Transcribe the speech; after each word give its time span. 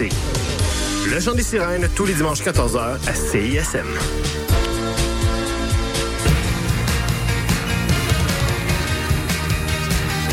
Le 0.00 1.20
chant 1.20 1.32
des 1.32 1.42
sirènes, 1.42 1.88
tous 1.96 2.06
les 2.06 2.14
dimanches 2.14 2.42
14h 2.42 2.98
à 3.06 3.14
CISM. 3.14 3.86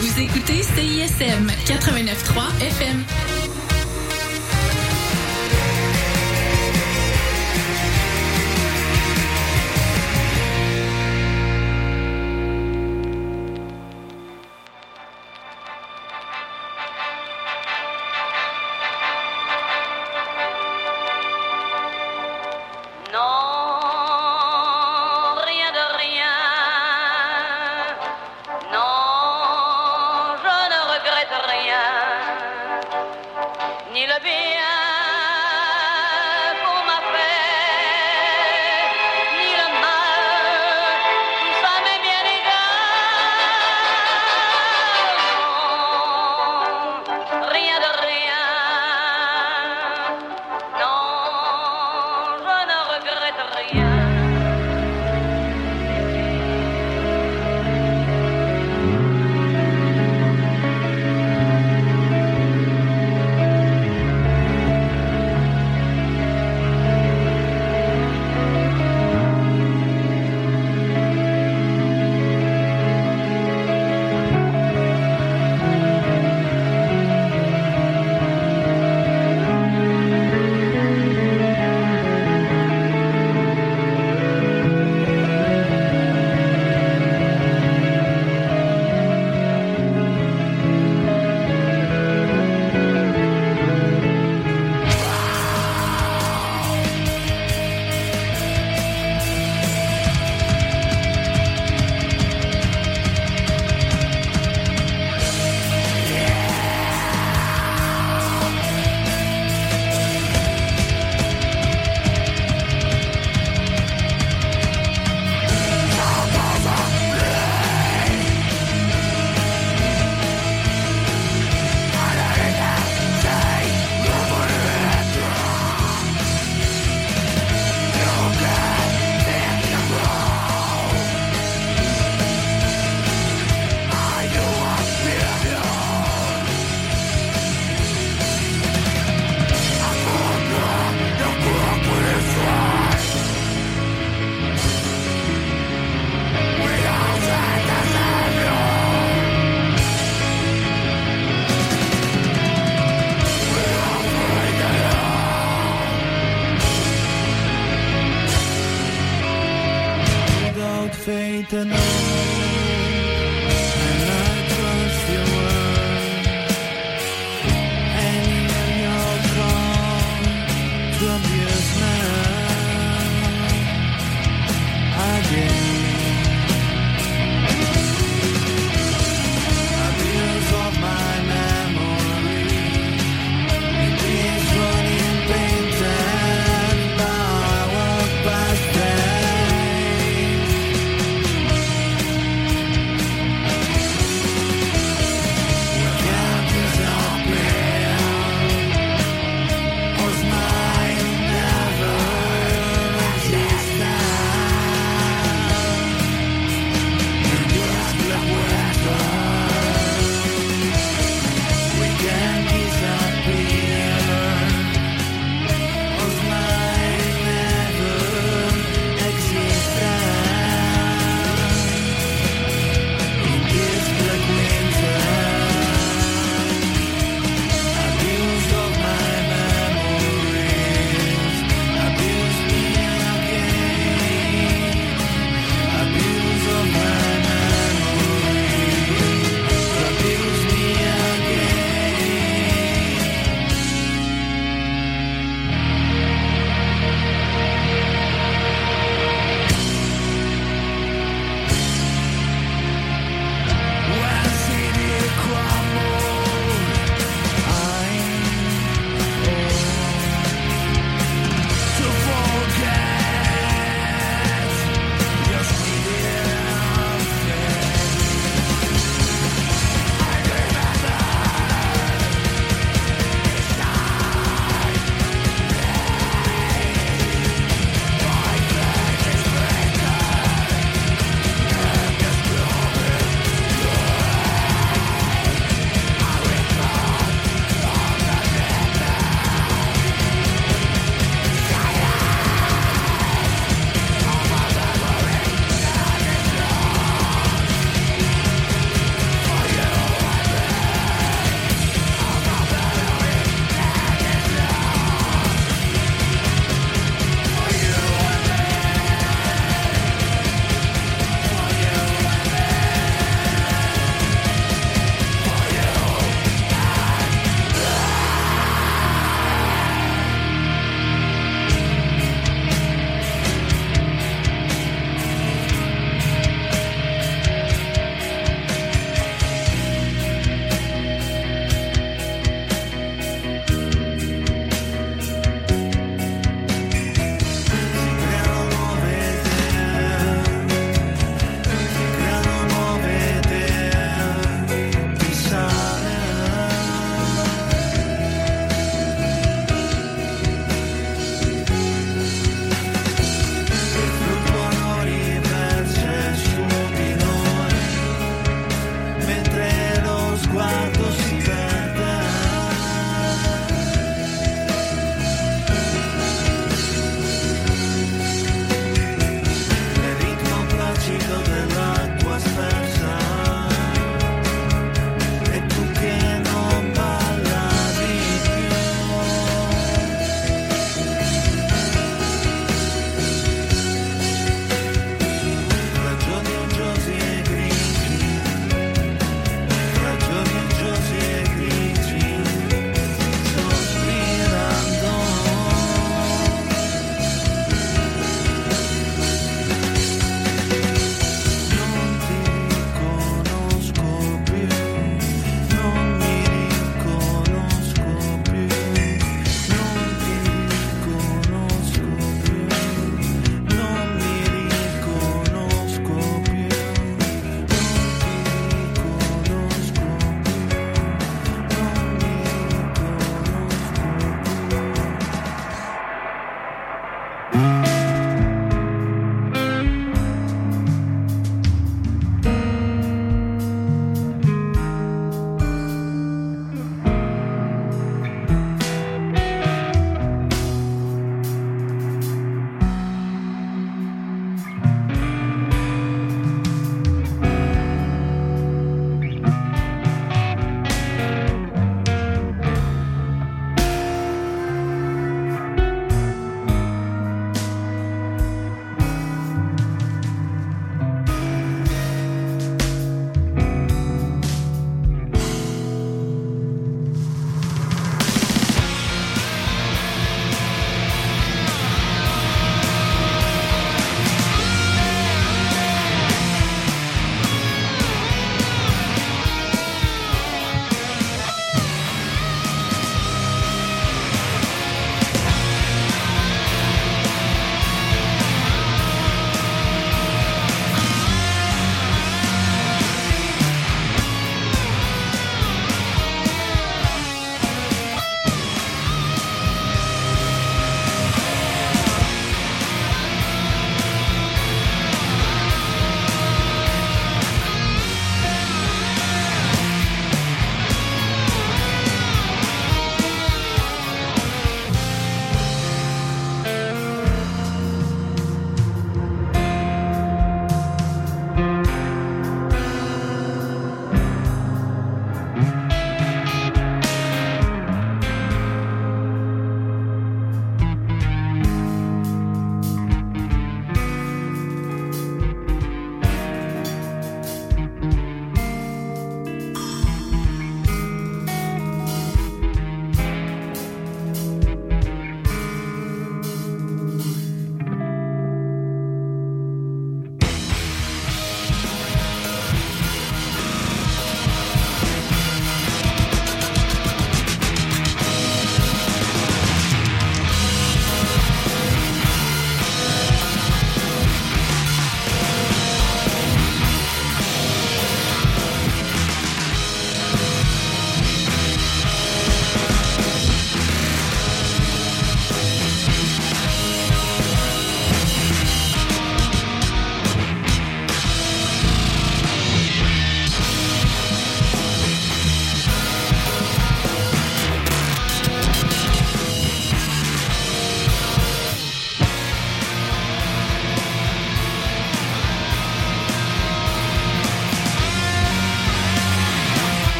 Vous 0.00 0.20
écoutez 0.20 0.62
CISM 0.62 1.46
89.3 1.66 2.66
FM. 2.66 3.35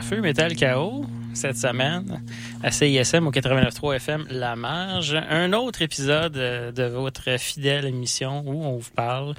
Feu 0.00 0.20
Metal 0.20 0.54
KO 0.54 1.04
cette 1.34 1.56
semaine 1.56 2.22
à 2.62 2.70
CISM 2.70 3.26
au 3.26 3.30
89.3 3.30 3.96
FM 3.96 4.26
La 4.30 4.56
Marge. 4.56 5.14
Un 5.28 5.52
autre 5.52 5.82
épisode 5.82 6.36
euh, 6.36 6.72
de 6.72 6.84
votre 6.84 7.38
fidèle 7.38 7.84
émission 7.86 8.42
où 8.46 8.64
on 8.64 8.76
vous 8.76 8.90
parle 8.94 9.34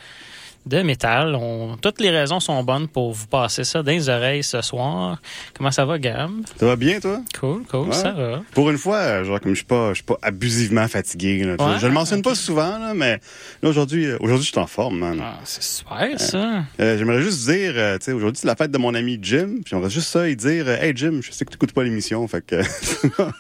de 0.66 0.82
métal. 0.82 1.36
On, 1.36 1.78
toutes 1.78 2.00
les 2.02 2.10
raisons 2.10 2.40
sont 2.40 2.64
bonnes 2.64 2.88
pour 2.88 3.12
vous 3.14 3.28
passer 3.28 3.64
ça 3.64 3.82
dans 3.82 3.92
les 3.92 4.10
oreilles 4.10 4.44
ce 4.44 4.62
soir. 4.62 5.20
Comment 5.58 5.72
ça 5.72 5.86
va, 5.86 5.98
Gab? 5.98 6.30
Ça 6.58 6.66
va 6.66 6.76
bien, 6.76 7.00
toi? 7.00 7.22
Cool, 7.40 7.64
cool, 7.66 7.88
Ouais. 7.90 7.94
ça 7.96 8.12
va. 8.12 8.42
Pour 8.54 8.70
une 8.70 8.78
fois, 8.78 8.98
euh, 8.98 9.24
genre, 9.24 9.40
comme 9.40 9.52
je 9.54 9.58
suis 9.60 9.66
pas, 9.66 9.90
je 9.90 9.96
suis 9.96 10.04
pas 10.04 10.18
abusivement 10.22 10.88
fatigué. 10.88 11.44
là. 11.44 11.54
Ouais, 11.60 11.80
je 11.80 11.88
le 11.88 11.94
mentionne 11.94 12.22
pas 12.22 12.36
souvent, 12.36 12.78
là, 12.78 12.94
mais 12.94 13.20
là, 13.64 13.70
aujourd'hui, 13.70 14.06
euh, 14.06 14.18
aujourd'hui, 14.20 14.46
je 14.46 14.52
suis 14.52 14.60
en 14.60 14.68
forme, 14.68 15.00
man. 15.00 15.20
Ah, 15.24 15.40
c'est 15.44 15.64
super, 15.64 16.20
ça. 16.20 16.64
Euh, 16.80 16.98
J'aimerais 16.98 17.22
juste 17.22 17.48
dire, 17.50 17.74
euh, 17.76 17.98
tu 17.98 18.06
sais, 18.06 18.12
aujourd'hui, 18.12 18.40
c'est 18.42 18.48
la 18.48 18.56
fête 18.56 18.72
de 18.72 18.78
mon 18.78 18.94
ami 18.94 19.18
Jim. 19.22 19.48
Puis 19.64 19.72
j'aimerais 19.72 19.90
juste 19.90 20.10
ça, 20.10 20.28
et 20.30 20.36
dire, 20.36 20.70
hey 20.70 20.94
Jim, 20.96 21.20
je 21.24 21.32
sais 21.32 21.46
que 21.46 21.50
tu 21.52 21.56
écoutes 21.56 21.74
pas 21.74 21.84
l'émission, 21.84 22.28
fait 22.28 22.46
que. 22.46 22.62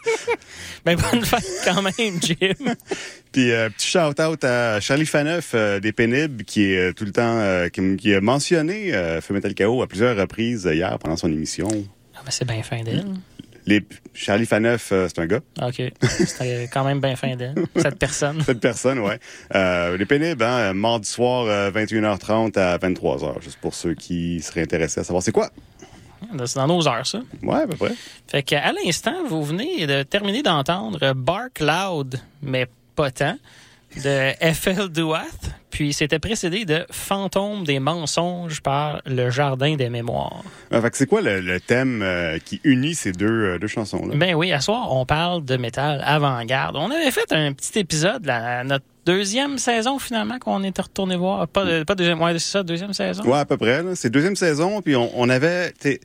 Ben, 0.85 0.95
bonne 0.97 1.25
fête 1.25 1.43
quand 1.65 1.81
même, 1.81 2.21
Jim. 2.21 2.53
Puis 3.31 3.51
euh, 3.51 3.69
petit 3.69 3.87
shout-out 3.87 4.43
à 4.43 4.79
Charlie 4.79 5.05
Faneuf 5.05 5.51
euh, 5.53 5.79
des 5.79 5.91
Pénibles, 5.91 6.43
qui 6.43 6.71
est 6.71 6.89
euh, 6.89 6.93
tout 6.93 7.05
le 7.05 7.11
temps, 7.11 7.37
euh, 7.39 7.69
qui, 7.69 8.13
a 8.13 8.21
mentionné 8.21 8.91
Feu 9.21 9.33
Metal 9.33 9.53
KO 9.53 9.81
à 9.81 9.87
plusieurs 9.87 10.17
reprises 10.17 10.69
hier 10.71 10.97
pendant 10.99 11.15
son 11.15 11.31
émission. 11.31 11.67
Ah, 12.15 12.21
ben, 12.25 12.31
c'est 12.31 12.45
bien 12.45 12.63
fin 12.63 12.81
d'elle. 12.83 13.05
Les, 13.65 13.83
Charlie 14.13 14.45
Faneuf, 14.45 14.91
euh, 14.91 15.07
c'est 15.07 15.21
un 15.21 15.27
gars. 15.27 15.41
OK. 15.61 15.81
C'était 16.01 16.67
quand 16.73 16.83
même 16.83 16.99
bien 16.99 17.15
fin 17.15 17.35
d'elle, 17.35 17.55
cette 17.75 17.99
personne. 17.99 18.41
Cette 18.41 18.59
personne. 18.59 18.99
Euh, 19.53 19.97
les 19.97 20.05
pénibles, 20.05 20.43
hein, 20.43 20.73
mardi 20.73 21.07
soir, 21.07 21.45
euh, 21.45 21.71
21h30 21.71 22.57
à 22.57 22.77
23h, 22.77 23.41
juste 23.41 23.59
pour 23.61 23.73
ceux 23.73 23.93
qui 23.93 24.41
seraient 24.41 24.63
intéressés 24.63 25.01
à 25.01 25.03
savoir 25.03 25.23
c'est 25.23 25.31
quoi. 25.31 25.49
C'est 26.45 26.55
dans 26.55 26.67
nos 26.67 26.87
heures, 26.87 27.05
ça. 27.07 27.21
Ouais, 27.41 27.61
à 27.61 27.67
peu 27.67 27.77
près. 27.77 27.93
Fait 28.27 28.43
qu'à 28.43 28.71
l'instant, 28.73 29.23
vous 29.27 29.43
venez 29.43 29.87
de 29.87 30.03
terminer 30.03 30.43
d'entendre 30.43 31.13
Bark 31.13 31.61
Loud, 31.61 32.19
mais 32.41 32.67
pas 32.99 33.11
tant, 33.11 33.37
de 34.03 34.31
F.L. 34.53 34.89
Duath. 34.89 35.23
Puis 35.69 35.93
c'était 35.93 36.19
précédé 36.19 36.65
de 36.65 36.85
Fantôme 36.91 37.63
des 37.63 37.79
mensonges 37.79 38.59
par 38.59 39.01
Le 39.05 39.29
Jardin 39.29 39.77
des 39.77 39.89
mémoires. 39.89 40.43
Fait 40.69 40.89
que 40.89 40.97
c'est 40.97 41.05
quoi 41.05 41.21
le, 41.21 41.39
le 41.39 41.61
thème 41.61 42.01
euh, 42.01 42.39
qui 42.43 42.59
unit 42.65 42.95
ces 42.95 43.13
deux, 43.13 43.27
euh, 43.27 43.57
deux 43.57 43.67
chansons-là? 43.67 44.15
Ben 44.17 44.35
oui, 44.35 44.51
à 44.51 44.59
soir, 44.59 44.93
on 44.93 45.05
parle 45.05 45.45
de 45.45 45.55
métal 45.55 46.03
avant-garde. 46.05 46.75
On 46.75 46.91
avait 46.91 47.11
fait 47.11 47.31
un 47.31 47.53
petit 47.53 47.79
épisode, 47.79 48.25
notre 48.65 48.83
deuxième 49.05 49.57
saison 49.59 49.97
finalement, 49.97 50.39
qu'on 50.39 50.61
était 50.65 50.81
retourné 50.81 51.15
voir. 51.15 51.47
Pas, 51.47 51.85
pas 51.85 51.95
deuxième, 51.95 52.21
ouais, 52.21 52.33
c'est 52.33 52.51
ça, 52.51 52.63
deuxième 52.63 52.91
saison? 52.91 53.23
Ouais, 53.23 53.39
à 53.39 53.45
peu 53.45 53.55
près. 53.55 53.81
C'est 53.95 54.09
deuxième 54.09 54.35
saison, 54.35 54.81
puis 54.81 54.97
on, 54.97 55.09
on 55.15 55.29
avait... 55.29 55.71
t'sais, 55.71 56.01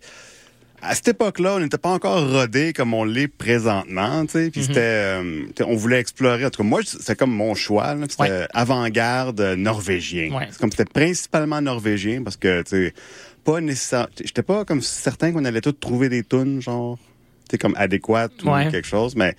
À 0.82 0.94
cette 0.94 1.08
époque-là, 1.08 1.54
on 1.54 1.60
n'était 1.60 1.78
pas 1.78 1.90
encore 1.90 2.30
rodé 2.30 2.72
comme 2.74 2.92
on 2.92 3.04
l'est 3.04 3.28
présentement, 3.28 4.26
tu 4.26 4.32
sais. 4.32 4.50
Puis 4.50 4.60
Mhm. 4.62 4.66
c'était, 4.66 4.80
euh, 4.80 5.42
on 5.66 5.76
voulait 5.76 5.98
explorer. 5.98 6.44
En 6.44 6.50
tout 6.50 6.62
cas, 6.62 6.68
moi, 6.68 6.80
c'est 6.84 7.16
comme 7.18 7.32
mon 7.32 7.54
choix. 7.54 7.96
C'était 8.08 8.22
Ouais. 8.22 8.46
avant-garde 8.52 9.40
euh, 9.40 9.56
norvégien. 9.56 10.30
Ouais. 10.34 10.48
C'est 10.50 10.58
comme 10.60 10.70
c'était 10.70 10.84
principalement 10.84 11.60
norvégien 11.62 12.22
parce 12.22 12.36
que, 12.36 12.62
tu 12.62 12.70
sais, 12.70 12.94
pas 13.44 13.60
nécessaire. 13.60 14.08
J'étais 14.22 14.42
pas 14.42 14.64
comme 14.66 14.82
certain 14.82 15.32
qu'on 15.32 15.44
allait 15.46 15.60
tous 15.62 15.72
trouver 15.72 16.08
des 16.10 16.22
tunes 16.22 16.60
genre, 16.60 16.98
tu 17.48 17.52
sais, 17.52 17.58
comme 17.58 17.74
adéquates 17.78 18.42
ou 18.44 18.50
Ouais. 18.50 18.68
quelque 18.70 18.86
chose, 18.88 19.16
mais. 19.16 19.34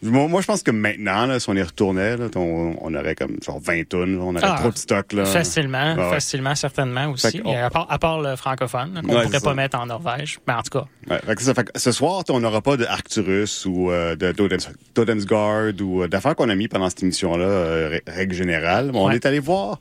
Moi, 0.00 0.28
moi, 0.28 0.40
je 0.40 0.46
pense 0.46 0.62
que 0.62 0.70
maintenant, 0.70 1.26
là, 1.26 1.40
si 1.40 1.48
on 1.50 1.54
y 1.54 1.62
retournait, 1.62 2.16
là, 2.16 2.26
on, 2.36 2.76
on 2.80 2.94
aurait 2.94 3.16
comme 3.16 3.36
genre 3.44 3.58
20 3.60 3.88
tonnes, 3.88 4.16
on 4.20 4.30
aurait 4.36 4.44
Ah, 4.44 4.58
trop 4.60 4.70
de 4.70 4.78
stock. 4.78 5.12
Là. 5.12 5.24
Facilement, 5.24 5.96
ouais. 5.96 6.10
facilement, 6.10 6.54
certainement 6.54 7.06
aussi. 7.08 7.40
On- 7.44 7.52
à, 7.56 7.68
part, 7.68 7.86
à 7.90 7.98
part 7.98 8.20
le 8.20 8.36
francophone, 8.36 9.00
qu'on 9.04 9.12
Ouais, 9.16 9.24
pourrait 9.24 9.40
pas 9.40 9.54
mettre 9.54 9.76
en 9.78 9.86
Norvège. 9.86 10.38
Ben, 10.46 10.58
en 10.58 10.62
tout 10.62 10.78
cas, 10.78 10.84
Ouais, 11.10 11.18
fait 11.26 11.34
que 11.34 11.42
ça. 11.42 11.52
Fait 11.54 11.64
que 11.64 11.78
ce 11.80 11.90
soir, 11.90 12.22
on 12.28 12.38
n'aura 12.40 12.62
pas 12.62 12.76
de 12.76 12.84
Arcturus 12.84 13.64
ou 13.66 13.90
euh, 13.90 14.14
de 14.14 14.30
Totems, 14.30 14.72
Totems 14.94 15.24
Guard 15.24 15.72
ou 15.82 16.02
euh, 16.02 16.08
d'affaires 16.08 16.36
qu'on 16.36 16.48
a 16.48 16.54
mis 16.54 16.68
pendant 16.68 16.88
cette 16.90 17.02
émission-là, 17.02 17.44
euh, 17.44 17.98
règle 18.06 18.34
générale. 18.34 18.92
On 18.94 19.10
est 19.10 19.26
allé 19.26 19.40
voir 19.40 19.80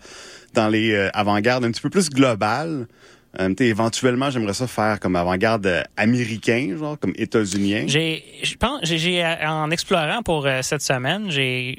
dans 0.56 0.68
les 0.70 0.96
avant-gardes 1.14 1.64
un 1.66 1.72
petit 1.72 1.82
peu 1.82 1.90
plus 1.92 2.10
globales. 2.10 2.88
Euh, 3.40 3.54
éventuellement, 3.60 4.30
j'aimerais 4.30 4.54
ça 4.54 4.68
faire 4.68 5.00
comme 5.00 5.16
avant-garde 5.16 5.66
euh, 5.68 5.84
américain, 5.96 6.76
genre 6.78 6.98
comme 7.00 7.14
états-unien. 7.16 7.84
J'ai, 7.88 8.24
j'ai, 8.84 9.24
euh, 9.24 9.48
en 9.48 9.70
explorant 9.72 10.24
pour 10.24 10.48
cette 10.62 10.82
semaine, 10.82 11.30
j'ai, 11.30 11.78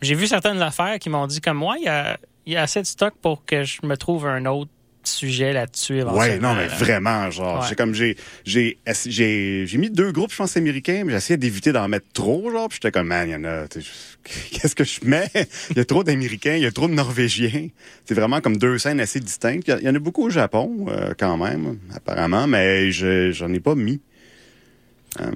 j'ai 0.00 0.14
vu 0.14 0.26
certaines 0.26 0.62
affaires 0.62 0.98
qui 0.98 1.10
m'ont 1.10 1.26
dit 1.26 1.40
comme 1.40 1.58
moi, 1.58 1.76
il 1.78 1.84
y 1.84 1.88
a, 1.88 2.16
il 2.46 2.52
y 2.54 2.56
a 2.56 2.62
assez 2.62 2.80
de 2.80 2.86
stock 2.86 3.14
pour 3.20 3.44
que 3.44 3.64
je 3.64 3.80
me 3.84 3.96
trouve 3.96 4.26
un 4.26 4.46
autre 4.46 4.70
sujet 5.08 5.52
là-dessus. 5.52 6.02
Ouais, 6.02 6.38
non, 6.38 6.54
mais 6.54 6.66
vraiment, 6.66 7.30
genre, 7.30 7.60
Ouais. 7.60 7.66
c'est 7.68 7.74
comme 7.76 7.94
j'ai, 7.94 8.16
j'ai, 8.44 8.78
j'ai, 9.06 9.64
j'ai 9.66 9.78
mis 9.78 9.90
deux 9.90 10.12
groupes, 10.12 10.30
je 10.32 10.36
pense, 10.36 10.56
américains, 10.56 11.02
mais 11.04 11.12
j'ai 11.12 11.16
essayé 11.18 11.36
d'éviter 11.36 11.72
d'en 11.72 11.88
mettre 11.88 12.06
trop, 12.12 12.50
genre, 12.50 12.68
puis 12.68 12.78
j'étais 12.82 12.92
comme, 12.92 13.06
man, 13.08 13.28
il 13.28 13.32
y 13.32 13.36
en 13.36 13.44
a, 13.44 13.66
qu'est-ce 14.50 14.74
que 14.74 14.84
je 14.84 15.00
mets? 15.04 15.28
Il 15.70 15.76
y 15.76 15.80
a 15.80 15.84
trop 15.84 16.04
d'Américains, 16.04 16.54
il 16.56 16.62
y 16.62 16.66
a 16.66 16.72
trop 16.72 16.88
de 16.88 16.94
Norvégiens. 16.94 17.68
C'est 18.04 18.14
vraiment 18.14 18.40
comme 18.40 18.56
deux 18.56 18.78
scènes 18.78 19.00
assez 19.00 19.20
distinctes. 19.20 19.68
Il 19.80 19.84
y 19.86 19.88
en 19.88 19.94
a 19.94 19.98
beaucoup 19.98 20.24
au 20.24 20.30
Japon, 20.30 20.86
euh, 20.88 21.12
quand 21.18 21.36
même, 21.36 21.78
apparemment, 21.94 22.46
mais 22.46 22.90
je, 22.90 23.30
j'en 23.32 23.52
ai 23.52 23.60
pas 23.60 23.74
mis. 23.74 24.00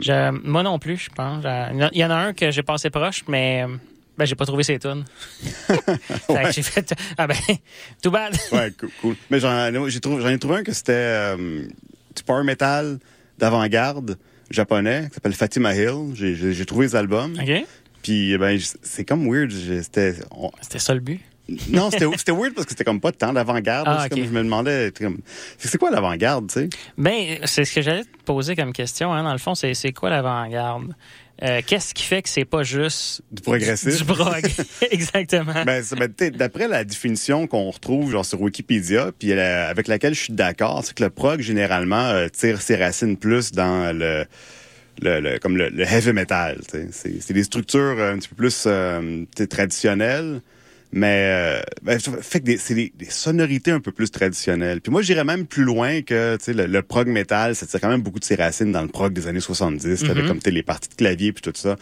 Je- 0.00 0.30
moi 0.48 0.62
non 0.62 0.78
plus, 0.78 0.96
je 0.96 1.10
pense. 1.10 1.42
Je- 1.42 1.88
Il 1.92 1.98
y 2.00 2.04
en 2.04 2.10
a 2.10 2.16
un 2.16 2.32
que 2.32 2.50
j'ai 2.50 2.62
passé 2.62 2.90
proche, 2.90 3.22
mais 3.28 3.64
euh, 3.64 3.76
ben, 4.18 4.24
j'ai 4.24 4.34
pas 4.34 4.46
trouvé 4.46 4.64
ses 4.64 4.80
tunes. 4.80 5.04
J'ai 6.50 6.62
fait, 6.62 6.92
ah 7.16 7.28
ben, 7.28 7.36
too 8.02 8.10
bad. 8.10 8.36
Ouais, 8.50 8.72
cool. 9.00 9.14
Mais 9.30 9.38
j'en, 9.38 9.70
trouvé, 10.02 10.32
ai 10.32 10.38
trouvé 10.38 10.56
un 10.56 10.62
que 10.64 10.72
c'était, 10.72 10.92
euh, 10.92 11.66
du 12.16 12.22
power 12.24 12.42
metal 12.42 12.98
d'avant-garde 13.38 14.18
japonais, 14.50 15.06
qui 15.08 15.14
s'appelle 15.14 15.34
Fatima 15.34 15.72
Hill. 15.74 16.14
J'ai, 16.14 16.66
trouvé 16.66 16.86
les 16.86 16.96
albums. 16.96 17.34
OK? 17.40 17.64
Puis, 18.02 18.36
ben, 18.38 18.58
c'est 18.82 19.04
comme 19.04 19.30
weird. 19.30 19.52
C'était, 19.52 20.16
on- 20.32 20.50
ça 20.62 20.94
le 20.94 21.00
but? 21.00 21.20
Non, 21.70 21.90
c'était 22.16 22.32
weird 22.32 22.54
parce 22.54 22.66
que 22.66 22.70
c'était 22.70 22.84
comme 22.84 23.00
pas 23.00 23.12
tant 23.12 23.32
d'avant-garde. 23.32 23.86
Ah, 23.88 24.00
C'est 24.00 24.12
ok. 24.12 24.18
comme 24.18 24.28
je 24.28 24.34
me 24.34 24.42
demandais, 24.42 24.92
c'est 25.58 25.78
quoi 25.78 25.90
l'avant-garde, 25.92 26.48
tu 26.48 26.54
sais? 26.60 26.68
Ben, 26.96 27.38
c'est 27.44 27.64
ce 27.64 27.72
que 27.72 27.82
j'allais 27.82 28.04
te 28.04 28.22
poser 28.24 28.56
comme 28.56 28.72
question. 28.72 29.12
Hein. 29.14 29.22
Dans 29.22 29.32
le 29.32 29.38
fond, 29.38 29.54
c'est 29.54 29.92
quoi 29.92 30.10
l'avant-garde? 30.10 30.94
Euh, 31.42 31.60
Qu'est-ce 31.64 31.94
qui 31.94 32.02
fait 32.04 32.20
que 32.22 32.28
c'est 32.28 32.44
pas 32.44 32.64
juste 32.64 33.22
Du 33.30 33.42
progressif. 33.42 33.96
du 33.98 34.04
prog? 34.04 34.44
Exactement. 34.90 35.64
Ben, 35.64 35.82
ben, 35.96 36.30
d'après 36.30 36.66
la 36.66 36.82
définition 36.84 37.46
qu'on 37.46 37.70
retrouve 37.70 38.10
genre 38.10 38.24
sur 38.24 38.40
Wikipédia, 38.40 39.12
puis 39.16 39.28
la- 39.28 39.68
avec 39.68 39.86
laquelle 39.86 40.14
je 40.14 40.20
suis 40.24 40.32
d'accord, 40.32 40.82
c'est 40.84 40.94
que 40.96 41.04
le 41.04 41.10
prog 41.10 41.40
généralement 41.40 42.06
euh, 42.08 42.28
tire 42.28 42.60
ses 42.60 42.74
racines 42.76 43.16
plus 43.16 43.52
dans 43.52 43.96
le, 43.96 44.24
le, 45.00 45.20
le- 45.20 45.38
comme 45.38 45.56
le, 45.56 45.68
le 45.68 45.84
heavy 45.84 46.12
metal. 46.12 46.58
C'est 46.90 47.32
des 47.32 47.44
structures 47.44 47.80
euh, 47.98 48.14
un 48.14 48.18
petit 48.18 48.28
peu 48.30 48.34
plus 48.36 48.64
euh, 48.66 49.24
traditionnelles, 49.48 50.40
mais 50.92 51.22
euh, 51.26 51.60
ben, 51.82 51.98
fait 52.00 52.40
que 52.40 52.56
c'est 52.56 52.74
des, 52.74 52.92
des 52.96 53.10
sonorités 53.10 53.70
un 53.72 53.80
peu 53.80 53.92
plus 53.92 54.10
traditionnelles. 54.10 54.80
Puis 54.80 54.90
moi, 54.90 55.02
j'irais 55.02 55.24
même 55.24 55.46
plus 55.46 55.64
loin 55.64 56.00
que 56.02 56.38
le, 56.46 56.66
le 56.66 56.82
prog 56.82 57.08
metal, 57.08 57.54
ça 57.54 57.66
tire 57.66 57.80
quand 57.80 57.90
même 57.90 58.00
beaucoup 58.02 58.18
de 58.20 58.24
ses 58.24 58.36
racines 58.36 58.72
dans 58.72 58.82
le 58.82 58.88
prog 58.88 59.12
des 59.12 59.26
années 59.26 59.40
70, 59.40 60.04
avec 60.08 60.26
comme 60.26 60.40
les 60.46 60.62
parties 60.62 60.88
de 60.88 60.94
clavier 60.94 61.32
puis 61.32 61.42
tout 61.42 61.52
ça. 61.54 61.76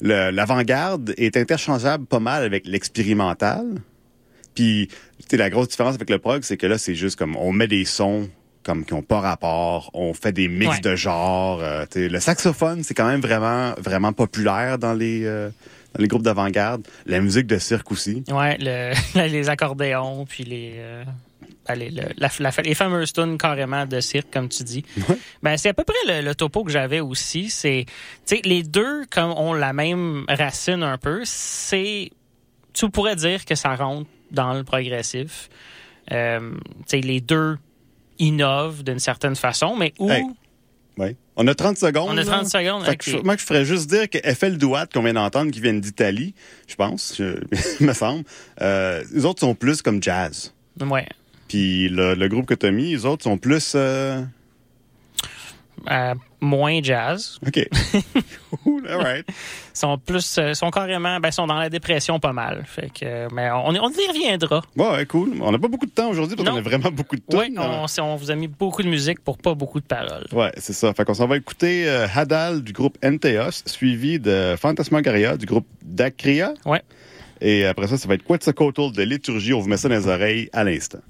L'avant-garde 0.00 1.14
est 1.16 1.36
interchangeable 1.36 2.06
pas 2.06 2.20
mal 2.20 2.44
avec 2.44 2.66
l'expérimental. 2.66 3.64
Puis, 4.54 4.88
tu 4.88 5.24
sais, 5.30 5.36
la 5.36 5.50
grosse 5.50 5.68
différence 5.68 5.94
avec 5.96 6.08
le 6.10 6.18
prog, 6.18 6.42
c'est 6.42 6.56
que 6.56 6.66
là, 6.66 6.78
c'est 6.78 6.94
juste 6.94 7.18
comme 7.18 7.36
on 7.36 7.52
met 7.52 7.66
des 7.68 7.84
sons 7.84 8.28
comme 8.62 8.84
qui 8.84 8.94
ont 8.94 9.02
pas 9.02 9.20
rapport, 9.20 9.90
on 9.94 10.12
fait 10.12 10.32
des 10.32 10.48
mix 10.48 10.74
Ouais. 10.76 10.80
de 10.80 10.96
genres. 10.96 11.60
euh, 11.62 11.84
tu 11.88 12.00
sais, 12.00 12.08
le 12.08 12.18
saxophone, 12.18 12.82
c'est 12.82 12.94
quand 12.94 13.06
même 13.06 13.20
vraiment 13.20 13.74
vraiment 13.78 14.12
populaire 14.12 14.78
dans 14.78 14.92
les 14.92 15.22
euh, 15.24 15.50
les 15.98 16.08
groupes 16.08 16.22
d'avant-garde. 16.22 16.86
La 17.06 17.20
musique 17.20 17.46
de 17.46 17.58
cirque 17.58 17.90
aussi. 17.92 18.22
Ouais, 18.28 18.56
le, 18.60 18.92
les 19.28 19.48
accordéons, 19.48 20.24
puis 20.26 20.44
les, 20.44 20.74
euh, 20.76 21.04
les, 21.74 21.90
le- 21.90 22.02
la- 22.16 22.30
la- 22.38 22.50
les 22.62 22.74
fameuses 22.74 23.12
tunes 23.12 23.38
carrément 23.38 23.86
de 23.86 24.00
cirque, 24.00 24.28
comme 24.32 24.48
tu 24.48 24.62
dis. 24.62 24.84
Ben, 25.42 25.56
c'est 25.56 25.70
à 25.70 25.74
peu 25.74 25.84
près 25.84 26.20
le, 26.22 26.26
le 26.26 26.34
topo 26.34 26.64
que 26.64 26.70
j'avais 26.70 27.00
aussi. 27.00 27.50
C'est, 27.50 27.86
les 28.44 28.62
deux 28.62 29.04
comme 29.10 29.30
ont 29.32 29.52
la 29.52 29.72
même 29.72 30.24
racine 30.28 30.82
un 30.82 30.98
peu. 30.98 31.22
C'est, 31.24 32.10
tu 32.72 32.90
pourrais 32.90 33.16
dire 33.16 33.44
que 33.44 33.54
ça 33.54 33.74
rentre 33.74 34.08
dans 34.30 34.54
le 34.54 34.64
progressif. 34.64 35.48
Euh, 36.12 36.52
les 36.92 37.20
deux 37.20 37.58
innovent 38.18 38.82
d'une 38.84 38.98
certaine 38.98 39.36
façon, 39.36 39.76
mais 39.76 39.92
où 39.98 40.10
Hey, 40.10 40.24
Ouais. 40.98 41.16
On 41.36 41.46
a 41.46 41.54
30 41.54 41.76
secondes. 41.76 42.08
On 42.10 42.12
a 42.16 42.22
là. 42.22 42.24
30 42.24 42.48
secondes, 42.48 42.84
Fait 42.84 42.96
que 42.96 43.10
ok. 43.10 43.16
je- 43.18 43.22
moi, 43.22 43.36
je 43.36 43.44
ferais 43.44 43.64
juste 43.64 43.88
dire 43.90 44.08
que 44.08 44.18
FL 44.18 44.56
Douat, 44.56 44.86
qu'on 44.86 45.02
vient 45.02 45.12
d'entendre, 45.14 45.50
qui 45.50 45.60
viennent 45.60 45.80
d'Italie, 45.80 46.34
je 46.66 46.74
pense, 46.76 47.14
je- 47.18 47.40
il 47.80 47.86
me 47.86 47.92
semble, 47.92 48.24
euh, 48.62 49.02
les 49.12 49.24
autres 49.26 49.40
sont 49.40 49.54
plus 49.54 49.82
comme 49.82 50.02
jazz. 50.02 50.52
ouais, 50.80 51.06
Puis 51.48 51.88
le, 51.90 52.14
le 52.14 52.28
groupe 52.28 52.46
que 52.46 52.54
tu 52.54 52.66
as 52.66 52.70
mis, 52.70 52.92
les 52.92 53.04
autres 53.04 53.22
sont 53.24 53.36
plus... 53.38 53.72
euh, 53.74 54.22
euh, 55.90 56.14
moins 56.40 56.80
jazz. 56.82 57.38
OK. 57.46 57.68
cool, 58.64 58.86
all 58.88 59.02
right. 59.02 59.26
sont 59.72 59.98
plus, 59.98 60.38
euh, 60.38 60.54
sont 60.54 60.70
carrément, 60.70 61.20
ben, 61.20 61.30
sont 61.30 61.46
dans 61.46 61.58
la 61.58 61.70
dépression 61.70 62.18
pas 62.18 62.32
mal. 62.32 62.64
Fait 62.66 62.90
que, 62.90 63.32
mais 63.34 63.50
on, 63.50 63.68
on 63.68 63.72
y 63.72 64.08
reviendra. 64.08 64.62
Bon, 64.74 64.92
ouais, 64.92 65.06
cool. 65.06 65.34
On 65.40 65.52
n'a 65.52 65.58
pas 65.58 65.68
beaucoup 65.68 65.86
de 65.86 65.90
temps 65.90 66.08
aujourd'hui 66.08 66.36
parce 66.36 66.48
qu'on 66.48 66.56
a 66.56 66.60
vraiment 66.60 66.90
beaucoup 66.90 67.16
de 67.16 67.22
temps. 67.22 67.38
Oui, 67.38 67.54
on, 67.56 67.86
on, 68.02 68.16
vous 68.16 68.30
a 68.30 68.34
mis 68.34 68.48
beaucoup 68.48 68.82
de 68.82 68.88
musique 68.88 69.20
pour 69.20 69.38
pas 69.38 69.54
beaucoup 69.54 69.80
de 69.80 69.86
paroles. 69.86 70.26
Ouais, 70.32 70.52
c'est 70.56 70.72
ça. 70.72 70.92
Fait 70.94 71.04
qu'on 71.04 71.14
s'en 71.14 71.26
va 71.26 71.36
écouter 71.36 71.88
euh, 71.88 72.06
Hadal 72.14 72.62
du 72.62 72.72
groupe 72.72 72.98
Enteos, 73.04 73.62
suivi 73.66 74.18
de 74.18 74.54
Phantasmagoria 74.58 75.36
du 75.36 75.46
groupe 75.46 75.66
Dacria. 75.82 76.54
Ouais. 76.64 76.82
Et 77.40 77.66
après 77.66 77.86
ça, 77.86 77.98
ça 77.98 78.08
va 78.08 78.14
être 78.14 78.24
Quetzalcoatl 78.24 78.92
de 78.92 79.02
Liturgie. 79.02 79.52
On 79.52 79.60
vous 79.60 79.68
met 79.68 79.76
ça 79.76 79.88
dans 79.88 79.94
les 79.94 80.08
oreilles 80.08 80.48
à 80.52 80.64
l'instant. 80.64 81.00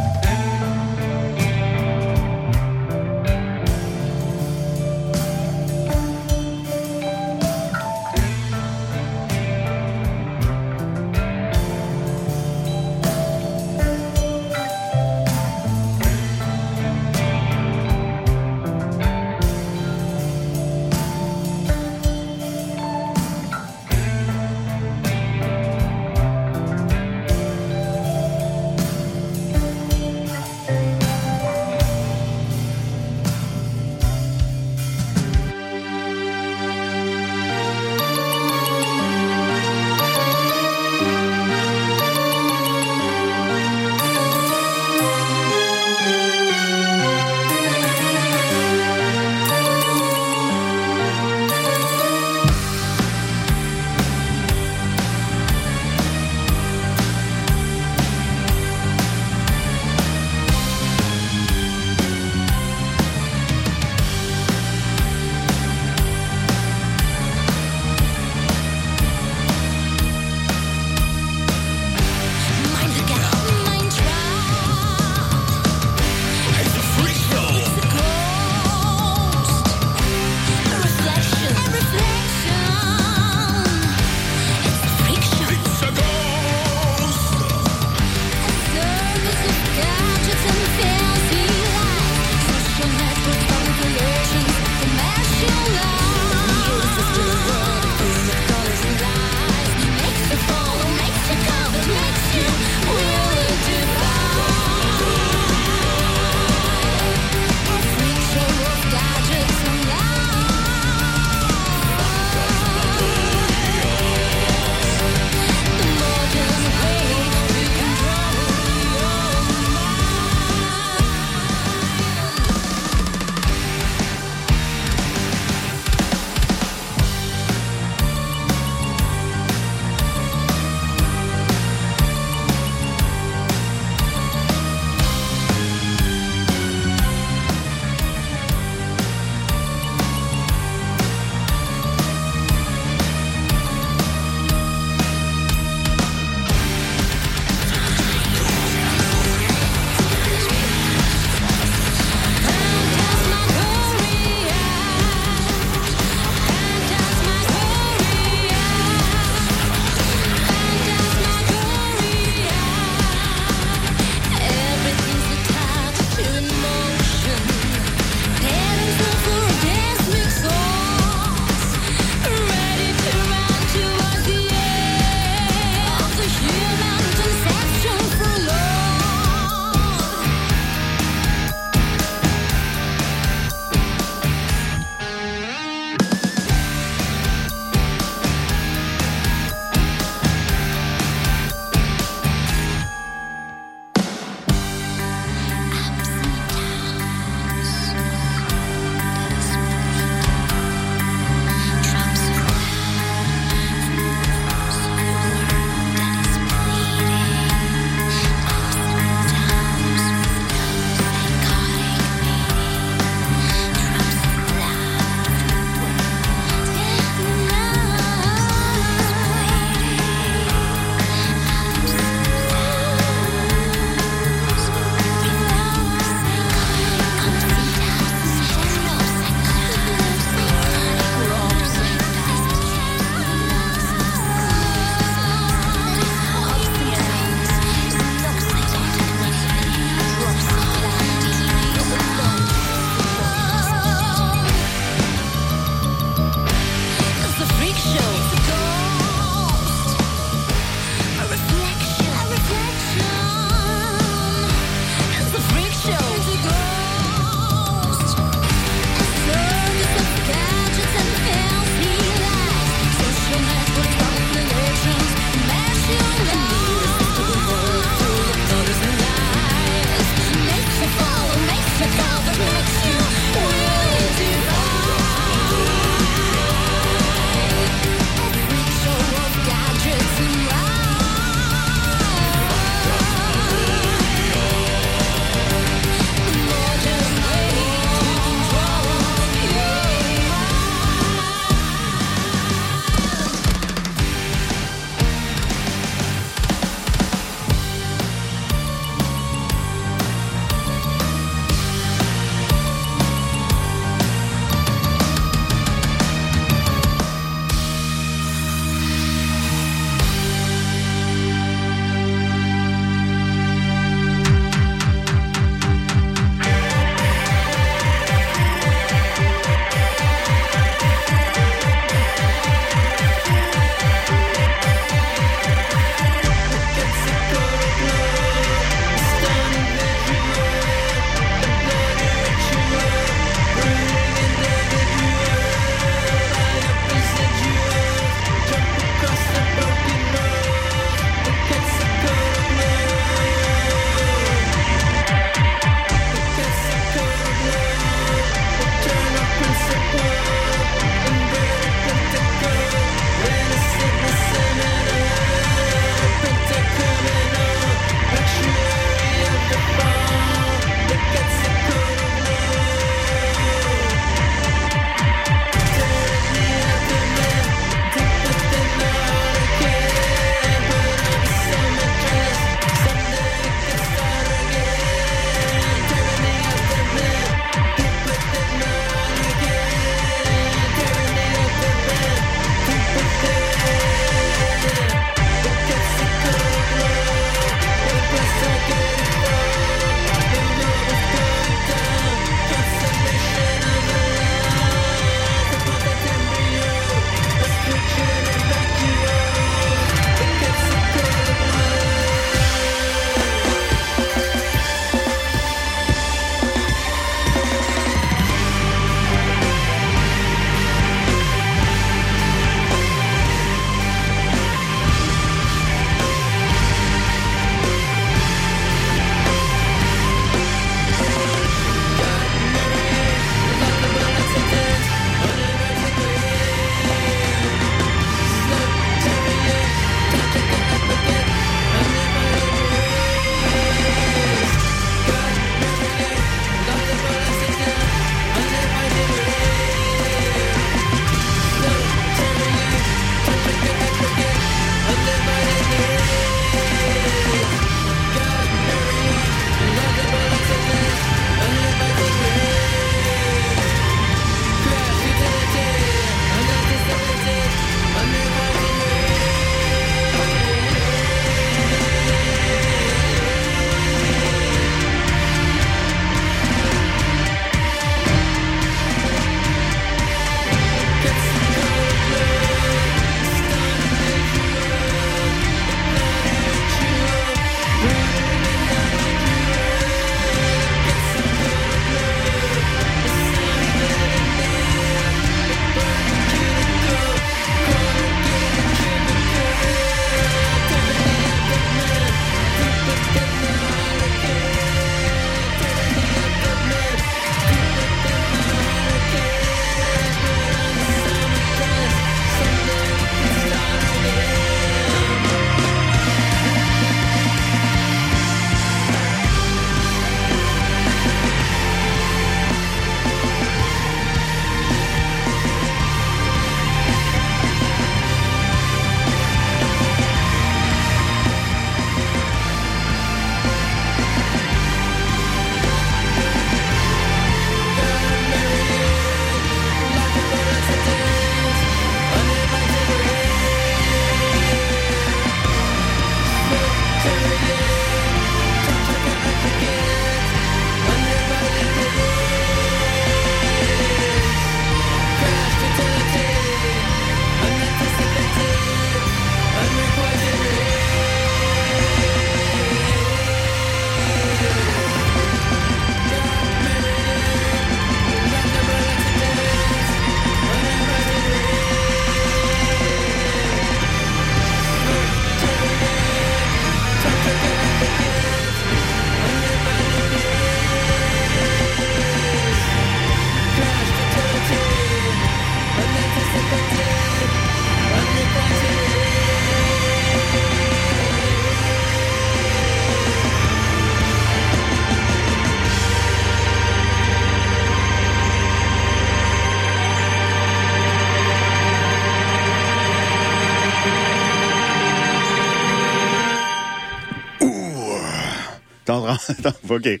En 598.94 599.16
train, 599.16 599.52
OK. 599.68 599.82
T'es 599.82 600.00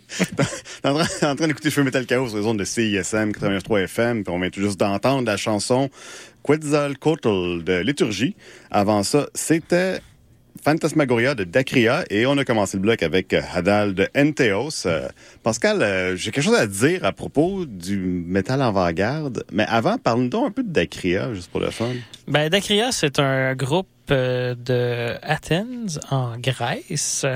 en 0.88 1.36
train, 1.36 1.46
d'écouter 1.46 1.70
Feu 1.70 1.82
Metal 1.82 2.06
Chaos 2.06 2.28
sur 2.28 2.38
les 2.38 2.46
ondes 2.46 2.58
de 2.58 2.64
CISM 2.64 3.30
89.3 3.30 3.84
FM, 3.84 4.24
puis 4.24 4.34
on 4.34 4.40
vient 4.40 4.50
tout 4.50 4.60
juste 4.60 4.78
d'entendre 4.78 5.26
la 5.26 5.36
chanson 5.36 5.90
Quetzalcoatl 6.42 7.64
de 7.64 7.80
Liturgie. 7.80 8.36
Avant 8.70 9.02
ça, 9.02 9.26
c'était 9.34 10.00
Phantasmagoria 10.62 11.34
de 11.34 11.44
Dacria 11.44 12.04
et 12.08 12.26
on 12.26 12.38
a 12.38 12.44
commencé 12.44 12.76
le 12.76 12.82
bloc 12.82 13.02
avec 13.02 13.34
euh, 13.34 13.42
Hadal 13.52 13.94
de 13.94 14.08
Enteos. 14.16 14.86
Euh, 14.86 15.08
Pascal, 15.42 15.82
euh, 15.82 16.16
j'ai 16.16 16.30
quelque 16.30 16.44
chose 16.44 16.54
à 16.54 16.66
dire 16.66 17.04
à 17.04 17.12
propos 17.12 17.66
du 17.66 17.98
métal 17.98 18.62
avant-garde, 18.62 19.44
mais 19.52 19.66
avant, 19.68 19.98
parle-nous 19.98 20.44
un 20.44 20.50
peu 20.50 20.62
de 20.62 20.70
Dacria, 20.70 21.34
juste 21.34 21.50
pour 21.50 21.60
le 21.60 21.70
fun. 21.70 21.92
Ben, 22.28 22.48
Dacria, 22.48 22.92
c'est 22.92 23.18
un 23.18 23.54
groupe 23.54 23.88
de 24.08 25.14
Athens, 25.22 25.98
en 26.10 26.38
Grèce. 26.38 27.26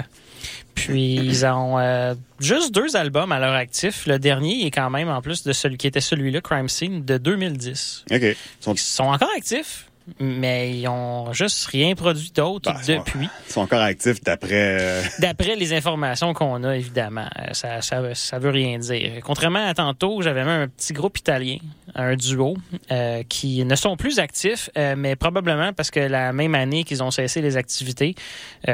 Puis 0.74 1.16
ils 1.16 1.44
ont 1.44 1.78
euh, 1.78 2.14
juste 2.38 2.72
deux 2.72 2.96
albums 2.96 3.32
à 3.32 3.40
leur 3.40 3.52
actif. 3.52 4.06
Le 4.06 4.18
dernier 4.18 4.64
est 4.64 4.70
quand 4.70 4.90
même, 4.90 5.08
en 5.08 5.20
plus 5.20 5.42
de 5.42 5.52
celui 5.52 5.76
qui 5.76 5.86
était 5.86 6.00
celui-là, 6.00 6.40
Crime 6.40 6.68
Scene, 6.68 7.04
de 7.04 7.18
2010. 7.18 8.04
OK. 8.10 8.16
Ils 8.20 8.36
sont, 8.60 8.74
Ils 8.74 8.78
sont 8.78 9.04
encore 9.04 9.30
actifs, 9.36 9.87
mais 10.20 10.78
ils 10.78 10.88
ont 10.88 11.32
juste 11.32 11.66
rien 11.66 11.94
produit 11.94 12.30
d'autre 12.34 12.72
sont- 12.82 12.96
depuis. 12.96 13.28
ils 13.48 13.52
sont 13.52 13.60
encore 13.60 13.80
actifs 13.80 14.22
d'après... 14.22 14.78
euh, 14.80 15.02
D'après 15.18 15.56
les 15.56 15.72
informations 15.72 16.32
qu'on 16.34 16.62
a, 16.64 16.76
évidemment, 16.76 17.26
euh, 17.38 17.52
ça, 17.52 17.80
ça, 17.82 18.02
ça 18.14 18.38
veut 18.38 18.50
rien 18.50 18.78
dire. 18.78 19.20
Contrairement 19.24 19.66
à 19.66 19.74
tantôt, 19.74 20.22
j'avais 20.22 20.44
même 20.44 20.62
un 20.62 20.68
petit 20.68 20.92
groupe 20.92 21.18
italien, 21.18 21.56
un 21.94 22.14
duo, 22.16 22.56
euh, 22.90 23.22
qui 23.28 23.64
ne 23.64 23.74
sont 23.74 23.96
plus 23.96 24.18
actifs, 24.18 24.70
euh, 24.76 24.94
mais 24.96 25.16
probablement 25.16 25.72
parce 25.72 25.90
que 25.90 26.00
la 26.00 26.32
même 26.32 26.54
année 26.54 26.84
qu'ils 26.84 27.02
ont 27.02 27.10
cessé 27.10 27.40
les 27.40 27.56
activités, 27.56 28.14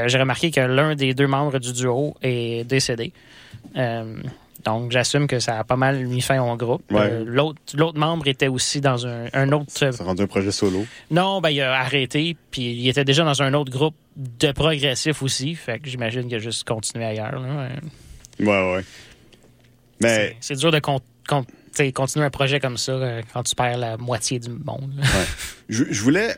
j'ai 0.06 0.18
remarqué 0.18 0.50
que 0.50 0.60
l'un 0.60 0.94
des 0.94 1.14
deux 1.14 1.26
membres 1.26 1.58
du 1.58 1.72
duo 1.72 2.14
est 2.22 2.64
décédé. 2.64 3.12
Donc, 4.64 4.90
j'assume 4.92 5.26
que 5.26 5.38
ça 5.40 5.58
a 5.58 5.64
pas 5.64 5.76
mal 5.76 6.06
mis 6.06 6.20
fin 6.20 6.40
au 6.42 6.56
groupe. 6.56 6.82
Ouais. 6.90 7.00
Euh, 7.02 7.24
L'autre 7.26 7.60
l'autre 7.74 7.98
membre 7.98 8.26
était 8.28 8.48
aussi 8.48 8.80
dans 8.80 9.06
un, 9.06 9.26
un 9.32 9.52
autre 9.52 9.70
Ça 9.70 9.88
a 9.88 10.04
rendu 10.04 10.22
un 10.22 10.26
projet 10.26 10.50
solo. 10.50 10.86
non, 11.10 11.40
ben 11.40 11.50
il 11.50 11.60
a 11.60 11.74
arrêté, 11.78 12.36
puis 12.50 12.72
il 12.72 12.88
était 12.88 13.04
déjà 13.04 13.24
dans 13.24 13.42
un 13.42 13.52
autre 13.54 13.70
groupe 13.70 13.94
de 14.16 14.52
progressif 14.52 15.22
aussi, 15.22 15.54
fait 15.54 15.78
que 15.80 15.88
j'imagine 15.88 16.24
qu'il 16.24 16.36
a 16.36 16.38
juste 16.38 16.66
continué 16.66 17.04
ailleurs. 17.04 17.38
là. 17.40 17.68
Ouais, 18.40 18.46
ouais. 18.74 18.84
Mais 20.00 20.36
C'est 20.40 20.56
dur 20.56 20.70
de 20.72 20.78
con- 20.80 21.00
con- 21.28 21.44
t'sais, 21.72 21.92
continuer 21.92 22.26
un 22.26 22.30
projet 22.30 22.60
comme 22.60 22.76
ça 22.76 22.92
euh, 22.92 23.22
quand 23.32 23.42
tu 23.42 23.54
perds 23.54 23.78
la 23.78 23.96
moitié 23.96 24.38
du 24.38 24.50
monde. 24.50 25.00
je, 25.68 25.84
je 25.90 26.00
voulais 26.02 26.34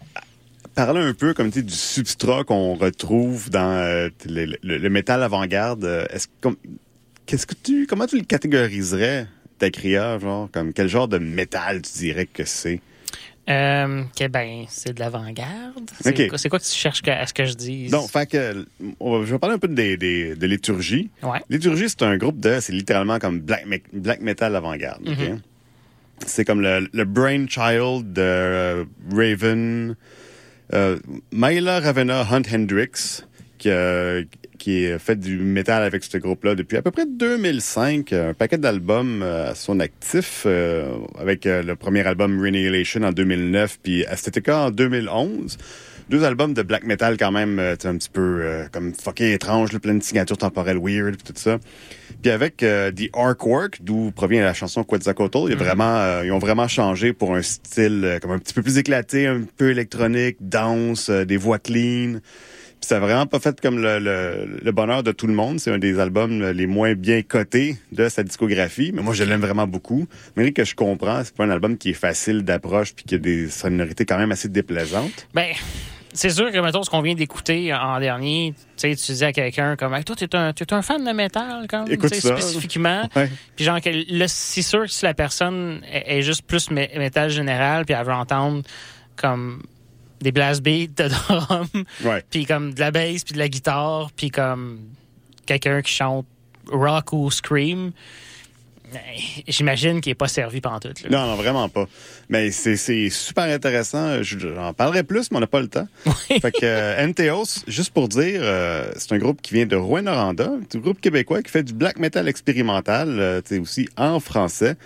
parler 0.75 1.01
un 1.01 1.15
peu 1.15 1.33
comme 1.33 1.51
tu 1.51 1.63
du 1.63 1.73
substrat 1.73 2.45
qu'on 2.45 2.75
retrouve 2.75 3.51
dans 3.51 3.73
euh, 3.79 4.09
le, 4.27 4.45
le- 4.63 4.79
le 4.79 4.91
métal 4.91 5.23
avant-garde. 5.23 5.85
Est-ce 6.11 6.27
que 6.29 6.33
comme- 6.41 6.57
qu'est-ce 7.27 7.47
que 7.47 7.55
tu 7.63 7.87
comment 7.87 8.07
tu 8.07 8.17
le 8.19 8.25
catégoriserais 8.25 9.27
Dacria, 9.59 10.19
genre 10.19 10.49
comme 10.53 10.73
quel 10.73 10.89
genre 10.89 11.09
de 11.09 11.19
métal 11.19 11.83
tu 11.83 11.99
dirais 11.99 12.27
que 12.27 12.45
c'est? 12.45 12.81
Euh, 13.49 14.03
que, 14.19 14.27
ben, 14.27 14.65
c'est 14.69 14.93
de 14.93 14.99
l'avant-garde. 15.01 15.89
C'est 16.01 16.27
quoi, 16.29 16.37
c'est 16.37 16.49
quoi 16.49 16.59
que 16.59 16.65
tu 16.65 16.73
cherches 16.73 17.01
que- 17.01 17.13
à 17.13 17.27
ce 17.27 17.33
que 17.33 17.45
je 17.45 17.55
dise? 17.55 17.93
Donc, 17.93 18.11
fait 18.11 18.27
que 18.29 18.67
on 18.99 19.19
va- 19.21 19.25
je 19.25 19.31
vais 19.33 19.39
parler 19.39 19.55
un 19.55 19.59
peu 19.61 19.69
des, 19.69 19.97
des- 19.97 20.35
de 20.35 20.47
liturgie. 20.49 21.11
Ouais. 21.23 21.39
Liturgie, 21.49 21.89
c'est 21.89 22.03
un 22.03 22.17
groupe 22.17 22.41
de, 22.41 22.59
c'est 22.61 22.73
littéralement 22.73 23.21
comme 23.21 23.39
black, 23.39 23.65
black 23.93 24.21
metal 24.21 24.57
avant-garde. 24.57 25.09
ok? 25.09 25.17
Mhm. 25.19 25.41
C'est 26.27 26.45
comme 26.45 26.61
le, 26.61 26.89
le 26.93 27.05
brainchild 27.05 28.13
de 28.13 28.21
euh, 28.23 28.85
Raven, 29.13 29.95
euh, 30.75 30.99
Myla 31.31 31.79
Ravenna 31.79 32.27
Hunt 32.29 32.43
Hendrix, 32.53 33.23
qui, 33.59 33.71
a- 33.71 34.23
qui 34.59 34.87
a 34.87 34.99
fait 34.99 35.17
du 35.17 35.39
métal 35.39 35.83
avec 35.83 36.05
ce 36.05 36.19
groupe-là 36.19 36.55
depuis 36.55 36.77
à 36.77 36.83
peu 36.83 36.91
près 36.91 37.07
2005. 37.07 38.13
Un 38.13 38.35
paquet 38.35 38.59
d'albums 38.59 39.23
euh, 39.23 39.51
à 39.51 39.55
son 39.55 39.81
actif, 39.81 40.45
euh, 40.47 40.97
avec 41.19 41.47
euh, 41.47 41.63
le 41.63 41.77
premier 41.77 42.07
album 42.07 42.41
Renihilation 42.41 43.03
en 43.03 43.13
2009, 43.13 43.79
puis 43.83 44.03
Aesthetica 44.03 44.59
en 44.59 44.71
2011 44.71 45.59
deux 46.09 46.25
albums 46.25 46.55
de 46.55 46.63
black 46.63 46.85
metal 46.85 47.17
quand 47.17 47.33
même 47.33 47.59
euh, 47.59 47.75
un 47.85 47.97
petit 47.97 48.09
peu 48.09 48.41
euh, 48.43 48.67
comme 48.71 48.95
fucking 48.95 49.33
étrange, 49.33 49.77
plein 49.79 49.95
de 49.95 50.03
signatures 50.03 50.39
temporelles 50.39 50.79
weird, 50.79 51.17
puis 51.17 51.33
tout 51.33 51.41
ça. 51.41 51.59
Puis 52.23 52.31
avec 52.31 52.63
euh, 52.63 52.93
The 52.93 53.11
Artwork, 53.15 53.79
d'où 53.83 54.13
provient 54.13 54.43
la 54.43 54.55
chanson 54.55 54.85
Quetzalcoatl, 54.85 55.55
vraiment, 55.55 55.97
euh, 55.97 56.23
ils 56.25 56.33
ont 56.33 56.39
vraiment 56.39 56.69
changé 56.69 57.13
pour 57.13 57.35
un 57.35 57.43
style 57.43 58.03
euh, 58.05 58.19
comme 58.19 58.31
un 58.31 58.39
petit 58.39 58.55
peu 58.55 58.63
plus 58.63 58.79
éclaté, 58.79 59.27
un 59.27 59.43
peu 59.57 59.71
électronique, 59.71 60.37
danse, 60.41 61.11
euh, 61.11 61.25
des 61.25 61.37
voix 61.37 61.59
clean. 61.59 62.21
Puis 62.81 62.89
ça 62.89 62.97
a 62.97 63.01
vraiment 63.01 63.27
pas 63.27 63.41
fait 63.41 63.59
comme 63.61 63.79
le, 63.79 63.99
le, 63.99 64.59
le 64.63 64.73
bonheur 64.73 65.03
de 65.03 65.11
tout 65.13 65.27
le 65.27 65.33
monde. 65.33 65.59
C'est 65.61 65.71
un 65.73 65.79
des 65.79 65.99
albums 65.99 66.43
les 66.51 66.67
moins 66.67 66.95
bien 66.95 67.23
cotés 67.23 67.77
de 67.93 68.09
sa 68.09 68.23
discographie. 68.23 68.93
Mais 68.95 69.03
moi, 69.03 69.15
je 69.15 69.25
l'aime 69.25 69.41
vraiment 69.41 69.67
beaucoup. 69.67 70.07
Mais 70.37 70.53
que 70.53 70.65
je 70.65 70.75
comprends, 70.75 71.23
c'est 71.25 71.35
pas 71.35 71.45
un 71.45 71.51
album 71.51 71.79
qui 71.79 71.91
est 71.91 71.95
facile 71.95 72.43
d'approche 72.43 72.95
puis 72.95 73.05
qui 73.05 73.15
a 73.15 73.19
des 73.19 73.49
sonorités 73.49 74.05
quand 74.05 74.19
même 74.19 74.31
assez 74.31 74.49
déplaisantes. 74.49 75.27
Ben, 75.35 75.53
c'est 76.13 76.31
sûr 76.31 76.51
que, 76.53 76.59
mettons, 76.59 76.83
ce 76.83 76.89
qu'on 76.91 77.03
vient 77.03 77.15
d'écouter 77.15 77.75
en 77.75 77.99
dernier, 77.99 78.55
tu 78.77 78.89
sais, 78.89 78.95
tu 78.95 79.13
disais 79.13 79.27
à 79.27 79.33
quelqu'un 79.33 79.77
comme, 79.77 79.93
Hey, 79.95 80.05
toi, 80.05 80.15
t'es 80.17 80.35
un, 80.37 80.53
t'es 80.53 80.73
un 80.73 80.81
fan 80.83 81.05
de 81.05 81.13
métal, 81.13 81.67
comme, 81.69 81.91
Écoute 81.91 82.15
ça. 82.15 82.37
spécifiquement. 82.37 83.09
Ouais. 83.17 83.31
Puis 83.57 83.65
genre, 83.65 83.79
là, 84.11 84.29
c'est 84.29 84.63
sûr 84.63 84.83
que 84.83 84.91
si 84.91 85.05
la 85.05 85.13
personne 85.15 85.81
est, 85.93 86.19
est 86.19 86.23
juste 86.23 86.43
plus 86.47 86.71
mé- 86.71 86.97
métal 86.99 87.31
général, 87.31 87.85
puis 87.85 87.95
elle 87.99 88.07
veut 88.07 88.13
entendre 88.13 88.63
comme 89.17 89.63
des 90.21 90.33
blast 90.33 90.63
beats 90.63 90.89
de 90.97 91.09
drum, 91.29 91.67
puis 92.31 92.47
comme 92.47 92.75
de 92.75 92.81
la 92.81 92.91
bass, 92.91 93.25
puis 93.25 93.35
de 93.35 93.39
la 93.39 93.49
guitare, 93.49 94.11
puis 94.17 94.31
comme 94.31 94.81
quelqu'un 95.47 95.83
qui 95.83 95.93
chante 95.93 96.27
rock 96.71 97.13
ou 97.13 97.31
scream, 97.31 97.93
eh, 98.95 99.43
j'imagine 99.49 100.01
qu'il 100.01 100.13
est 100.13 100.15
pas 100.17 100.29
servi 100.29 100.61
pendant 100.61 100.79
tout. 100.79 100.89
Là. 101.05 101.09
Non, 101.11 101.27
non, 101.27 101.35
vraiment 101.37 101.69
pas. 101.69 101.87
Mais 102.29 102.51
c'est 102.53 102.77
c'est 102.77 103.11
super 103.11 103.45
intéressant. 103.45 104.23
Je- 104.23 104.39
J'en 104.39 104.73
parlerai 104.75 105.03
plus, 105.03 105.31
mais 105.31 105.39
on 105.39 105.41
n'a 105.41 105.47
pas 105.49 105.61
le 105.61 105.69
temps. 105.69 105.89
fait 106.29 106.53
que 106.53 106.59
euh, 106.65 107.05
Enteos, 107.07 107.65
juste 107.67 107.91
pour 107.93 108.09
dire, 108.09 108.41
euh, 108.43 108.91
c'est 108.97 109.13
un 109.13 109.19
groupe 109.19 109.43
qui 109.43 109.55
vient 109.55 109.67
de 109.67 109.77
Rouen-Noranda, 109.77 110.51
c'est 110.71 110.79
un 110.79 110.81
groupe 110.81 111.01
québécois 111.01 111.43
qui 111.43 111.51
fait 111.51 111.65
du 111.65 111.73
black 111.75 111.99
metal 111.99 112.29
expérimental, 112.29 113.09
euh, 113.19 113.41
tu 113.43 113.57
sais, 113.57 113.61
aussi 113.61 113.89
en 113.97 114.21
français. 114.21 114.77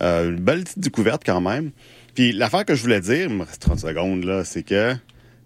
Euh, 0.00 0.30
une 0.30 0.36
belle 0.36 0.62
petite 0.62 0.78
découverte 0.78 1.22
quand 1.26 1.40
même. 1.40 1.72
Puis 2.18 2.32
l'affaire 2.32 2.64
que 2.64 2.74
je 2.74 2.82
voulais 2.82 3.00
dire, 3.00 3.28
il 3.30 3.36
me 3.36 3.44
reste 3.44 3.62
30 3.62 3.78
secondes, 3.78 4.24
là, 4.24 4.42
c'est 4.42 4.64
que 4.64 4.92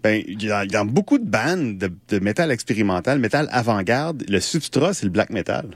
ben, 0.01 0.23
dans 0.71 0.85
beaucoup 0.85 1.19
de 1.19 1.23
bandes 1.23 1.77
de, 1.77 1.93
de 2.09 2.17
métal 2.17 2.49
expérimental, 2.49 3.19
métal 3.19 3.47
avant-garde, 3.51 4.23
le 4.27 4.39
substrat, 4.39 4.95
c'est 4.95 5.05
le 5.05 5.11
black 5.11 5.29
metal. 5.29 5.67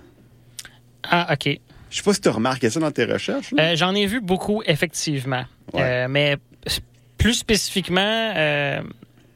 Ah, 1.04 1.28
OK. 1.32 1.60
Je 1.92 1.98
sais 1.98 2.02
pas 2.02 2.16
si 2.16 2.22
tu 2.22 2.30
as 2.30 2.32
remarqué 2.32 2.72
ça 2.72 2.80
dans 2.80 2.90
tes 2.90 3.06
recherches. 3.06 3.54
Euh, 3.60 3.76
J'en 3.76 3.94
ai 3.94 4.08
vu 4.08 4.22
beaucoup, 4.22 4.64
effectivement. 4.66 5.46
Ouais. 5.72 5.84
Euh, 5.84 6.08
mais 6.10 6.38
plus 7.20 7.36
spécifiquement, 7.36 8.34
euh, 8.36 8.82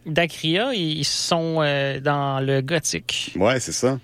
Dacria, 0.08 0.74
ils 0.74 1.06
sont 1.06 1.58
euh, 1.60 2.00
dans 2.00 2.40
le 2.40 2.62
gothique. 2.62 3.36
Ouais, 3.36 3.60
c'est 3.60 3.72
ça. 3.72 4.00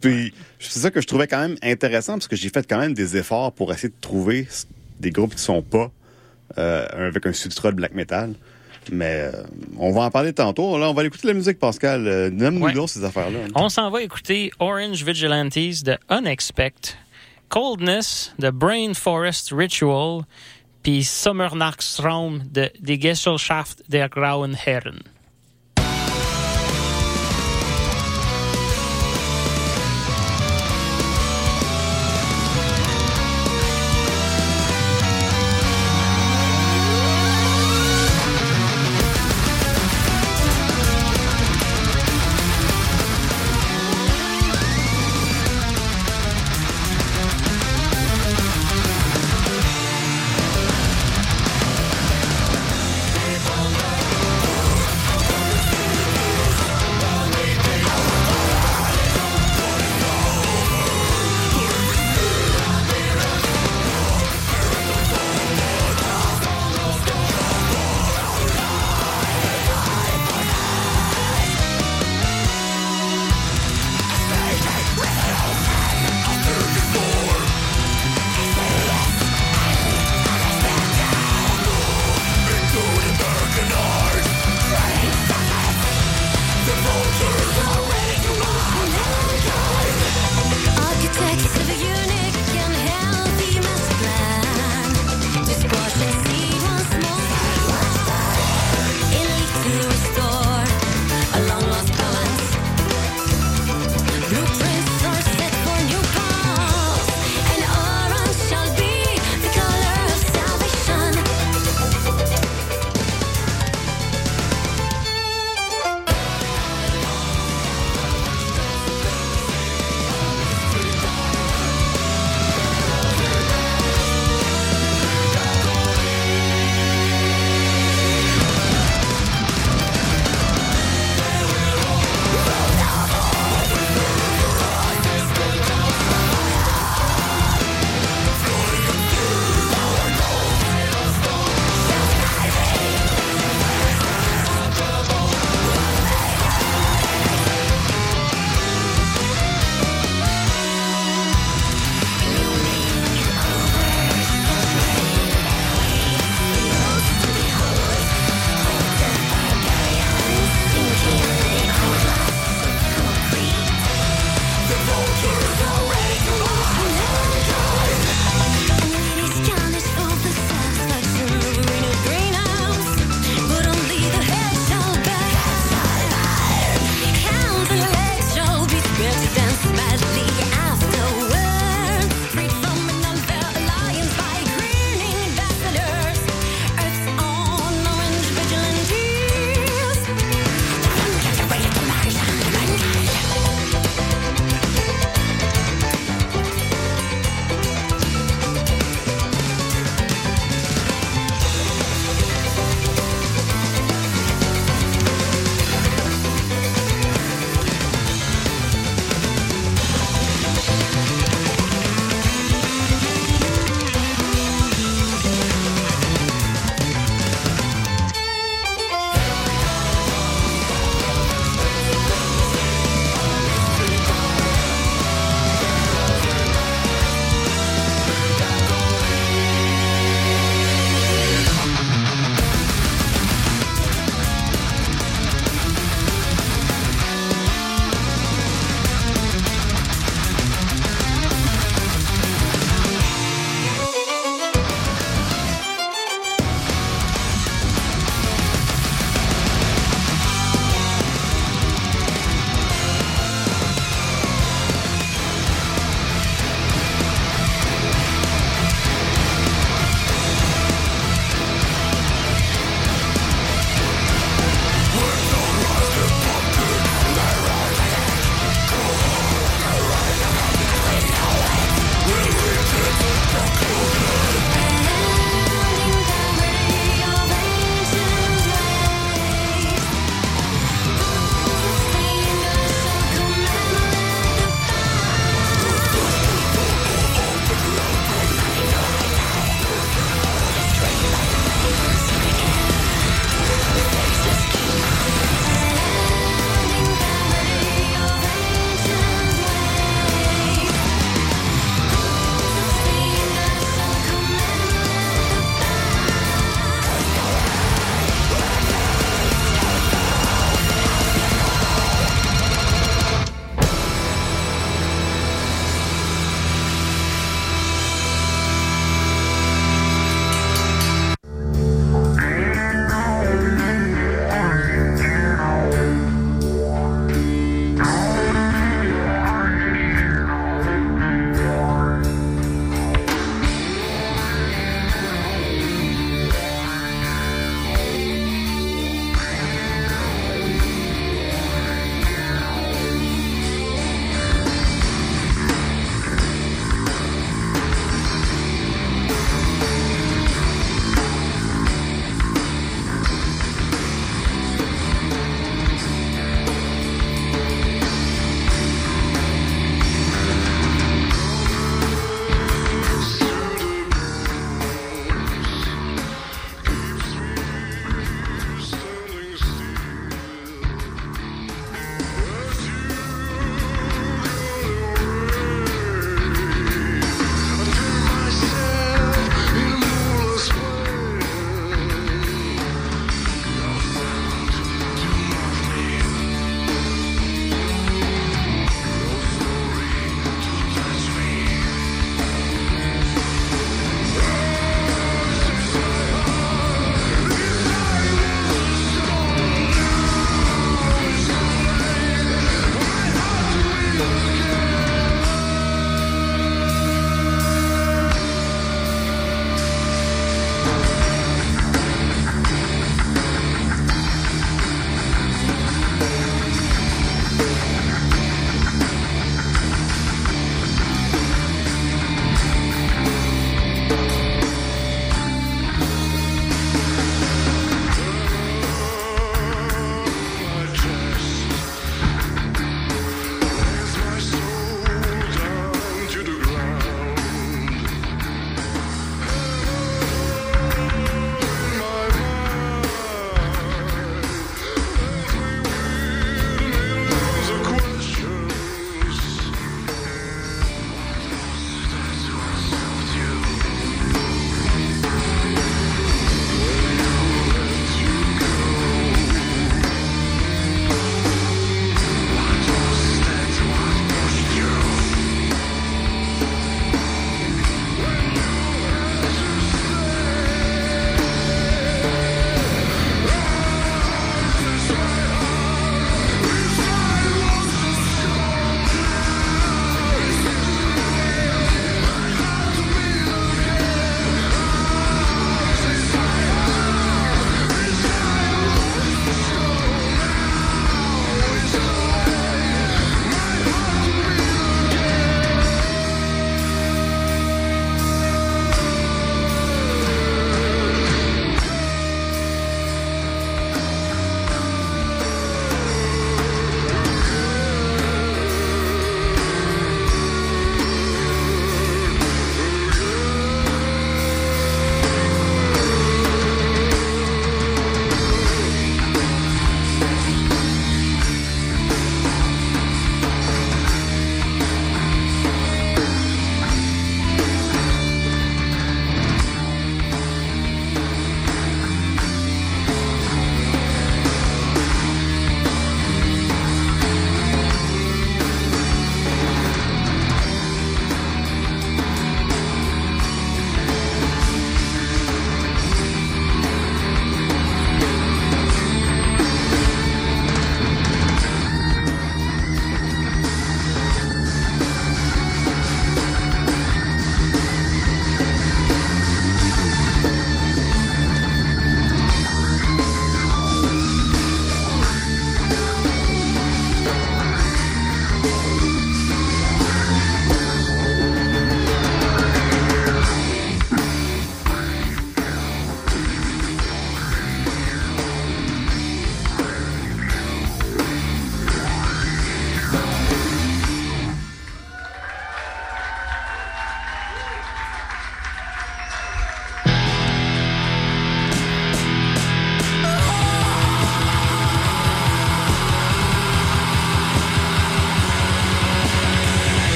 Puis 0.00 0.32
c'est 0.60 0.78
ça 0.78 0.92
que 0.92 1.00
je 1.00 1.08
trouvais 1.08 1.26
quand 1.26 1.40
même 1.40 1.56
intéressant 1.60 2.12
parce 2.12 2.28
que 2.28 2.36
j'ai 2.36 2.50
fait 2.50 2.68
quand 2.68 2.78
même 2.78 2.94
des 2.94 3.16
efforts 3.16 3.50
pour 3.50 3.72
essayer 3.72 3.88
de 3.88 4.00
trouver 4.00 4.46
des 5.00 5.10
groupes 5.10 5.34
qui 5.34 5.42
sont 5.42 5.60
pas 5.60 5.90
avec 6.56 7.26
un 7.26 7.32
substrat 7.32 7.70
de 7.72 7.76
black 7.76 7.94
metal. 7.94 8.34
Mais 8.90 9.30
euh, 9.32 9.42
on 9.78 9.92
va 9.92 10.02
en 10.02 10.10
parler 10.10 10.32
tantôt. 10.32 10.78
Là, 10.78 10.88
on 10.90 10.94
va 10.94 11.00
aller 11.00 11.08
écouter 11.08 11.28
la 11.28 11.34
musique, 11.34 11.58
Pascal. 11.58 12.06
Euh, 12.08 12.30
Nomme-nous 12.30 12.64
Ouais. 12.80 12.86
ces 12.88 13.04
affaires-là. 13.04 13.38
On 13.54 13.68
s'en 13.68 13.90
va 13.90 14.02
écouter 14.02 14.50
Orange 14.58 15.04
Vigilantes 15.04 15.54
de 15.84 15.98
Unexpect, 16.08 16.96
Coldness 17.50 18.34
de 18.38 18.50
Brain 18.50 18.94
Forest 18.94 19.50
Ritual, 19.52 20.22
puis 20.82 21.04
Sommernachtstraum 21.04 22.42
de 22.50 22.70
Die 22.80 22.98
Gesellschaft 23.00 23.82
der 23.88 24.08
Grauen 24.08 24.56
Herren. 24.66 25.00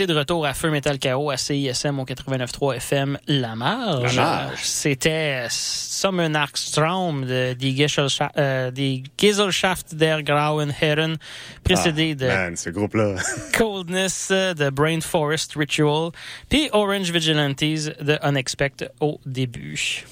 Été 0.00 0.06
de 0.06 0.18
retour 0.18 0.46
à 0.46 0.54
Feu 0.54 0.70
Metal 0.70 0.98
KO 0.98 1.30
à 1.30 1.36
CISM 1.36 1.98
au 1.98 2.06
89.3 2.06 2.76
FM 2.76 3.18
La 3.26 3.54
Marge. 3.54 4.16
La. 4.16 4.50
C'était 4.56 5.46
Sommenarkstrom 5.50 7.26
de 7.26 7.52
Die 7.52 7.76
Gesellschaft, 7.76 8.32
euh, 8.38 8.70
die 8.70 9.02
Gesellschaft 9.18 9.94
der 9.94 10.22
Grauen 10.22 10.72
Herren, 10.80 11.16
précédé 11.64 12.14
de 12.14 12.28
Man, 12.28 12.56
ce 12.56 12.70
groupe-là. 12.70 13.16
Coldness 13.52 14.30
de 14.30 14.70
Brain 14.70 15.02
Forest 15.02 15.56
Ritual, 15.56 16.12
puis 16.48 16.70
Orange 16.72 17.10
Vigilantes 17.10 17.60
de 17.60 18.18
Unexpect 18.22 18.88
au 19.00 19.20
début. 19.26 20.06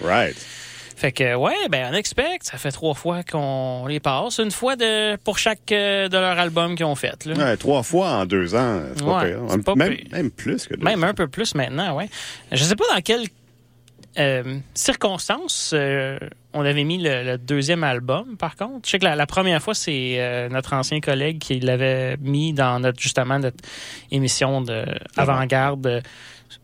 right. 0.00 0.36
Fait 0.96 1.12
que, 1.12 1.34
ouais, 1.34 1.68
ben, 1.70 1.88
Unexpect, 1.92 2.44
ça 2.44 2.56
fait 2.56 2.70
trois 2.70 2.94
fois 2.94 3.22
qu'on 3.24 3.86
les 3.88 4.00
passe. 4.00 4.38
Une 4.38 4.50
fois 4.52 4.76
de, 4.76 5.16
pour 5.16 5.38
chaque 5.38 5.72
euh, 5.72 6.08
de 6.08 6.16
leur 6.16 6.38
album 6.38 6.76
qu'ils 6.76 6.86
ont 6.86 6.94
fait. 6.94 7.24
Là. 7.26 7.34
Ouais, 7.34 7.56
trois 7.56 7.82
fois 7.82 8.10
en 8.10 8.26
deux 8.26 8.54
ans, 8.54 8.80
c'est 8.94 9.04
pas 9.04 9.22
Ouais, 9.24 9.32
pire. 9.34 9.64
pas 9.64 9.74
même, 9.74 9.94
pire. 9.96 10.06
même 10.12 10.30
plus 10.30 10.66
que 10.66 10.74
deux. 10.74 10.84
Même 10.84 11.02
un 11.04 11.14
peu 11.14 11.26
plus 11.26 11.54
maintenant, 11.54 11.96
ouais. 11.96 12.08
Je 12.52 12.62
sais 12.62 12.76
pas 12.76 12.84
dans 12.94 13.00
quelles 13.00 13.26
euh, 14.18 14.58
circonstances 14.74 15.72
euh, 15.74 16.16
on 16.52 16.64
avait 16.64 16.84
mis 16.84 16.98
le, 17.02 17.24
le 17.24 17.36
deuxième 17.38 17.82
album, 17.82 18.36
par 18.36 18.54
contre. 18.54 18.82
Je 18.86 18.90
sais 18.92 18.98
que 19.00 19.04
la, 19.04 19.16
la 19.16 19.26
première 19.26 19.60
fois, 19.60 19.74
c'est 19.74 20.14
euh, 20.20 20.48
notre 20.48 20.72
ancien 20.74 21.00
collègue 21.00 21.40
qui 21.40 21.58
l'avait 21.58 22.16
mis 22.20 22.52
dans 22.52 22.78
notre 22.78 23.00
justement 23.00 23.40
notre 23.40 23.56
émission 24.12 24.60
de 24.60 24.84
avant-garde 25.16 26.02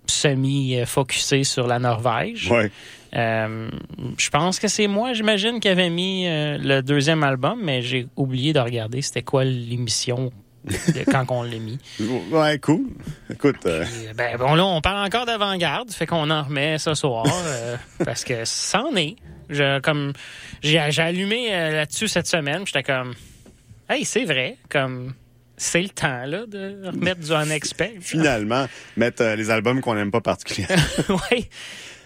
semi-focusée 0.07 1.45
sur 1.45 1.67
la 1.67 1.79
Norvège. 1.79 2.51
Ouais. 2.51 2.71
Euh, 3.17 3.69
je 4.19 4.31
pense 4.31 4.59
que 4.59 4.69
c'est 4.69 4.87
moi, 4.87 5.13
j'imagine, 5.13 5.61
qui 5.61 5.69
avait 5.69 5.91
mis 5.91 6.27
euh, 6.27 6.59
le 6.59 6.83
deuxième 6.83 7.23
album, 7.25 7.61
mais 7.63 7.83
j'ai 7.83 8.07
oublié 8.17 8.53
de 8.53 8.61
regarder 8.61 9.03
c'était 9.03 9.23
quoi 9.23 9.45
l'émission 9.45 10.31
quand 11.11 11.25
on 11.31 11.43
l'a 11.43 11.59
mis. 11.59 11.79
Ouais, 12.31 12.59
cool. 12.59 12.87
Écoute, 13.31 13.67
euh, 13.67 13.85
ben, 14.15 14.37
bon, 14.37 14.55
là, 14.55 14.65
on 14.65 14.81
parle 14.81 15.05
encore 15.05 15.27
d'avant-garde, 15.27 15.91
fait 15.91 16.07
qu'on 16.07 16.31
en 16.31 16.43
remet 16.43 16.79
ce 16.79 16.95
soir, 16.95 17.27
parce 18.05 18.25
que 18.25 18.45
c'en 18.45 18.95
est. 18.95 19.17
Je, 19.49 19.81
comme, 19.81 20.13
j'ai, 20.63 20.79
allumé 20.79 21.51
là-dessus 21.51 22.07
cette 22.07 22.29
semaine, 22.29 22.65
j'étais 22.65 22.85
comme, 22.85 23.15
hey, 23.89 24.05
c'est 24.05 24.25
vrai, 24.25 24.59
comme, 24.69 25.15
c'est 25.61 25.83
le 25.83 25.91
temps, 25.91 26.25
là, 26.25 26.47
de 26.47 26.87
remettre 26.87 27.21
du 27.21 27.33
unexpect. 27.33 27.97
finalement, 28.01 28.67
mettre 28.97 29.23
euh, 29.23 29.37
les 29.37 29.51
albums 29.51 29.83
qu'on 29.83 29.95
n'aime 29.95 30.11
pas 30.11 30.23
particulièrement. 30.23 30.83
oui. 31.31 31.49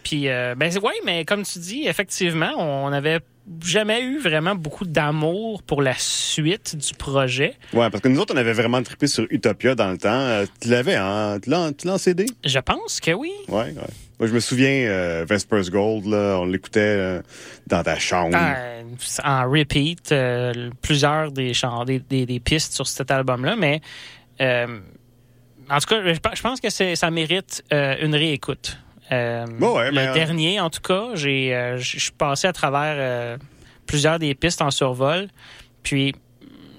Puis, 0.03 0.29
euh, 0.29 0.57
ben, 0.57 0.73
oui, 0.83 0.93
mais 1.05 1.25
comme 1.25 1.45
tu 1.45 1.61
dis, 1.61 1.87
effectivement, 1.87 2.53
on 2.59 2.91
n'avait 2.91 3.21
jamais 3.65 4.03
eu 4.03 4.19
vraiment 4.19 4.57
beaucoup 4.57 4.85
d'amour 4.85 5.63
pour 5.63 5.83
la 5.83 5.95
suite 5.97 6.77
du 6.77 6.95
projet. 6.95 7.55
ouais, 7.73 7.89
parce 7.91 8.01
que 8.03 8.09
nous 8.09 8.19
autres, 8.19 8.35
on 8.35 8.39
avait 8.39 8.53
vraiment 8.53 8.83
trippé 8.83 9.07
sur 9.07 9.25
Utopia 9.31 9.77
dans 9.77 9.91
le 9.91 9.99
temps. 9.99 10.11
Euh, 10.11 10.47
tu 10.61 10.69
l'avais, 10.69 10.97
hein? 10.97 11.39
Tu 11.41 11.49
l'as 11.49 11.73
tu 11.73 11.87
l'as 11.87 11.95
en 11.95 11.99
CD? 11.99 12.27
Je 12.45 12.59
pense 12.59 12.99
que 12.99 13.13
oui. 13.13 13.31
Ouais, 13.49 13.73
ouais. 13.73 13.95
Moi, 14.21 14.29
je 14.29 14.35
me 14.35 14.41
souviens, 14.41 14.87
euh, 14.87 15.25
Vespers 15.29 15.71
Gold, 15.71 16.07
là, 16.07 16.39
on 16.39 16.45
l'écoutait 16.45 16.81
euh, 16.81 17.23
dans 17.67 17.83
ta 17.83 17.99
chambre. 17.99 18.37
Euh, 18.41 18.83
en 19.25 19.51
repeat, 19.51 20.13
euh, 20.13 20.71
plusieurs 20.83 21.33
des, 21.33 21.53
des, 21.87 21.99
des, 21.99 22.27
des 22.27 22.41
pistes 22.41 22.75
sur 22.75 22.87
cet 22.87 23.11
album-là, 23.11 23.57
mais 23.57 23.81
euh, 24.41 24.79
en 25.69 25.79
tout 25.79 25.87
cas, 25.89 26.13
je, 26.13 26.43
pense 26.43 26.61
que 26.61 26.71
ça 26.71 27.11
mérite 27.11 27.65
une 27.73 28.15
réécoute. 28.15 28.79
Bon, 29.11 29.77
ouais, 29.77 29.91
le 29.91 29.93
mais, 29.93 30.09
euh, 30.09 30.15
dernier, 30.15 30.61
en 30.61 30.71
tout 30.71 30.81
cas, 30.81 31.11
j'ai, 31.15 31.77
je 31.77 31.99
suis 31.99 32.13
passé 32.13 32.47
à 32.47 32.53
travers 32.53 33.39
plusieurs 33.87 34.19
des 34.19 34.35
pistes 34.35 34.63
en 34.63 34.71
survol, 34.71 35.29
puis 35.83 36.15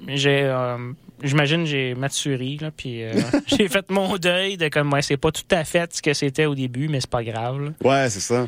j'ai, 0.08 0.52
j'imagine, 1.24 1.66
j'ai 1.66 1.95
maturé, 1.95 2.57
là, 2.61 2.72
puis 2.76 3.03
euh, 3.03 3.13
j'ai 3.47 3.68
fait 3.68 3.89
mon 3.89 4.18
deuil 4.18 4.57
de 4.57 4.68
comme, 4.70 4.91
ouais, 4.93 5.01
c'est 5.01 5.18
pas 5.18 5.32
tout 5.32 5.43
à 5.51 5.63
fait 5.63 5.93
ce 5.95 6.01
que 6.01 6.13
c'était 6.13 6.45
au 6.45 6.55
début, 6.55 6.88
mais 6.88 7.01
c'est 7.01 7.09
pas 7.09 7.24
grave. 7.24 7.61
là. 7.63 7.72
Ouais, 7.84 8.09
c'est 8.09 8.20
ça. 8.20 8.47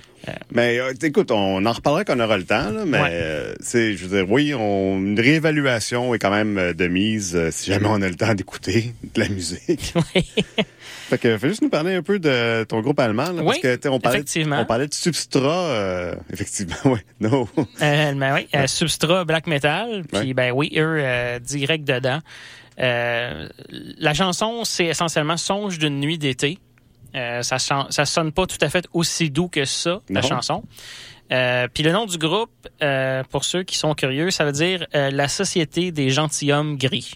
Mais 0.52 0.78
euh, 0.80 0.94
écoute, 1.04 1.32
on 1.32 1.66
en 1.66 1.72
reparlera 1.72 2.04
quand 2.04 2.18
on 2.18 2.20
aura 2.24 2.38
le 2.38 2.44
temps, 2.44 2.70
là, 2.72 2.84
mais 2.86 3.00
Ouais. 3.02 3.10
euh, 3.12 3.54
c'est, 3.62 3.96
je 3.96 4.06
veux 4.06 4.18
dire, 4.18 4.30
oui, 4.32 4.54
on, 4.54 4.98
une 4.98 5.20
réévaluation 5.20 6.14
est 6.14 6.20
quand 6.20 6.32
même 6.32 6.58
euh, 6.58 6.74
de 6.74 6.88
mise 6.88 7.36
euh, 7.36 7.50
si 7.52 7.72
jamais 7.72 7.88
on 7.88 8.02
a 8.02 8.10
le 8.10 8.16
temps 8.16 8.34
d'écouter 8.34 8.94
de 9.16 9.22
la 9.22 9.30
musique. 9.30 9.94
Fait 11.10 11.18
que 11.18 11.38
fais 11.38 11.48
juste 11.50 11.62
nous 11.62 11.70
parler 11.70 11.96
un 11.96 12.02
peu 12.04 12.20
de 12.20 12.66
ton 12.66 12.82
groupe 12.82 13.00
allemand, 13.00 13.32
là, 13.32 13.42
parce 13.44 13.56
Oui, 13.58 13.62
que 13.62 13.76
tu 13.76 13.82
sais, 13.84 13.88
on 13.90 14.00
parlait, 14.00 14.20
effectivement. 14.20 14.60
on 14.60 14.66
parlait 14.66 14.88
de 14.88 14.94
substrat, 14.94 15.68
euh, 15.70 16.16
effectivement, 16.34 16.76
oui, 16.86 17.00
no. 17.22 17.48
Euh, 17.82 18.14
ben 18.14 18.34
oui, 18.36 18.48
euh, 18.56 18.68
Substrat 18.68 19.24
Black 19.26 19.48
Metal. 19.48 20.04
Puis 20.12 20.20
Ouais. 20.20 20.34
ben 20.34 20.52
oui, 20.52 20.72
eux, 20.76 20.98
euh, 21.00 21.40
direct 21.40 21.86
dedans. 21.86 22.20
Euh, 22.80 23.48
la 23.70 24.14
chanson, 24.14 24.64
c'est 24.66 24.86
essentiellement 24.86 25.38
Songe 25.38 25.80
d'une 25.80 26.00
nuit 26.00 26.18
d'été. 26.18 26.60
Ça, 27.42 27.58
ça 27.58 28.06
sonne 28.06 28.32
pas 28.32 28.46
tout 28.46 28.58
à 28.62 28.70
fait 28.70 28.86
aussi 28.94 29.32
doux 29.32 29.48
que 29.48 29.66
ça, 29.66 30.02
la 30.10 30.22
Non. 30.22 30.28
chanson. 30.28 30.64
Puis 31.30 31.84
le 31.84 31.92
nom 31.92 32.06
du 32.06 32.18
groupe, 32.20 32.52
pour 33.32 33.44
ceux 33.44 33.64
qui 33.64 33.76
sont 33.78 33.96
curieux, 33.96 34.30
ça 34.30 34.46
veut 34.46 34.52
dire 34.52 34.86
la 34.94 35.28
Société 35.28 35.92
des 35.92 36.10
gentilshommes 36.12 36.78
gris. 36.78 37.14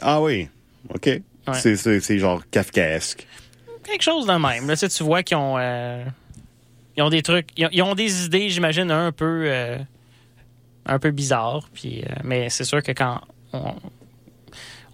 Ah 0.00 0.20
oui, 0.22 0.48
OK. 0.94 1.08
C'est, 1.54 1.76
c'est, 1.76 2.00
c'est 2.00 2.18
genre 2.18 2.42
kafkaesque. 2.50 3.26
Quelque 3.84 4.02
chose 4.02 4.26
de 4.26 4.32
même. 4.32 4.66
Là, 4.66 4.74
tu, 4.74 4.80
sais, 4.80 4.88
tu 4.88 5.04
vois 5.04 5.22
qu'ils 5.22 5.36
ont, 5.36 5.56
euh, 5.58 6.04
ils 6.96 7.02
ont 7.02 7.10
des 7.10 7.22
trucs, 7.22 7.48
ils 7.56 7.66
ont, 7.66 7.70
ils 7.72 7.82
ont 7.82 7.94
des 7.94 8.26
idées, 8.26 8.48
j'imagine, 8.48 8.90
un 8.90 9.12
peu, 9.12 9.44
euh, 9.46 9.78
un 10.86 10.98
peu 10.98 11.10
bizarres. 11.12 11.68
Puis, 11.72 12.02
euh, 12.02 12.14
mais 12.24 12.50
c'est 12.50 12.64
sûr 12.64 12.82
que 12.82 12.92
quand 12.92 13.20
on, 13.52 13.74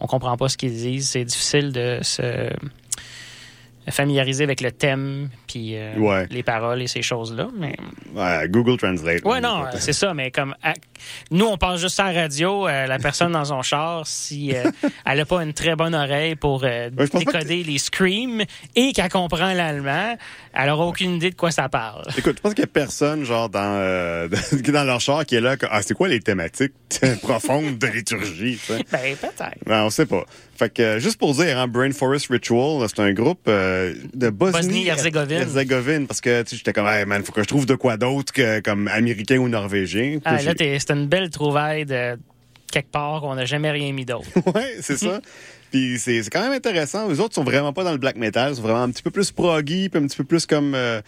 on 0.01 0.07
comprend 0.07 0.37
pas 0.37 0.49
ce 0.49 0.57
qu'ils 0.57 0.73
disent, 0.73 1.09
c'est 1.09 1.25
difficile 1.25 1.73
de 1.73 2.01
se 2.03 2.51
familiariser 3.91 4.45
avec 4.45 4.61
le 4.61 4.71
thème, 4.73 5.29
puis 5.49 5.77
euh, 5.77 5.97
Ouais. 5.97 6.27
les 6.31 6.43
paroles 6.43 6.83
et 6.83 6.87
ces 6.87 7.03
choses-là. 7.03 7.49
Mais 7.57 7.75
Ouais, 8.15 8.47
Google 8.49 8.77
Translate. 8.77 9.25
ouais, 9.25 9.41
non, 9.41 9.65
euh, 9.65 9.71
c'est 9.79 9.93
ça. 9.93 10.15
Mais 10.15 10.31
comme 10.31 10.55
à- 10.63 10.75
nous, 11.31 11.47
on 11.47 11.57
passe 11.57 11.81
juste 11.81 11.99
à 11.99 12.13
la 12.13 12.23
radio, 12.23 12.69
euh, 12.69 12.87
la 12.87 12.99
personne 12.99 13.33
dans 13.33 13.45
son 13.47 13.63
char, 13.63 14.07
si 14.07 14.55
euh, 14.55 14.63
elle 15.07 15.21
a 15.21 15.25
pas 15.25 15.43
une 15.43 15.53
très 15.53 15.75
bonne 15.77 15.95
oreille 15.95 16.37
pour 16.37 16.63
Ouais, 16.63 16.91
pense 16.95 17.11
décoder 17.11 17.63
les 17.65 17.79
screams 17.79 18.43
et 18.77 18.93
qu'elle 18.93 19.09
comprend 19.11 19.53
l'allemand, 19.53 20.17
elle 20.55 20.71
aura 20.71 20.87
aucune 20.87 21.15
idée 21.17 21.31
de 21.31 21.35
quoi 21.35 21.51
ça 21.51 21.69
parle. 21.69 22.05
Écoute, 22.17 22.37
je 22.37 22.41
pense 22.43 22.55
qu'il 22.55 22.63
y 22.63 22.65
a 22.65 22.69
personne, 22.69 23.25
genre, 23.25 23.49
dans, 23.49 24.29
dans 24.73 24.85
leur 24.85 25.01
char 25.01 25.27
qui 25.27 25.35
est 25.37 25.41
là, 25.41 25.57
que, 25.57 25.67
ah, 25.71 25.83
c'est 25.83 25.95
quoi 25.95 26.09
les 26.09 26.21
thématiques 26.21 26.73
profondes 27.23 27.79
de 27.79 27.87
liturgie? 27.89 28.61
Ben, 28.69 29.17
peut-être. 29.17 29.57
Ben, 29.67 29.85
on 29.85 29.91
sait 29.91 30.07
pas. 30.07 30.25
Fait 30.63 30.73
que, 30.73 30.83
euh, 30.83 30.99
juste 31.01 31.19
pour 31.19 31.35
dire, 31.35 31.59
hein, 31.59 31.67
Brain 31.67 31.91
Forest 31.91 32.29
Ritual, 32.29 32.87
c'est 32.89 33.01
un 33.01 33.13
groupe 33.13 33.47
euh, 33.49 33.95
de 34.15 34.31
Bosnie... 34.31 34.61
Bosnie-Herzégovine. 34.61 35.39
Herzégovine, 35.39 36.07
parce 36.07 36.21
que, 36.21 36.45
j'étais 36.49 36.73
comme, 36.73 36.87
hey, 36.87 37.05
man, 37.05 37.25
faut 37.25 37.33
que 37.33 37.43
je 37.43 37.49
trouve 37.49 37.67
de 37.67 37.75
quoi 37.75 37.97
d'autre 37.97 38.33
que, 38.33 38.61
comme, 38.61 38.87
américain 38.87 39.39
ou 39.39 39.49
norvégien. 39.49 40.21
Ah, 40.25 40.41
là, 40.41 40.53
c'est 40.57 40.91
une 40.93 41.09
belle 41.09 41.31
trouvaille 41.31 41.85
de 41.85 42.17
quelque 42.71 42.93
part 42.93 43.23
qu'on 43.23 43.35
n'a 43.35 43.45
jamais 43.45 43.73
rien 43.73 43.93
mis 43.93 44.05
d'autre. 44.05 44.29
ouais, 44.55 44.77
c'est 44.81 44.97
ça. 44.97 45.21
Puis 45.73 45.99
c'est 45.99 46.23
c'est 46.23 46.31
quand 46.31 46.43
même 46.43 46.53
intéressant. 46.53 47.09
Les 47.09 47.19
autres 47.19 47.35
sont 47.35 47.45
vraiment 47.45 47.73
pas 47.73 47.83
dans 47.83 47.93
le 47.93 47.99
black 47.99 48.17
metal, 48.17 48.53
ils 48.53 48.57
sont 48.57 48.63
vraiment 48.63 48.83
un 48.83 48.91
petit 48.91 49.03
peu 49.03 49.11
plus 49.11 49.33
proggy, 49.33 49.89
puis 49.89 50.01
un 50.01 50.07
petit 50.07 50.19
peu 50.19 50.25
plus 50.25 50.45
comme 50.45 50.75
euh, 50.75 51.01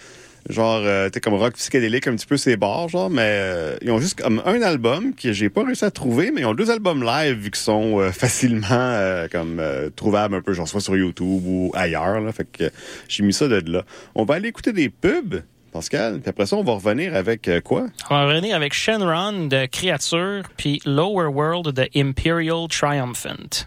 genre 0.49 0.83
euh, 0.85 1.09
t'es 1.09 1.21
comme 1.21 1.35
rock 1.35 1.55
psychédélique, 1.55 2.07
un 2.07 2.15
petit 2.17 2.27
peu 2.27 2.37
ces 2.37 2.57
bars 2.57 2.89
genre, 2.89 3.11
mais 3.11 3.23
euh, 3.23 3.77
ils 3.83 3.91
ont 3.91 3.99
juste 3.99 4.21
comme 4.21 4.43
un 4.45 4.63
album 4.63 5.15
que 5.15 5.33
j'ai 5.33 5.49
pas 5.49 5.65
réussi 5.65 5.85
à 5.85 5.91
trouver, 5.91 6.31
mais 6.31 6.43
ils 6.43 6.47
ont 6.47 6.55
deux 6.55 6.71
albums 6.71 7.03
live 7.03 7.37
vu 7.37 7.51
qu'ils 7.51 7.57
sont 7.57 8.01
euh, 8.01 8.11
facilement 8.13 8.67
euh, 8.71 9.29
comme 9.31 9.59
euh, 9.61 9.91
trouvables 9.95 10.35
un 10.35 10.43
peu 10.43 10.53
genre 10.53 10.69
soit 10.69 10.81
sur 10.81 10.97
YouTube 10.97 11.43
ou 11.47 11.73
ailleurs 11.75 12.21
là, 12.21 12.33
fait 12.33 12.47
que 12.51 12.71
j'ai 13.09 13.23
mis 13.23 13.33
ça 13.33 13.49
de 13.49 13.63
là. 13.71 13.85
On 14.15 14.25
va 14.25 14.35
aller 14.35 14.49
écouter 14.49 14.73
des 14.73 14.89
pubs. 14.89 15.43
Pascal, 15.73 16.21
puis 16.21 16.31
après 16.31 16.47
ça, 16.47 16.55
on 16.55 16.63
va 16.63 16.75
revenir 16.75 17.17
avec 17.17 17.49
euh, 17.49 17.61
quoi? 17.61 17.89
On 18.09 18.15
va 18.15 18.27
revenir 18.29 18.55
avec 18.55 18.73
Shenron 18.73 19.49
de 19.49 19.67
Créature, 19.67 20.45
puis 20.57 20.81
Lower 20.87 21.27
World 21.27 21.75
de 21.75 21.89
Imperial 21.97 22.69
Triumphant. 22.69 23.67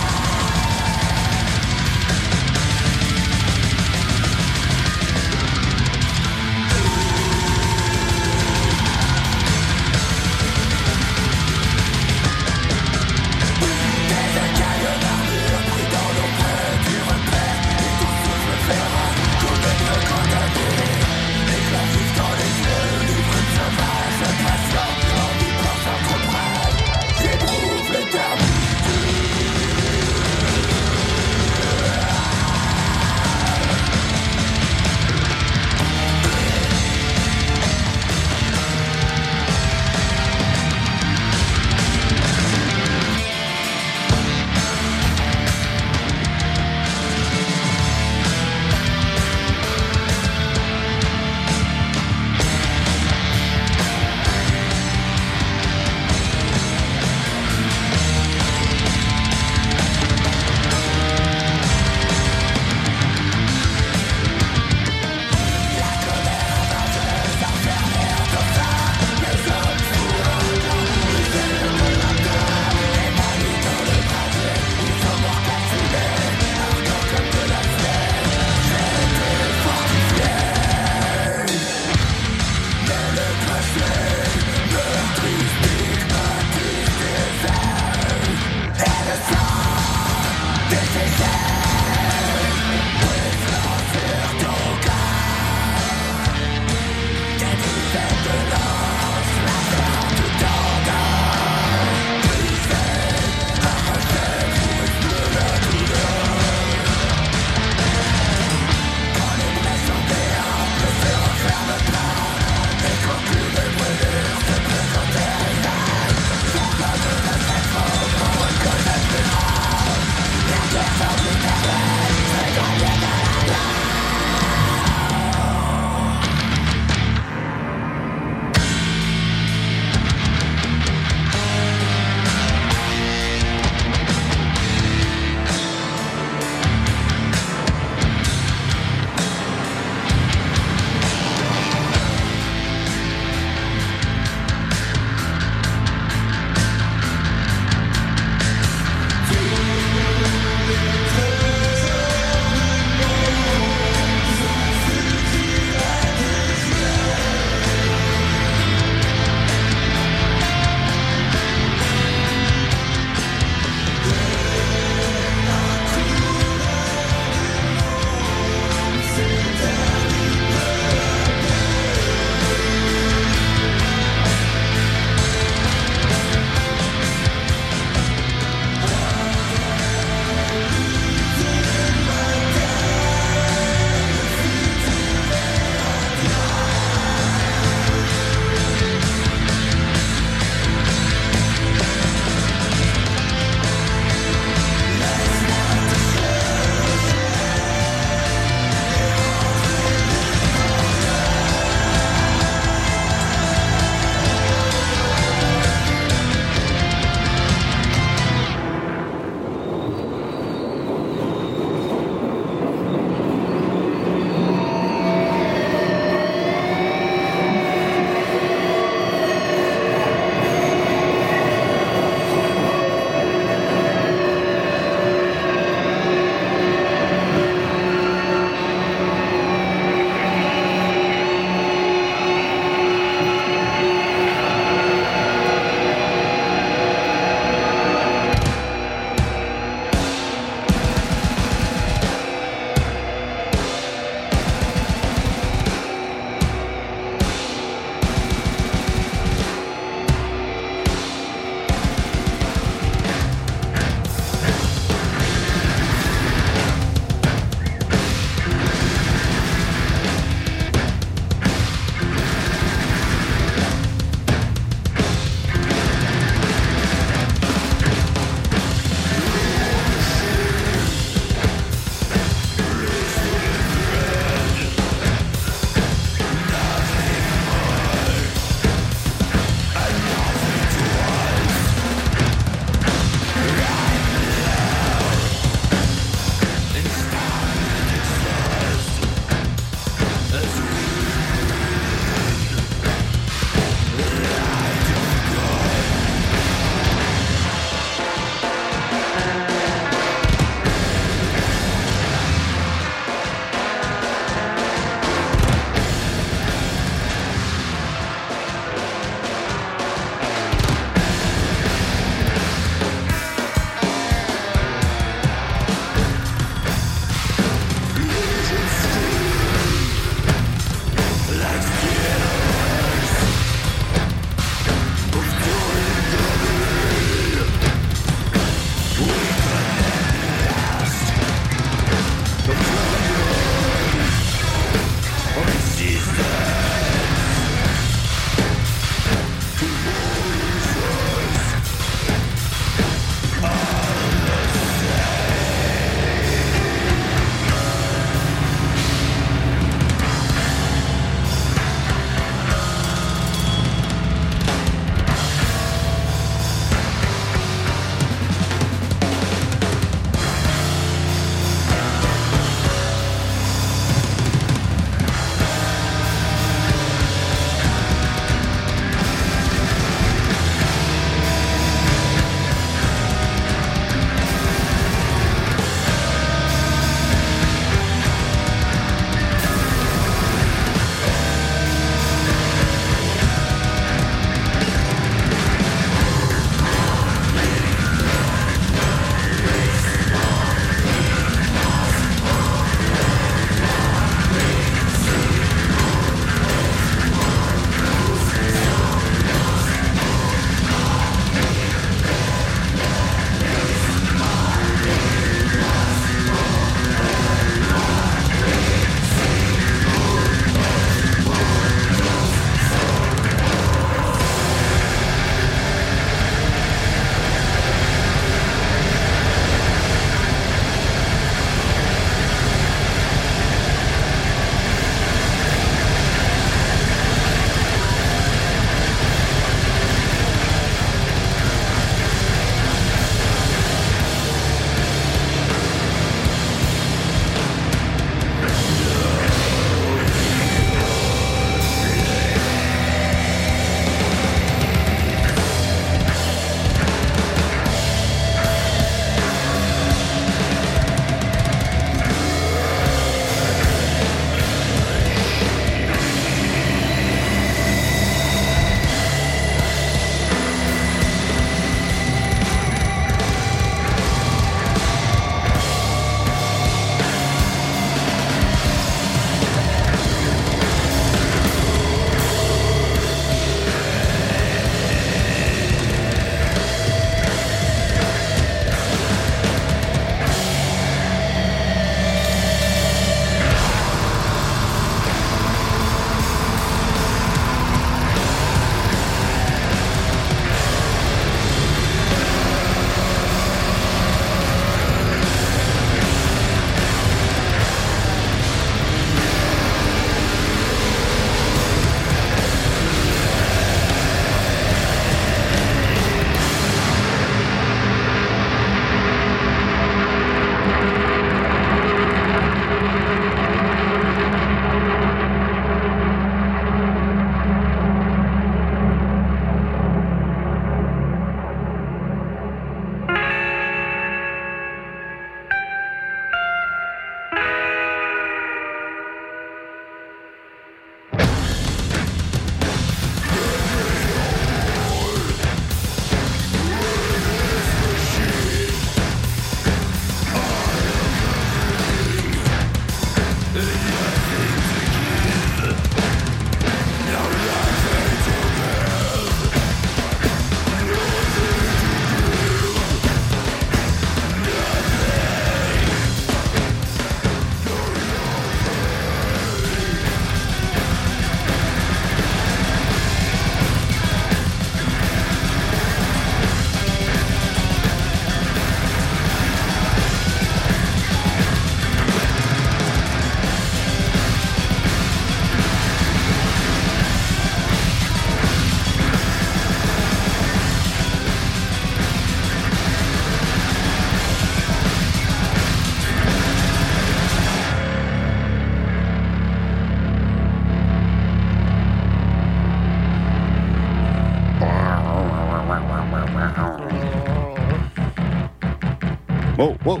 Wow, 599.62 599.76
wow. 599.84 600.00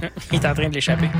Il 0.32 0.36
est 0.36 0.46
en 0.46 0.54
train 0.54 0.70
de 0.70 0.74
l'échapper. 0.74 1.10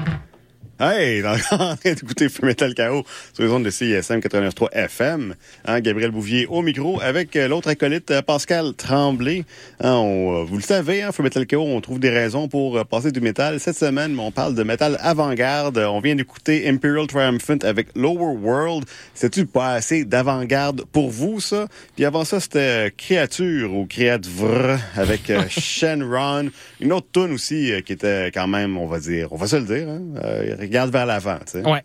Hey, 0.79 1.23
dans- 1.23 1.33
en 1.53 1.75
train 1.77 1.95
d'écouter 1.95 2.29
Full 2.29 2.45
Metal 2.45 2.75
KO 2.75 3.03
sur 3.33 3.43
les 3.45 3.51
ondes 3.51 3.65
de 3.65 3.71
CISM 3.71 4.19
89.3 4.19 4.69
FM. 4.75 5.35
Hein, 5.65 5.81
Gabriel 5.81 6.11
Bouvier 6.11 6.47
au 6.51 6.61
micro 6.61 7.01
avec 7.01 7.35
euh, 7.35 7.49
l'autre 7.49 7.69
acolyte 7.69 8.11
euh, 8.11 8.21
Pascal 8.21 8.75
Tremblay. 8.75 9.45
Hein, 9.81 9.95
on, 9.95 10.43
euh, 10.43 10.45
vous 10.45 10.57
le 10.57 10.63
savez, 10.63 11.03
hein, 11.03 11.13
Full 11.13 11.23
Metal 11.25 11.47
KO, 11.47 11.63
on 11.63 11.81
trouve 11.81 11.99
des 11.99 12.11
raisons 12.11 12.47
pour 12.49 12.85
passer 12.85 13.11
du 13.11 13.23
métal. 13.23 13.59
Cette 13.59 13.77
semaine, 13.79 14.19
on 14.19 14.31
parle 14.31 14.55
de 14.55 14.63
métal 14.65 14.99
avant-garde. 15.01 15.79
On 15.79 16.01
vient 16.01 16.15
d'écouter 16.15 16.69
Imperial 16.69 17.07
Triumphant 17.07 17.57
avec 17.63 17.89
Lower 17.97 18.37
World. 18.39 18.85
C'est-tu 19.15 19.47
pas 19.47 19.71
assez 19.73 20.05
d'avant-garde 20.05 20.85
pour 20.93 21.09
vous, 21.09 21.41
ça? 21.41 21.69
Puis 21.95 22.05
avant 22.05 22.27
ça, 22.27 22.39
c'était 22.39 22.93
Créature 22.95 23.73
ou 23.75 23.87
Créature 23.87 24.79
avec 24.95 25.33
Shenron. 25.49 26.51
Une 26.81 26.93
autre 26.93 27.07
tune 27.15 27.33
aussi 27.33 27.73
qui 27.87 27.95
était 27.95 28.27
quand 28.27 28.47
même, 28.47 28.77
on 28.77 28.87
va 28.87 29.01
dire, 29.01 29.29
on 29.33 29.37
va 29.37 29.47
se 29.47 29.57
le 29.57 29.63
dire, 29.65 29.89
hein, 29.89 30.03
regarde 30.67 30.91
vers 30.93 31.07
l'avant, 31.07 31.39
tu 31.47 31.53
sais. 31.61 31.67
Ouais. 31.69 31.83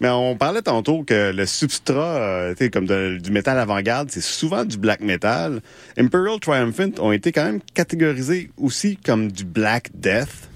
Mais 0.00 0.08
on 0.08 0.36
parlait 0.36 0.60
tantôt 0.62 1.04
que 1.04 1.32
le 1.32 1.46
substrat, 1.46 2.16
euh, 2.16 2.54
comme 2.72 2.84
de- 2.86 3.18
du 3.22 3.30
métal 3.30 3.58
avant-garde, 3.58 4.10
c'est 4.10 4.20
souvent 4.22 4.64
du 4.64 4.76
black 4.76 5.00
metal. 5.00 5.60
Imperial 5.96 6.40
Triumphant 6.40 6.90
ont 7.00 7.12
été 7.12 7.30
quand 7.30 7.44
même 7.44 7.60
catégorisés 7.74 8.50
aussi 8.58 8.96
comme 8.96 9.30
du 9.30 9.44
black 9.44 9.90
death. 9.94 10.48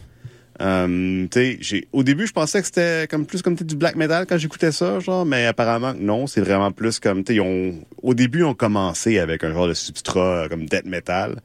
Euh, 0.61 1.27
au 1.93 2.03
début, 2.03 2.27
je 2.27 2.33
pensais 2.33 2.61
que 2.61 2.67
c'était 2.67 3.07
comme 3.09 3.27
plus 3.27 3.43
comme 3.43 3.55
du 3.55 3.77
black 3.77 3.95
metal 3.95 4.27
quand 4.27 4.39
j'écoutais 4.39 4.73
ça, 4.73 4.99
genre, 4.99 5.25
mais 5.25 5.47
apparemment 5.47 5.93
que 5.95 5.99
non, 6.01 6.27
c'est 6.27 6.41
vraiment 6.41 6.73
plus 6.73 6.99
comme, 6.99 7.23
ils 7.29 7.41
ont- 7.41 7.77
au 8.03 8.13
début, 8.15 8.39
ils 8.41 8.45
ont 8.45 8.55
commencé 8.55 9.21
avec 9.21 9.45
un 9.45 9.53
genre 9.53 9.69
de 9.69 9.75
substrat 9.75 10.45
euh, 10.45 10.49
comme 10.49 10.67
death 10.67 10.85
metal. 10.85 11.37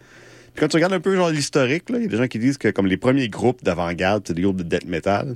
Puis 0.56 0.62
quand 0.62 0.68
tu 0.68 0.78
regardes 0.78 0.94
un 0.94 1.00
peu 1.00 1.16
genre 1.16 1.30
l'historique, 1.30 1.84
il 1.90 2.02
y 2.02 2.06
a 2.06 2.08
des 2.08 2.18
gens 2.18 2.28
qui 2.28 2.40
disent 2.40 2.58
que 2.58 2.70
comme 2.70 2.88
les 2.88 2.98
premiers 2.98 3.30
groupes 3.30 3.64
d'avant-garde, 3.64 4.24
c'est 4.28 4.34
des 4.34 4.42
groupes 4.42 4.58
de 4.58 4.64
death 4.64 4.86
metal. 4.88 5.36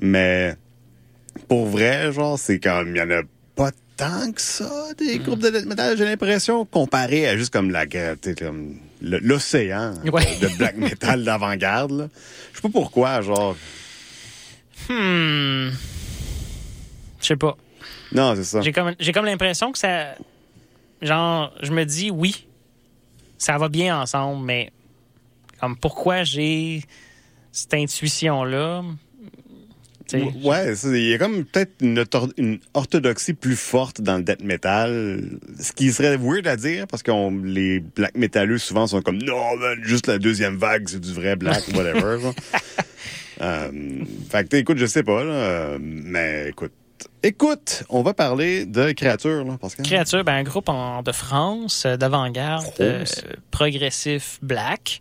Mais 0.00 0.56
pour 1.48 1.66
vrai, 1.66 2.12
genre, 2.12 2.38
c'est 2.38 2.58
comme, 2.58 2.94
il 2.94 2.98
y 2.98 3.02
en 3.02 3.10
a 3.10 3.22
pas 3.54 3.70
tant 3.96 4.32
que 4.32 4.40
ça, 4.40 4.70
des 4.98 5.18
groupes 5.18 5.40
de 5.40 5.50
death 5.50 5.66
metal, 5.66 5.96
j'ai 5.96 6.04
l'impression, 6.04 6.64
comparé 6.64 7.28
à 7.28 7.36
juste 7.36 7.52
comme 7.52 7.70
la, 7.70 7.86
comme 7.86 8.76
l'océan 9.00 9.94
Ouais. 10.12 10.38
de 10.40 10.48
black 10.56 10.76
metal 10.76 11.24
d'avant-garde. 11.24 12.08
Je 12.52 12.56
sais 12.56 12.62
pas 12.62 12.68
pourquoi, 12.70 13.20
genre. 13.20 13.56
Hmm. 14.88 15.70
Je 17.20 17.26
sais 17.26 17.36
pas. 17.36 17.56
Non, 18.12 18.34
c'est 18.34 18.44
ça. 18.44 18.60
J'ai 18.60 18.72
comme, 18.72 18.94
j'ai 18.98 19.12
comme 19.12 19.24
l'impression 19.26 19.72
que 19.72 19.78
ça. 19.78 20.14
Genre, 21.00 21.52
je 21.62 21.72
me 21.72 21.84
dis 21.84 22.10
oui, 22.10 22.46
ça 23.38 23.58
va 23.58 23.68
bien 23.68 24.00
ensemble, 24.00 24.44
mais 24.44 24.70
comme 25.60 25.76
pourquoi 25.76 26.22
j'ai 26.24 26.82
cette 27.52 27.74
intuition-là? 27.74 28.82
Ouais, 30.44 30.74
il 30.84 31.08
y 31.08 31.14
a 31.14 31.18
comme 31.18 31.44
peut-être 31.44 31.72
une, 31.80 32.58
orthodoxie 32.74 33.34
plus 33.34 33.56
forte 33.56 34.00
dans 34.00 34.18
le 34.18 34.22
death 34.22 34.42
metal, 34.42 35.22
ce 35.58 35.72
qui 35.72 35.92
serait 35.92 36.16
weird 36.16 36.46
à 36.46 36.56
dire 36.56 36.86
parce 36.86 37.02
que 37.02 37.12
les 37.44 37.80
black 37.80 38.16
metalleux 38.16 38.58
souvent 38.58 38.86
sont 38.86 39.02
comme 39.02 39.18
non, 39.22 39.56
man, 39.56 39.78
juste 39.82 40.06
la 40.06 40.18
deuxième 40.18 40.56
vague, 40.56 40.88
c'est 40.88 41.00
du 41.00 41.12
vrai 41.12 41.36
black, 41.36 41.62
whatever. 41.74 42.18
Euh, 43.40 43.70
fait 44.30 44.48
que 44.48 44.56
écoute, 44.56 44.78
je 44.78 44.86
sais 44.86 45.02
pas, 45.02 45.24
là, 45.24 45.32
euh, 45.32 45.78
mais 45.80 46.50
écoute. 46.50 46.70
Écoute, 47.22 47.84
on 47.88 48.02
va 48.02 48.14
parler 48.14 48.66
de 48.66 48.92
créatures, 48.92 49.44
là, 49.44 49.56
Pascal. 49.60 49.84
Créature, 49.86 50.24
ben, 50.24 50.34
un 50.34 50.42
groupe 50.42 50.68
en- 50.68 51.02
de 51.02 51.12
France, 51.12 51.84
euh, 51.86 51.96
d'avant-garde, 51.96 52.64
euh, 52.80 53.04
progressif 53.50 54.38
black. 54.42 55.00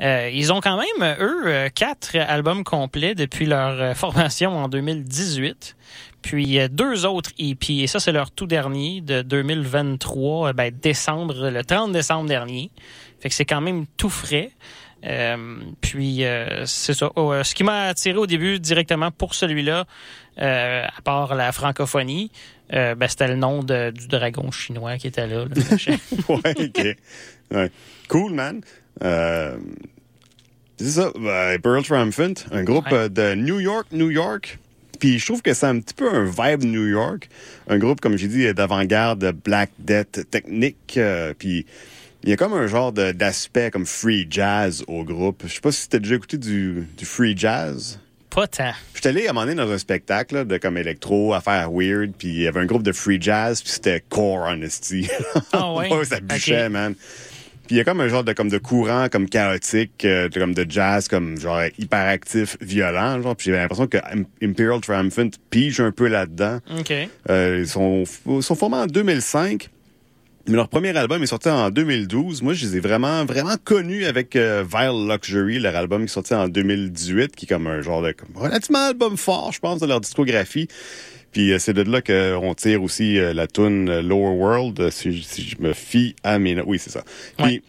Euh, 0.00 0.28
ils 0.32 0.52
ont 0.52 0.60
quand 0.60 0.76
même, 0.76 1.16
eux, 1.20 1.68
quatre 1.74 2.16
albums 2.16 2.64
complets 2.64 3.14
depuis 3.14 3.46
leur 3.46 3.96
formation 3.96 4.50
en 4.58 4.68
2018. 4.68 5.76
Puis 6.22 6.58
deux 6.70 7.04
autres 7.04 7.30
EP, 7.38 7.80
et 7.82 7.86
ça 7.88 7.98
c'est 7.98 8.12
leur 8.12 8.30
tout 8.30 8.46
dernier 8.46 9.00
de 9.00 9.22
2023, 9.22 10.48
euh, 10.48 10.52
ben, 10.52 10.72
décembre, 10.72 11.48
le 11.50 11.64
30 11.64 11.92
décembre 11.92 12.28
dernier. 12.28 12.70
Fait 13.20 13.28
que 13.28 13.34
c'est 13.34 13.44
quand 13.44 13.60
même 13.60 13.86
tout 13.96 14.10
frais. 14.10 14.50
Euh, 15.04 15.36
puis 15.80 16.24
euh, 16.24 16.64
c'est 16.66 16.94
ça. 16.94 17.10
Oh, 17.16 17.32
euh, 17.32 17.42
ce 17.42 17.54
qui 17.54 17.64
m'a 17.64 17.88
attiré 17.88 18.16
au 18.18 18.26
début 18.26 18.60
directement 18.60 19.10
pour 19.10 19.34
celui-là, 19.34 19.84
à 20.38 21.00
part 21.04 21.34
la 21.34 21.52
francophonie, 21.52 22.30
ben, 22.70 22.96
c'était 23.08 23.28
le 23.28 23.36
nom 23.36 23.62
de- 23.62 23.90
du 23.90 24.08
dragon 24.08 24.50
chinois 24.50 24.96
qui 24.96 25.08
était 25.08 25.26
là. 25.26 25.44
là. 25.44 25.50
ouais, 26.28 26.54
ok. 26.66 26.96
Ouais. 27.50 27.70
Cool, 28.08 28.32
man. 28.32 28.62
C'est 30.78 30.88
ça, 30.90 31.12
euh, 31.16 31.54
Imperial 31.54 31.84
Triumphant, 31.84 32.34
un 32.50 32.64
groupe 32.64 32.90
Ouais. 32.90 33.08
de 33.08 33.34
New 33.34 33.60
York, 33.60 33.86
New 33.92 34.10
York. 34.10 34.58
Puis 34.98 35.18
je 35.18 35.26
trouve 35.26 35.42
que 35.42 35.52
c'est 35.52 35.66
un 35.66 35.78
petit 35.80 35.94
peu 35.94 36.08
un 36.12 36.24
vibe 36.24 36.64
New 36.64 36.86
York. 36.86 37.28
Un 37.68 37.78
groupe, 37.78 38.00
comme 38.00 38.16
j'ai 38.16 38.28
dit, 38.28 38.52
d'avant-garde, 38.54 39.18
de 39.20 39.30
Black 39.32 39.70
Death 39.78 40.28
technique. 40.30 40.98
puis 41.38 41.66
il 42.24 42.30
y 42.30 42.32
a 42.32 42.36
comme 42.36 42.52
un 42.52 42.66
genre 42.66 42.92
d'aspect 42.92 43.70
comme 43.70 43.86
free 43.86 44.26
jazz 44.30 44.84
au 44.86 45.04
groupe. 45.04 45.42
Je 45.46 45.54
sais 45.54 45.60
pas 45.60 45.72
si 45.72 45.88
t'as 45.88 45.98
déjà 45.98 46.14
écouté 46.16 46.38
du, 46.38 46.86
du 46.96 47.04
free 47.04 47.34
jazz. 47.36 47.98
Pas 48.30 48.46
tant. 48.46 48.72
Je 48.94 49.00
suis 49.00 49.08
allé 49.08 49.26
à 49.26 49.30
un 49.30 49.32
moment 49.34 49.44
donné 49.46 49.56
dans 49.56 49.70
un 49.70 49.76
spectacle 49.78 50.36
là, 50.36 50.44
de 50.44 50.56
comme 50.56 50.78
électro, 50.78 51.34
affaires 51.34 51.70
weird, 51.70 52.12
puis 52.16 52.28
il 52.28 52.40
y 52.42 52.48
avait 52.48 52.60
un 52.60 52.64
groupe 52.66 52.82
de 52.82 52.92
free 52.92 53.20
jazz, 53.20 53.60
puis 53.62 53.72
c'était 53.72 54.02
Core 54.08 54.46
Honesty. 54.48 55.08
Ah 55.52 55.72
ouais? 55.74 55.90
ça 56.04 56.18
bûchait, 56.20 56.68
man. 56.70 56.94
Puis 57.66 57.76
il 57.76 57.78
y 57.78 57.80
a 57.80 57.84
comme 57.84 58.00
un 58.00 58.08
genre 58.08 58.24
de 58.24 58.32
comme 58.32 58.48
de 58.48 58.58
courant 58.58 59.08
comme 59.10 59.28
chaotique, 59.28 60.04
euh, 60.04 60.28
comme 60.32 60.54
de 60.54 60.64
jazz 60.68 61.08
comme 61.08 61.38
genre 61.38 61.62
hyperactif, 61.78 62.56
violent, 62.60 63.20
genre. 63.22 63.36
Puis 63.36 63.46
j'ai 63.46 63.52
l'impression 63.52 63.86
que 63.86 63.98
Im- 63.98 64.24
Imperial 64.42 64.80
Triumphant 64.80 65.28
pige 65.50 65.80
un 65.80 65.92
peu 65.92 66.08
là-dedans. 66.08 66.58
OK. 66.78 66.92
Euh, 67.30 67.58
ils 67.60 67.68
sont, 67.68 68.04
ils 68.26 68.42
sont 68.42 68.54
formés 68.54 68.78
en 68.78 68.86
2005. 68.86 69.68
Mais 70.48 70.56
leur 70.56 70.68
premier 70.68 70.96
album 70.96 71.22
est 71.22 71.26
sorti 71.26 71.48
en 71.48 71.70
2012. 71.70 72.42
Moi, 72.42 72.52
je 72.54 72.66
les 72.66 72.76
ai 72.76 72.80
vraiment, 72.80 73.24
vraiment 73.24 73.54
connus 73.62 74.04
avec 74.06 74.34
euh, 74.34 74.64
Vile 74.68 75.06
Luxury, 75.08 75.58
leur 75.60 75.76
album 75.76 76.00
qui 76.00 76.04
est 76.06 76.08
sorti 76.14 76.34
en 76.34 76.48
2018, 76.48 77.36
qui 77.36 77.44
est 77.44 77.48
comme 77.48 77.66
un 77.68 77.80
genre 77.80 78.02
de 78.02 78.10
comme, 78.12 78.30
relativement 78.34 78.86
album 78.86 79.16
fort, 79.16 79.52
je 79.52 79.60
pense, 79.60 79.78
de 79.80 79.86
leur 79.86 80.00
discographie. 80.00 80.66
Puis 81.30 81.52
euh, 81.52 81.58
c'est 81.58 81.72
de 81.74 81.82
là 81.82 82.02
qu'on 82.02 82.54
tire 82.54 82.82
aussi 82.82 83.18
euh, 83.18 83.32
la 83.32 83.46
tune 83.46 83.88
euh, 83.88 84.02
Lower 84.02 84.34
World, 84.36 84.80
euh, 84.80 84.90
si, 84.90 85.16
je- 85.16 85.22
si 85.22 85.42
je 85.42 85.56
me 85.60 85.72
fie 85.72 86.16
à 86.24 86.38
mes 86.38 86.54
notes. 86.56 86.64
Oui, 86.66 86.78
c'est 86.78 86.90
ça. 86.90 87.04
Puis 87.38 87.62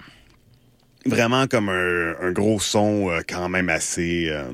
vraiment 1.05 1.47
comme 1.47 1.69
un, 1.69 2.15
un 2.21 2.31
gros 2.31 2.59
son 2.59 3.09
euh, 3.09 3.19
quand 3.27 3.49
même 3.49 3.69
assez, 3.69 4.27
euh, 4.29 4.45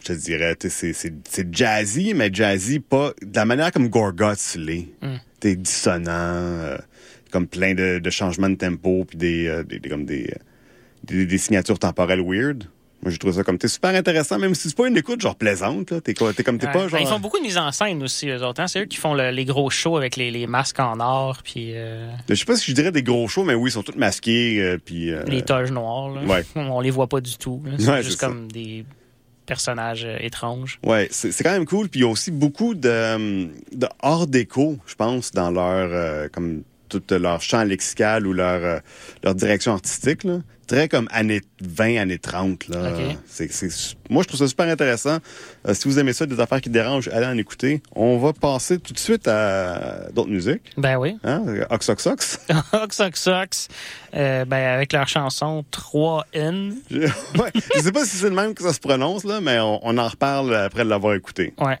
je 0.00 0.06
te 0.06 0.12
dirais, 0.12 0.54
c'est- 0.60 0.92
c'est 0.92 1.12
c'est 1.28 1.52
jazzy, 1.54 2.14
mais 2.14 2.30
jazzy 2.32 2.78
pas 2.78 3.12
de 3.20 3.34
la 3.36 3.44
manière 3.44 3.72
comme 3.72 3.88
Gorguts 3.88 4.56
l'est. 4.56 4.88
T'es 5.40 5.56
dissonant, 5.56 6.08
euh, 6.10 6.78
comme 7.34 7.46
plein 7.46 7.74
de, 7.74 7.98
de 7.98 8.10
changements 8.10 8.48
de 8.48 8.54
tempo, 8.54 9.04
puis 9.06 9.18
des, 9.18 9.46
euh, 9.48 9.62
des, 9.62 9.78
des- 9.78 9.88
comme 9.90 10.06
des, 10.06 10.32
des, 11.04 11.26
des 11.26 11.38
signatures 11.38 11.78
temporelles 11.78 12.22
weird. 12.22 12.64
Moi, 13.02 13.10
je 13.12 13.18
trouve 13.18 13.34
ça 13.34 13.44
comme, 13.44 13.58
t'es 13.58 13.68
super 13.68 13.94
intéressant, 13.94 14.38
même 14.38 14.54
si 14.54 14.70
c'est 14.70 14.76
pas 14.78 14.88
une 14.88 14.96
écoute 14.96 15.20
genre 15.20 15.36
plaisante, 15.36 15.90
là. 15.90 16.00
T'es 16.00 16.14
quoi- 16.14 16.32
t'es 16.32 16.42
comme, 16.42 16.56
t'es 16.56 16.68
Ouais. 16.68 16.72
pas 16.72 16.82
Ben, 16.84 16.88
genre... 16.88 17.00
Ils 17.02 17.06
font 17.06 17.20
beaucoup 17.20 17.36
de 17.36 17.42
mise 17.42 17.58
en 17.58 17.70
scène 17.70 18.02
aussi, 18.02 18.28
eux 18.30 18.42
autres. 18.42 18.62
hein. 18.62 18.66
C'est 18.66 18.80
eux 18.80 18.84
qui 18.86 18.96
font 18.96 19.12
le- 19.12 19.30
les 19.30 19.44
gros 19.44 19.68
shows 19.68 19.98
avec 19.98 20.16
les, 20.16 20.30
les 20.30 20.46
masques 20.46 20.80
en 20.80 20.98
or, 21.00 21.42
puis 21.44 21.72
euh, 21.74 22.08
Je 22.30 22.34
sais 22.34 22.46
pas 22.46 22.56
si 22.56 22.70
je 22.70 22.74
dirais 22.74 22.92
des 22.92 23.02
gros 23.02 23.28
shows, 23.28 23.44
mais 23.44 23.52
oui, 23.52 23.68
ils 23.68 23.72
sont 23.74 23.82
tous 23.82 23.96
masqués, 23.98 24.62
euh, 24.62 24.78
puis... 24.82 25.12
euh, 25.12 25.22
les 25.26 25.42
toges 25.42 25.70
noires. 25.70 26.14
Là. 26.14 26.22
ouais. 26.24 26.44
On 26.56 26.80
les 26.80 26.90
voit 26.90 27.08
pas 27.08 27.20
du 27.20 27.36
tout. 27.36 27.62
là. 27.66 27.72
C'est 27.78 27.90
Ouais, 27.90 28.02
juste 28.02 28.20
c'est 28.20 28.26
comme 28.26 28.50
des 28.50 28.86
personnages 29.44 30.08
étranges. 30.20 30.78
Ouais, 30.82 31.08
c'est 31.10 31.30
c'est 31.30 31.44
quand 31.44 31.52
même 31.52 31.66
cool. 31.66 31.90
Puis 31.90 32.00
il 32.00 32.04
y 32.04 32.06
a 32.06 32.10
aussi 32.10 32.30
beaucoup 32.30 32.74
de, 32.74 33.48
de 33.76 33.86
hors 34.02 34.26
déco, 34.26 34.78
je 34.86 34.94
pense, 34.94 35.32
dans 35.32 35.50
leur 35.50 36.30
comme 36.30 36.62
tout 37.00 37.14
leur 37.14 37.40
champ 37.40 37.64
lexical 37.64 38.26
ou 38.26 38.32
leur 38.32 38.64
euh, 38.64 38.78
leur 39.22 39.34
direction 39.34 39.72
artistique. 39.72 40.24
Là. 40.24 40.38
Très 40.66 40.88
comme 40.88 41.08
années 41.12 41.42
20, 41.60 41.96
années 41.98 42.18
30. 42.18 42.68
Là. 42.68 42.92
Moi, 44.08 44.22
je 44.22 44.28
trouve 44.28 44.40
ça 44.40 44.48
super 44.48 44.66
intéressant. 44.66 45.18
Euh, 45.68 45.74
si 45.74 45.88
vous 45.88 45.98
aimez 45.98 46.14
ça, 46.14 46.24
des 46.24 46.40
affaires 46.40 46.60
qui 46.60 46.70
dérangent, 46.70 47.08
allez 47.08 47.26
en 47.26 47.36
écouter. 47.36 47.82
On 47.94 48.16
va 48.16 48.32
passer 48.32 48.78
tout 48.78 48.94
de 48.94 48.98
suite 48.98 49.28
à 49.28 50.08
d'autres 50.12 50.30
musiques. 50.30 50.72
Ben 50.78 50.96
oui. 50.96 51.18
Hein? 51.22 51.42
Ox 51.68 51.88
Ox 51.90 52.06
Ox. 52.06 52.40
Ox 52.72 53.00
Ox 53.00 53.26
Ox, 53.26 53.68
euh, 54.14 54.44
ben, 54.46 54.74
avec 54.74 54.92
leur 54.94 55.06
chanson 55.06 55.64
3N. 55.70 56.74
Je, 56.90 56.98
ouais, 56.98 57.52
je 57.74 57.80
sais 57.80 57.92
pas 57.92 58.04
si 58.06 58.16
c'est 58.16 58.30
le 58.30 58.34
même 58.34 58.54
que 58.54 58.62
ça 58.62 58.72
se 58.72 58.80
prononce, 58.80 59.24
là, 59.24 59.40
mais 59.42 59.58
on, 59.60 59.80
on 59.86 59.98
en 59.98 60.08
reparle 60.08 60.54
après 60.54 60.84
l'avoir 60.84 61.14
écouté. 61.14 61.52
Ouais. 61.58 61.78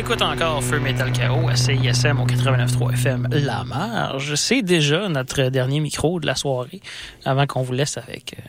T'écoutes 0.00 0.22
encore 0.22 0.64
Feu 0.64 0.78
Metal 0.80 1.12
Chaos 1.12 1.46
à 1.50 1.56
CISM 1.56 2.20
au 2.20 2.26
89.3 2.26 2.94
FM 2.94 3.28
La 3.32 3.64
Marge. 3.64 4.34
C'est 4.34 4.62
déjà 4.62 5.10
notre 5.10 5.50
dernier 5.50 5.78
micro 5.80 6.20
de 6.20 6.26
la 6.26 6.34
soirée 6.36 6.80
avant 7.26 7.46
qu'on 7.46 7.60
vous 7.60 7.74
laisse 7.74 7.98
avec 7.98 8.34
euh, 8.38 8.42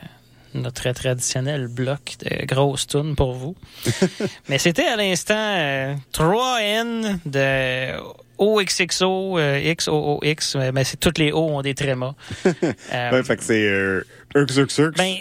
notre 0.53 0.89
traditionnel 0.91 1.67
bloc 1.67 2.15
de 2.23 2.45
grosses 2.45 2.87
tunes 2.87 3.17
pour 3.17 3.33
vous. 3.33 3.57
Mais 4.47 4.59
c'était 4.59 4.85
à 4.85 4.95
l'instant 4.95 5.33
euh, 5.35 5.93
3N 6.13 7.17
de 7.25 7.99
OXXO, 8.37 9.37
euh, 9.37 9.73
XOOX, 9.75 10.55
mais 10.55 10.71
mais 10.71 10.83
c'est 10.85 11.01
toutes 11.01 11.17
les 11.17 11.33
O 11.33 11.49
ont 11.49 11.61
des 11.61 11.75
trémas. 11.75 12.13
Euh, 12.45 12.51
Ouais, 13.11 13.23
fait 13.23 13.35
que 13.35 13.43
c'est 13.43 13.67
euh, 13.67 14.05
Urk 14.35 14.49
Zurk 14.51 14.71
Zurk. 14.71 14.95
ben, 14.95 15.15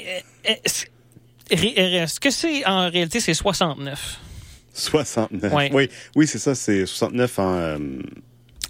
euh, 0.48 0.52
euh, 0.52 1.57
euh, 1.77 2.07
ce 2.07 2.20
que 2.20 2.31
c'est 2.31 2.65
en 2.66 2.89
réalité, 2.89 3.19
c'est 3.19 3.35
69. 3.35 4.20
69. 4.72 5.52
Ouais. 5.52 5.70
Oui, 5.72 5.88
oui 6.16 6.26
c'est 6.26 6.38
ça, 6.38 6.55
c'est 6.55 6.86
69 6.86 7.38
en. 7.38 7.55
euh, 7.55 7.78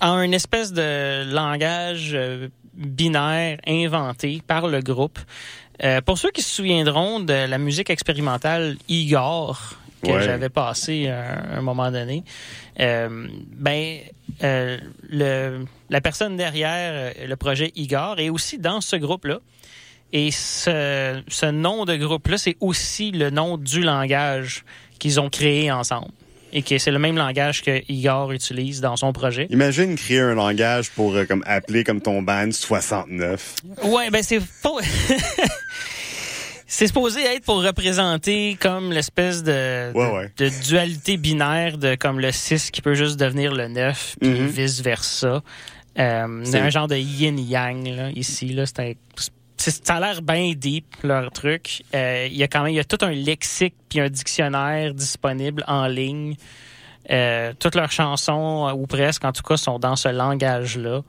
en 0.00 0.20
une 0.22 0.32
espèce 0.34 0.72
de 0.72 1.30
langage 1.32 2.12
euh, 2.14 2.48
binaire 2.74 3.58
inventé 3.66 4.42
par 4.46 4.66
le 4.68 4.80
groupe. 4.80 5.18
Euh, 5.84 6.00
pour 6.00 6.18
ceux 6.18 6.30
qui 6.30 6.42
se 6.42 6.54
souviendront 6.54 7.20
de 7.20 7.32
la 7.46 7.58
musique 7.58 7.90
expérimentale 7.90 8.76
Igor 8.88 9.74
que 10.02 10.10
Ouais. 10.12 10.22
j'avais 10.22 10.48
passé 10.48 11.08
à 11.08 11.58
un 11.58 11.60
moment 11.60 11.90
donné, 11.90 12.24
euh, 12.80 13.28
ben 13.54 13.98
euh, 14.42 14.78
le, 15.10 15.64
la 15.90 16.00
personne 16.00 16.38
derrière 16.38 17.12
le 17.26 17.36
projet 17.36 17.70
Igor 17.76 18.18
est 18.18 18.30
aussi 18.30 18.56
dans 18.58 18.80
ce 18.80 18.96
groupe-là. 18.96 19.40
Et 20.14 20.30
ce, 20.30 21.22
ce 21.28 21.46
nom 21.46 21.84
de 21.84 21.96
groupe-là, 21.96 22.38
c'est 22.38 22.56
aussi 22.60 23.10
le 23.10 23.28
nom 23.28 23.58
du 23.58 23.82
langage 23.82 24.64
qu'ils 25.00 25.18
ont 25.18 25.28
créé 25.28 25.72
ensemble. 25.72 26.12
Et 26.52 26.62
que 26.62 26.78
c'est 26.78 26.90
le 26.90 26.98
même 26.98 27.16
langage 27.16 27.62
que 27.62 27.80
Igor 27.88 28.32
utilise 28.32 28.80
dans 28.80 28.96
son 28.96 29.12
projet. 29.12 29.46
Imagine 29.50 29.94
créer 29.94 30.18
un 30.18 30.34
langage 30.34 30.90
pour 30.90 31.14
euh, 31.14 31.24
comme 31.24 31.44
appeler 31.46 31.84
comme 31.84 32.00
ton 32.00 32.22
band 32.22 32.50
69. 32.50 33.54
Ouais, 33.84 34.10
ben 34.10 34.20
c'est 34.22 34.40
pas. 34.60 34.70
c'est 36.66 36.86
supposé 36.86 37.20
être 37.22 37.44
pour 37.44 37.62
représenter 37.62 38.56
comme 38.60 38.92
l'espèce 38.92 39.42
de, 39.42 39.92
Ouais, 39.92 40.10
ouais. 40.12 40.32
de 40.38 40.48
dualité 40.68 41.16
binaire 41.16 41.78
de 41.78 41.94
comme 41.96 42.20
le 42.20 42.30
6 42.32 42.70
qui 42.70 42.80
peut 42.82 42.94
juste 42.94 43.18
devenir 43.18 43.52
le 43.54 43.68
9, 43.68 44.16
puis 44.20 44.30
Mhm. 44.30 44.46
vice 44.46 44.80
versa. 44.80 45.42
Euh, 45.98 46.40
C'est- 46.44 46.58
un 46.58 46.70
genre 46.70 46.86
de 46.88 46.96
yin-yang 46.96 48.12
ici. 48.16 48.48
Là, 48.48 48.66
c'est 48.66 48.78
un- 48.80 48.92
c'est- 49.16 49.30
ça 49.60 49.96
a 49.96 50.00
l'air 50.00 50.22
bien 50.22 50.52
deep, 50.54 50.86
leur 51.02 51.30
truc. 51.30 51.82
Euh, 51.94 52.26
Il 52.30 52.36
y 52.36 52.42
a 52.42 52.48
quand 52.48 52.62
même 52.62 52.74
y 52.74 52.80
a 52.80 52.84
tout 52.84 52.98
un 53.02 53.10
lexique 53.10 53.74
puis 53.88 54.00
un 54.00 54.08
dictionnaire 54.08 54.94
disponible 54.94 55.64
en 55.66 55.86
ligne. 55.86 56.36
Euh, 57.10 57.52
toutes 57.58 57.74
leurs 57.74 57.90
chansons, 57.90 58.72
ou 58.76 58.86
presque 58.86 59.24
en 59.24 59.32
tout 59.32 59.42
cas, 59.42 59.56
sont 59.56 59.78
dans 59.78 59.96
ce 59.96 60.08
langage-là. 60.08 61.02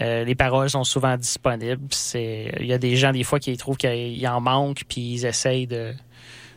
Euh, 0.00 0.24
les 0.24 0.34
paroles 0.34 0.68
sont 0.68 0.84
souvent 0.84 1.16
disponibles. 1.16 1.86
Il 2.14 2.66
y 2.66 2.72
a 2.72 2.78
des 2.78 2.96
gens 2.96 3.12
des 3.12 3.24
fois 3.24 3.38
qui 3.38 3.56
trouvent 3.56 3.76
qu'il 3.76 4.26
en 4.28 4.40
manque, 4.40 4.82
puis 4.88 5.14
ils 5.14 5.26
essayent 5.26 5.66
de 5.66 5.94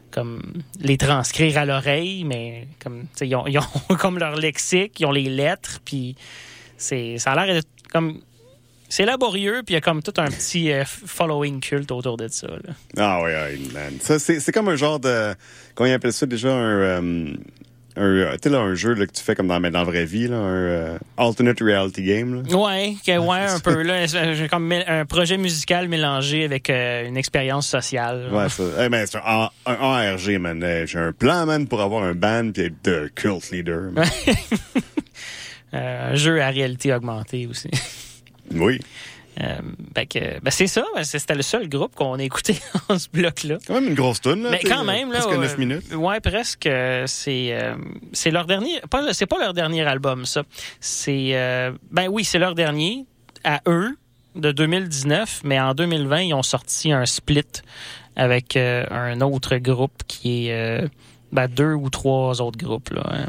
comme 0.09 0.41
les 0.79 0.97
transcrire 0.97 1.57
à 1.57 1.65
l'oreille, 1.65 2.23
mais 2.23 2.67
comme 2.81 3.05
ils 3.21 3.35
ont, 3.35 3.45
ils 3.45 3.59
ont 3.59 3.95
comme 3.99 4.17
leur 4.17 4.35
lexique, 4.35 4.99
ils 4.99 5.05
ont 5.05 5.11
les 5.11 5.29
lettres, 5.29 5.79
puis 5.85 6.15
c'est 6.77 7.17
ça 7.19 7.33
a 7.33 7.45
l'air 7.45 7.61
comme 7.91 8.21
c'est 8.89 9.05
laborieux, 9.05 9.61
puis 9.65 9.73
il 9.73 9.75
y 9.75 9.77
a 9.77 9.81
comme 9.81 10.01
tout 10.01 10.13
un 10.17 10.27
petit 10.27 10.71
euh, 10.71 10.83
following 10.85 11.59
culte 11.59 11.91
autour 11.91 12.17
de 12.17 12.27
ça. 12.29 12.47
là. 12.47 12.73
Ah 12.97 13.19
oui, 13.23 13.31
oui, 13.53 13.71
man. 13.73 13.93
Ça, 14.01 14.17
c'est 14.19 14.39
c'est 14.39 14.51
comme 14.51 14.69
un 14.69 14.75
genre 14.75 14.99
de. 14.99 15.33
Comment 15.75 15.89
ils 15.89 15.93
appellent 15.93 16.13
ça 16.13 16.25
déjà? 16.25 16.49
Un, 16.49 16.53
euh, 16.79 17.33
un, 17.99 18.01
euh, 18.03 18.37
là, 18.45 18.59
un 18.59 18.75
jeu 18.75 18.93
là, 18.93 19.05
que 19.07 19.11
tu 19.11 19.23
fais 19.23 19.33
comme 19.35 19.47
dans, 19.47 19.59
mais 19.59 19.71
dans 19.71 19.79
la 19.79 19.85
vraie 19.85 20.05
vie, 20.05 20.27
là, 20.27 20.37
un 20.37 20.53
euh, 20.55 20.97
alternate 21.17 21.59
reality 21.61 22.03
game. 22.03 22.43
Là. 22.43 22.55
Ouais, 22.55 22.95
que- 23.05 23.17
ouais, 23.17 23.39
un 23.49 23.59
peu. 23.59 23.81
là. 23.81 24.05
J'ai 24.05 24.47
comme 24.47 24.71
un 24.71 25.05
projet 25.05 25.37
musical 25.37 25.87
mélangé 25.89 26.45
avec 26.45 26.69
une 26.69 27.17
expérience 27.17 27.67
sociale. 27.67 28.29
Ouais, 28.31 28.49
ça. 28.49 28.63
C'est 29.07 29.17
un, 29.17 29.49
un 29.65 29.73
ARG, 29.75 30.37
man. 30.39 30.63
J'ai 30.85 30.99
un 30.99 31.11
plan, 31.11 31.45
man, 31.47 31.67
pour 31.67 31.81
avoir 31.81 32.03
un 32.03 32.13
band 32.13 32.51
puis 32.53 32.63
être 32.65 32.83
de 32.85 33.11
cult 33.15 33.51
leader. 33.51 33.89
un 35.73 36.15
jeu 36.15 36.41
à 36.41 36.49
réalité 36.49 36.93
augmentée 36.93 37.47
aussi. 37.47 37.69
Oui. 38.51 38.79
Euh, 39.39 39.59
que, 40.09 40.39
ben, 40.39 40.49
c'est 40.49 40.65
ça. 40.65 40.83
ben, 40.95 41.03
C'était 41.03 41.35
le 41.35 41.43
seul 41.43 41.69
groupe 41.69 41.93
qu'on 41.93 42.15
a 42.17 42.23
écouté 42.23 42.57
en 42.89 42.97
ce 42.97 43.07
bloc-là. 43.13 43.57
Quand 43.67 43.75
même 43.75 43.89
une 43.89 43.93
grosse 43.93 44.19
tune, 44.19 44.41
là. 44.41 44.49
Mais 44.49 44.59
quand 44.63 44.83
même, 44.83 45.11
là. 45.11 45.19
Presque 45.19 45.33
euh, 45.37 45.41
9 45.41 45.57
minutes. 45.59 45.93
Ouais, 45.93 46.19
presque. 46.19 46.65
euh, 46.65 47.03
C'est 47.05 47.49
euh, 47.51 47.75
c'est 48.13 48.31
leur 48.31 48.45
dernier. 48.45 48.81
C'est 49.11 49.27
pas 49.27 49.37
leur 49.37 49.53
dernier 49.53 49.83
album, 49.83 50.25
ça. 50.25 50.41
C'est. 50.79 51.35
euh, 51.35 51.71
ben 51.91 52.07
oui, 52.09 52.23
c'est 52.23 52.39
leur 52.39 52.55
dernier 52.55 53.05
à 53.43 53.61
eux 53.67 53.95
de 54.35 54.51
2019, 54.51 55.41
mais 55.43 55.59
en 55.59 55.75
2020, 55.75 56.21
ils 56.21 56.33
ont 56.33 56.41
sorti 56.43 56.91
un 56.91 57.05
split 57.05 57.43
avec 58.15 58.55
un 58.57 59.21
autre 59.21 59.57
groupe 59.57 60.01
qui 60.07 60.47
est. 60.47 60.83
ben, 61.31 61.47
deux 61.47 61.73
ou 61.73 61.91
trois 61.91 62.41
autres 62.41 62.57
groupes, 62.57 62.89
là. 62.89 63.27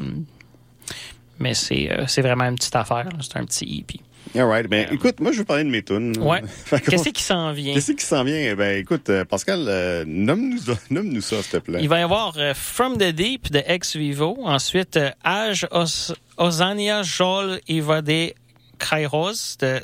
mais 1.39 1.53
c'est 1.53 1.89
vraiment 2.23 2.45
une 2.45 2.57
petite 2.57 2.77
affaire. 2.77 3.09
C'est 3.21 3.37
un 3.37 3.45
petit 3.45 3.81
EP. 3.81 4.01
All 4.35 4.45
right. 4.47 4.67
Ben, 4.69 4.87
écoute, 4.93 5.21
moi, 5.21 5.33
je 5.33 5.39
veux 5.39 5.45
parler 5.45 5.65
de 5.65 5.71
mes 5.71 5.83
tunes. 5.83 6.17
Ouais. 6.19 6.43
Qu'est-ce 6.89 7.09
qui 7.11 7.23
s'en 7.23 7.53
vient? 7.53 7.75
Qu'est-ce 7.75 7.93
qui 7.93 8.05
s'en 8.05 8.25
vient? 8.25 8.55
Ben, 8.55 8.79
écoute, 8.79 9.09
euh, 9.11 9.25
Pascal, 9.25 9.65
euh, 9.69 10.05
nomme-nous 10.07 10.75
nomme 10.91 11.21
ça, 11.21 11.37
s'il 11.43 11.51
te 11.53 11.57
plaît. 11.59 11.79
Il 11.83 11.89
va 11.89 11.99
y 12.01 12.03
avoir 12.03 12.35
euh, 12.39 12.55
From 12.55 12.97
the 12.99 13.13
Deep 13.13 13.51
de 13.51 13.63
Ex 13.67 13.97
Vivo. 13.97 14.37
Ensuite, 14.45 14.97
euh, 14.97 15.11
Age 15.25 15.67
Os 15.71 16.13
Osania 16.37 17.03
Jol 17.03 17.61
Ivade 17.69 18.33
Kairos 18.79 19.57
de 19.61 19.81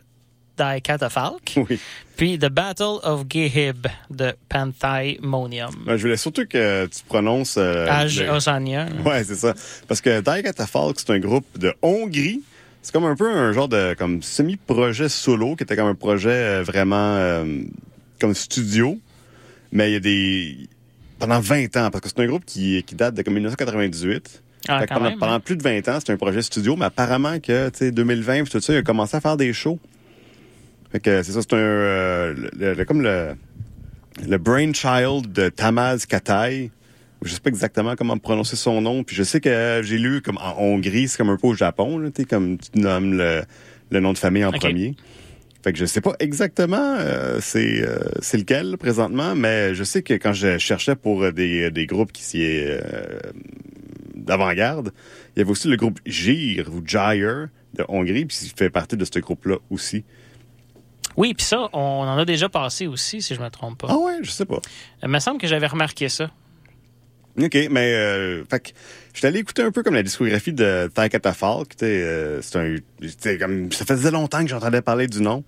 Die 0.59 0.83
Catafalque. 0.83 1.55
Oui. 1.69 1.79
Puis 2.17 2.39
The 2.39 2.49
Battle 2.49 3.01
of 3.03 3.25
Gehib 3.29 3.89
de 4.09 4.35
Panthymonium. 4.49 5.71
Ben, 5.85 5.97
je 5.97 6.03
voulais 6.03 6.17
surtout 6.17 6.47
que 6.47 6.87
tu 6.87 7.03
prononces... 7.09 7.57
Age 7.59 8.21
le- 8.21 8.31
Osania. 8.31 8.87
Ouais, 9.05 9.25
c'est 9.25 9.35
ça. 9.35 9.53
Parce 9.89 10.01
que 10.01 10.21
Die 10.21 10.43
Catafalque, 10.45 11.01
c'est 11.01 11.11
un 11.11 11.19
groupe 11.19 11.47
de 11.59 11.75
Hongrie. 11.83 12.43
C'est 12.85 12.93
comme 12.93 13.07
un 13.07 13.17
peu 13.17 13.31
un 13.31 13.51
genre 13.53 13.69
de 13.69 13.95
comme 13.95 14.23
semi-projet 14.23 15.09
solo 15.09 15.57
qui 15.57 15.63
était 15.63 15.75
comme 15.75 15.89
un 15.89 15.95
projet 15.95 16.29
euh, 16.31 16.63
vraiment 16.63 17.17
euh, 17.17 17.63
comme 18.21 18.35
studio. 18.35 18.99
Mais 19.73 19.89
il 19.91 19.93
y 19.95 19.97
a 19.97 20.01
des... 20.01 20.69
Pendant 21.19 21.41
20 21.41 21.77
ans, 21.79 21.91
parce 21.91 22.01
que 22.03 22.09
c'est 22.11 22.21
un 22.21 22.27
groupe 22.27 22.45
qui, 22.45 22.83
qui 22.83 22.95
date 22.95 23.15
de 23.15 23.23
comme 23.23 23.33
1998. 23.35 24.43
Ah, 24.69 24.81
Fait 24.81 24.87
que 24.87 24.93
pendant, 24.93 25.09
même, 25.09 25.19
pendant 25.19 25.33
hein. 25.33 25.41
plus 25.41 25.57
de 25.57 25.63
20 25.63 25.89
ans, 25.89 25.99
c'était 25.99 26.13
un 26.13 26.19
projet 26.19 26.43
studio, 26.43 26.77
mais 26.77 26.85
apparemment 26.85 27.41
que, 27.41 27.71
tu 27.71 27.79
sais, 27.79 27.91
2020, 27.91 28.43
puis 28.45 28.53
tout 28.53 28.61
ça, 28.61 28.75
il 28.75 28.77
a 28.77 28.83
commencé 28.83 29.17
à 29.17 29.21
faire 29.23 29.39
des 29.39 29.53
shows. 29.55 29.79
Fait 30.93 31.01
que 31.01 31.23
c'est 31.23 31.33
ça, 31.33 31.41
c'est 31.41 31.55
un, 31.55 31.57
euh, 31.57 32.35
le- 32.55 32.75
le- 32.75 32.85
comme 32.85 33.01
le, 33.01 33.35
le 34.29 34.37
brainchild 34.39 35.33
de 35.33 35.49
Tamaz 35.49 36.05
Katay. 36.07 36.71
Je 37.25 37.35
sais 37.35 37.41
pas 37.41 37.49
exactement 37.49 37.97
comment 37.97 38.17
prononcer 38.19 38.55
son 38.55 38.81
nom, 38.83 39.03
puis 39.03 39.17
je 39.17 39.23
sais 39.23 39.41
que 39.41 39.81
j'ai 39.83 39.99
lu 39.99 40.21
comme 40.21 40.37
en 40.39 40.57
Hongrie, 40.59 41.09
c'est 41.09 41.17
comme 41.17 41.31
un 41.31 41.37
peu 41.37 41.49
au 41.49 41.55
Japon, 41.55 41.99
là, 41.99 42.11
comme 42.29 42.59
tu 42.59 42.79
nommes 42.79 43.15
le, 43.15 43.43
le 43.91 44.01
nom 44.01 44.13
de 44.13 44.19
famille 44.19 44.45
en 44.45 44.53
premier. 44.53 44.95
Fait 45.63 45.73
que 45.73 45.79
je 45.79 45.87
sais 45.87 46.03
pas 46.03 46.13
exactement 46.19 46.97
euh, 46.99 47.39
c'est 47.41 47.83
euh, 47.83 47.99
c'est 48.21 48.37
lequel 48.37 48.77
présentement, 48.77 49.35
mais 49.35 49.75
je 49.75 49.83
sais 49.83 50.03
que 50.03 50.13
quand 50.13 50.35
je 50.35 50.59
cherchais 50.59 50.95
pour 50.95 51.33
des, 51.33 51.71
des 51.71 51.87
groupes 51.87 52.13
qui 52.13 52.23
s'y 52.23 52.43
est 52.43 52.67
euh, 52.69 53.19
d'avant-garde, 54.15 54.93
il 55.35 55.39
y 55.39 55.43
avait 55.43 55.51
aussi 55.51 55.69
le 55.69 55.77
groupe 55.77 56.01
Gir 56.05 56.69
ou 56.71 56.83
Gyre 56.87 57.49
de 57.73 57.85
Hongrie, 57.89 58.27
puis 58.27 58.37
il 58.43 58.53
fait 58.55 58.69
partie 58.69 58.99
de 58.99 59.05
ce 59.07 59.19
groupe-là 59.19 59.57
aussi. 59.71 60.05
Oui, 61.17 61.33
puis 61.33 61.47
ça, 61.47 61.71
on 61.73 61.79
en 61.79 62.19
a 62.19 62.25
déjà 62.27 62.51
passé 62.51 62.87
aussi, 62.87 63.23
si 63.23 63.35
je 63.35 63.41
me 63.41 63.49
trompe 63.49 63.79
pas. 63.79 63.89
Ah 63.91 63.97
ouais, 63.97 64.19
je 64.23 64.31
sais 64.31 64.45
pas. 64.45 64.61
Il 65.03 65.09
me 65.09 65.19
semble 65.19 65.41
que 65.41 65.47
j'avais 65.47 65.67
remarqué 65.67 66.11
ça. 66.11 66.31
OK, 67.39 67.59
mais 67.71 67.95
euh, 67.95 68.45
fait 68.49 68.61
que 68.61 68.69
j'étais 69.13 69.27
allé 69.27 69.41
écouter 69.41 69.63
un 69.63 69.73
peu 69.73 69.83
comme 69.83 69.95
la 69.95 70.03
discographie 70.03 70.53
de 70.53 70.89
tu 70.95 71.01
sais, 71.01 71.69
euh, 71.83 72.41
c'est 72.43 72.59
un, 72.59 73.39
comme 73.39 73.73
ça 73.73 73.85
faisait 73.85 74.11
longtemps 74.11 74.43
que 74.43 74.49
j'entendais 74.51 74.83
parler 74.83 75.07
du 75.07 75.21
nom. 75.21 75.45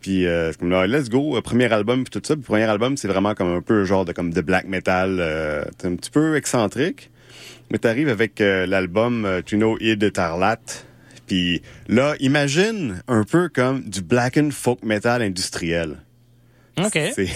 Puis 0.00 0.26
euh, 0.26 0.52
c'est 0.52 0.60
comme 0.60 0.70
là, 0.70 0.86
let's 0.86 1.08
go, 1.08 1.36
euh, 1.36 1.40
premier 1.40 1.72
album 1.72 2.04
puis 2.04 2.10
tout 2.10 2.24
ça. 2.24 2.36
Puis 2.36 2.44
premier 2.44 2.62
album, 2.62 2.96
c'est 2.96 3.08
vraiment 3.08 3.34
comme 3.34 3.52
un 3.52 3.60
peu 3.60 3.84
genre 3.84 4.04
de 4.04 4.12
comme 4.12 4.32
de 4.32 4.40
black 4.40 4.66
metal, 4.66 5.16
euh, 5.18 5.64
un 5.82 5.96
petit 5.96 6.10
peu 6.10 6.36
excentrique. 6.36 7.10
Mais 7.70 7.78
t'arrives 7.78 8.08
avec 8.08 8.40
euh, 8.40 8.66
l'album 8.66 9.24
euh, 9.24 9.42
Tu 9.44 9.56
know 9.56 9.76
Id 9.80 10.12
Tarlat. 10.12 10.60
Puis 11.26 11.60
là, 11.88 12.14
imagine 12.20 13.02
un 13.08 13.24
peu 13.24 13.48
comme 13.48 13.82
du 13.82 14.00
black 14.00 14.36
and 14.36 14.50
folk 14.52 14.84
metal 14.84 15.22
industriel. 15.22 15.96
OK. 16.78 16.98
C'est, 17.14 17.28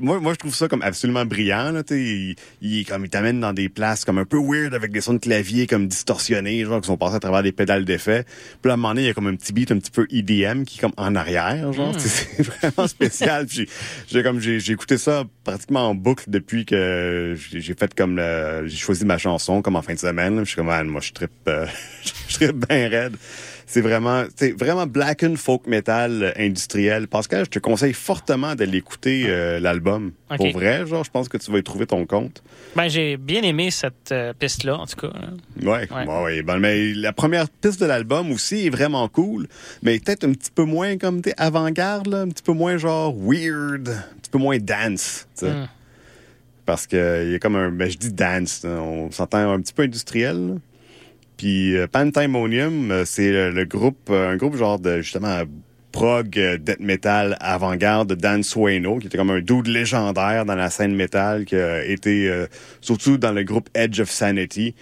moi, 0.00 0.20
moi, 0.20 0.32
je 0.32 0.38
trouve 0.38 0.54
ça 0.54 0.68
comme 0.68 0.82
absolument 0.82 1.24
brillant. 1.24 1.70
Là, 1.72 1.82
il, 1.90 2.36
il, 2.62 2.86
comme, 2.86 3.04
il 3.04 3.10
t'amène 3.10 3.40
dans 3.40 3.52
des 3.52 3.68
places 3.68 4.04
comme 4.04 4.18
un 4.18 4.24
peu 4.24 4.38
weird 4.38 4.74
avec 4.74 4.92
des 4.92 5.00
sons 5.00 5.14
de 5.14 5.18
clavier 5.18 5.66
comme 5.66 5.88
distorsionnés, 5.88 6.64
genre 6.64 6.80
qui 6.80 6.86
sont 6.86 6.96
passés 6.96 7.16
à 7.16 7.20
travers 7.20 7.42
des 7.42 7.52
pédales 7.52 7.84
d'effet. 7.84 8.24
Puis 8.62 8.70
à 8.70 8.74
un 8.74 8.76
moment 8.76 8.90
donné, 8.90 9.02
il 9.02 9.06
y 9.06 9.10
a 9.10 9.14
comme 9.14 9.26
un 9.26 9.34
petit 9.34 9.52
beat 9.52 9.72
un 9.72 9.78
petit 9.78 9.90
peu 9.90 10.06
EDM 10.10 10.64
qui 10.64 10.78
est 10.78 10.80
comme 10.80 10.94
en 10.96 11.14
arrière, 11.14 11.72
genre. 11.72 11.98
Sais, 11.98 12.08
C'est 12.08 12.42
vraiment 12.60 12.86
spécial. 12.86 13.46
Puis 13.46 13.68
j'ai, 14.08 14.22
comme 14.22 14.40
j'ai, 14.40 14.60
j'ai 14.60 14.72
écouté 14.72 14.98
ça 14.98 15.24
pratiquement 15.42 15.88
en 15.88 15.94
boucle 15.94 16.24
depuis 16.28 16.64
que 16.64 17.36
j'ai, 17.36 17.74
fait 17.74 17.94
comme 17.94 18.16
le, 18.16 18.66
j'ai 18.66 18.76
choisi 18.76 19.04
ma 19.04 19.18
chanson 19.18 19.62
comme 19.62 19.76
en 19.76 19.82
fin 19.82 19.94
de 19.94 19.98
semaine. 19.98 20.38
Je 20.40 20.44
suis 20.44 20.56
comme 20.56 20.64
Man, 20.66 20.86
moi 20.86 21.00
je 21.00 21.12
trippe 21.12 21.30
euh, 21.48 21.66
je 22.28 22.34
trippe 22.34 22.66
bien 22.68 22.88
raide. 22.88 23.16
C'est 23.66 23.80
vraiment, 23.80 24.24
c'est 24.36 24.52
vraiment 24.52 24.86
black 24.86 25.22
and 25.22 25.36
folk 25.36 25.66
metal 25.66 26.22
euh, 26.22 26.32
industriel. 26.38 27.08
Pascal, 27.08 27.44
je 27.46 27.50
te 27.50 27.58
conseille 27.58 27.92
fortement 27.94 28.54
d'aller 28.54 28.78
écouter 28.78 29.24
euh, 29.26 29.58
l'album. 29.58 30.12
Pour 30.36 30.50
vrai, 30.52 30.86
genre, 30.86 31.02
je 31.04 31.10
pense 31.10 31.28
que 31.28 31.38
tu 31.38 31.50
vas 31.50 31.58
y 31.58 31.62
trouver 31.62 31.86
ton 31.86 32.04
compte. 32.06 32.42
Ben, 32.76 32.88
j'ai 32.88 33.16
bien 33.16 33.42
aimé 33.42 33.70
cette 33.70 34.12
euh, 34.12 34.32
piste-là, 34.38 34.76
en 34.76 34.86
tout 34.86 34.96
cas. 34.96 35.12
là. 35.18 35.28
Ouais, 35.62 35.88
Ouais. 35.90 36.42
bon, 36.42 36.58
mais 36.60 36.92
la 36.92 37.12
première 37.12 37.48
piste 37.48 37.80
de 37.80 37.86
l'album 37.86 38.30
aussi 38.32 38.66
est 38.66 38.70
vraiment 38.70 39.08
cool, 39.08 39.46
mais 39.82 39.98
peut-être 39.98 40.24
un 40.24 40.32
petit 40.32 40.50
peu 40.50 40.64
moins 40.64 40.98
comme 40.98 41.22
t'es 41.22 41.34
avant-garde, 41.36 42.12
un 42.14 42.28
petit 42.28 42.42
peu 42.42 42.52
moins 42.52 42.76
genre 42.76 43.14
weird, 43.16 43.88
un 43.88 44.18
petit 44.20 44.30
peu 44.30 44.38
moins 44.38 44.58
dance, 44.58 45.26
tu 45.38 45.46
sais. 45.46 45.52
Mm. 45.52 45.68
Parce 46.66 46.86
que 46.86 47.24
il 47.26 47.32
y 47.32 47.34
a 47.34 47.38
comme 47.38 47.56
un, 47.56 47.70
ben 47.70 47.90
je 47.90 47.96
dis 47.98 48.12
dance, 48.12 48.62
on 48.64 49.10
s'entend 49.10 49.52
un 49.52 49.60
petit 49.60 49.72
peu 49.74 49.82
industriel. 49.82 50.36
là. 50.48 50.54
Puis 51.36 51.76
euh, 51.76 51.86
euh, 51.94 53.04
c'est 53.04 53.30
le, 53.30 53.64
groupe, 53.64 54.08
euh, 54.10 54.30
un 54.30 54.36
groupe 54.36 54.56
genre 54.56 54.78
de 54.78 55.00
justement 55.00 55.42
prog 55.92 56.38
euh, 56.38 56.58
death 56.58 56.80
metal 56.80 57.36
avant-garde 57.40 58.08
de 58.10 58.14
Dan 58.14 58.42
Sueno, 58.42 58.98
qui 58.98 59.06
était 59.08 59.18
comme 59.18 59.30
un 59.30 59.40
dude 59.40 59.66
légendaire 59.66 60.44
dans 60.44 60.54
la 60.54 60.70
scène 60.70 60.94
metal, 60.94 61.44
qui 61.44 61.56
a 61.56 61.84
été 61.84 62.30
surtout 62.80 63.18
dans 63.18 63.32
le 63.32 63.42
groupe 63.42 63.68
Edge 63.74 64.00
of 64.00 64.10
Sanity, 64.10 64.74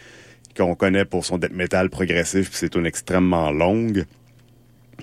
qu'on 0.56 0.74
connaît 0.74 1.04
pour 1.04 1.24
son 1.24 1.38
death 1.38 1.52
metal 1.52 1.90
progressif, 1.90 2.50
puis 2.50 2.58
c'est 2.58 2.74
une 2.74 2.86
extrêmement 2.86 3.50
longue. 3.50 4.04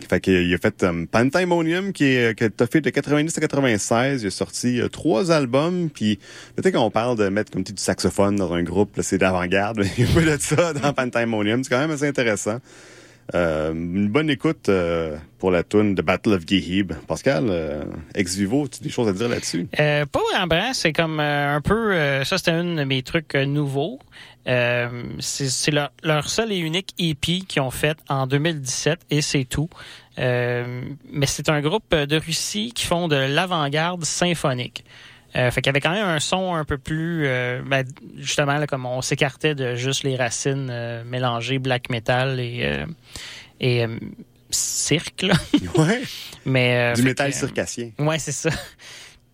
Fait 0.08 0.20
qu'il 0.20 0.54
a 0.54 0.58
fait 0.58 0.84
um, 0.84 1.08
Panthymonium 1.08 1.94
qui 1.94 2.06
est 2.06 2.38
qui 2.38 2.44
a 2.46 2.68
fait 2.68 2.82
de 2.82 2.90
90 2.90 3.38
à 3.38 3.42
96. 3.42 4.24
Il 4.24 4.28
a 4.28 4.32
sorti 4.32 4.82
euh, 4.82 4.88
trois 4.88 5.32
albums. 5.32 5.90
Puis 5.94 6.20
peut-être 6.56 6.76
qu'on 6.76 6.92
parle 6.92 7.18
de 7.18 7.30
mettre 7.30 7.52
comme 7.52 7.64
du 7.64 7.74
saxophone 7.76 8.36
dans 8.36 8.54
un 8.54 8.64
groupe, 8.64 8.96
là, 8.98 9.04
c'est 9.04 9.18
d'avant-garde. 9.18 9.84
Il 9.98 10.26
y 10.26 10.30
a 10.30 10.38
de 10.38 10.42
ça 10.42 10.74
dans 10.74 10.94
Panthymonium. 10.94 11.64
C'est 11.64 11.70
quand 11.70 11.80
même 11.80 11.92
assez 11.92 12.08
intéressant. 12.08 12.60
Euh, 13.36 13.72
une 13.74 14.08
bonne 14.08 14.28
écoute 14.32 14.70
euh, 14.70 15.16
pour 15.38 15.52
la 15.52 15.62
tune 15.62 15.94
de 15.94 16.02
Battle 16.02 16.34
of 16.34 16.48
Gehib. 16.48 16.94
Pascal, 17.08 17.46
euh, 17.50 17.84
ex 18.16 18.36
vivo, 18.36 18.68
tu 18.68 18.80
as 18.82 18.84
des 18.84 18.90
choses 18.90 19.08
à 19.08 19.14
dire 19.14 19.30
là-dessus? 19.30 19.68
Euh, 19.80 20.08
pas 20.08 20.20
vraiment, 20.34 20.74
c'est 20.74 20.94
comme 20.94 21.20
euh, 21.20 21.56
un 21.56 21.62
peu. 21.62 21.94
euh, 21.94 22.24
ça, 22.24 22.40
c'était 22.40 22.50
un 22.52 22.64
de 22.76 22.84
mes 22.86 23.04
trucs 23.04 23.36
euh, 23.36 23.46
nouveaux. 23.46 24.00
Euh, 24.48 25.04
c'est 25.20 25.72
leur, 25.72 25.92
leur 26.02 26.30
seul 26.30 26.52
et 26.52 26.58
unique 26.58 26.96
EP 26.98 27.42
qu'ils 27.42 27.62
ont 27.62 27.72
fait 27.72 27.98
en 28.08 28.26
2017 28.26 29.02
et 29.10 29.22
c'est 29.22 29.44
tout. 29.44 29.70
Euh, 30.18 30.82
mais 31.12 31.26
c'est 31.26 31.50
un 31.50 31.62
groupe 31.62 31.94
de 31.94 32.18
Russie 32.18 32.72
qui 32.74 32.86
font 32.86 33.08
de 33.08 33.16
l'avant-garde 33.16 34.04
symphonique. 34.04 34.84
Euh, 35.36 35.52
fait 35.52 35.62
qu'il 35.62 35.70
y 35.70 35.72
avait 35.72 35.82
quand 35.82 35.92
même 35.92 36.08
un 36.08 36.20
son 36.20 36.56
un 36.56 36.66
peu 36.66 36.78
plus, 36.78 37.28
euh, 37.28 37.62
ben, 37.64 37.86
justement, 38.18 38.58
là, 38.58 38.66
comme 38.66 38.86
on 38.86 39.02
s'écartait 39.02 39.54
de 39.54 39.76
juste 39.76 40.04
les 40.04 40.16
racines 40.16 40.70
euh, 40.72 41.04
mélangées 41.04 41.60
black 41.60 41.90
metal 41.90 42.40
et, 42.40 42.86
et 43.60 43.86
cirque. 44.50 45.22
là. 45.22 45.36
Ouais. 45.78 46.02
Mais, 46.46 46.94
du 46.94 47.04
métal 47.04 47.34
circassien. 47.34 47.92
Ouais, 48.00 48.18
c'est 48.18 48.32
ça. 48.32 48.50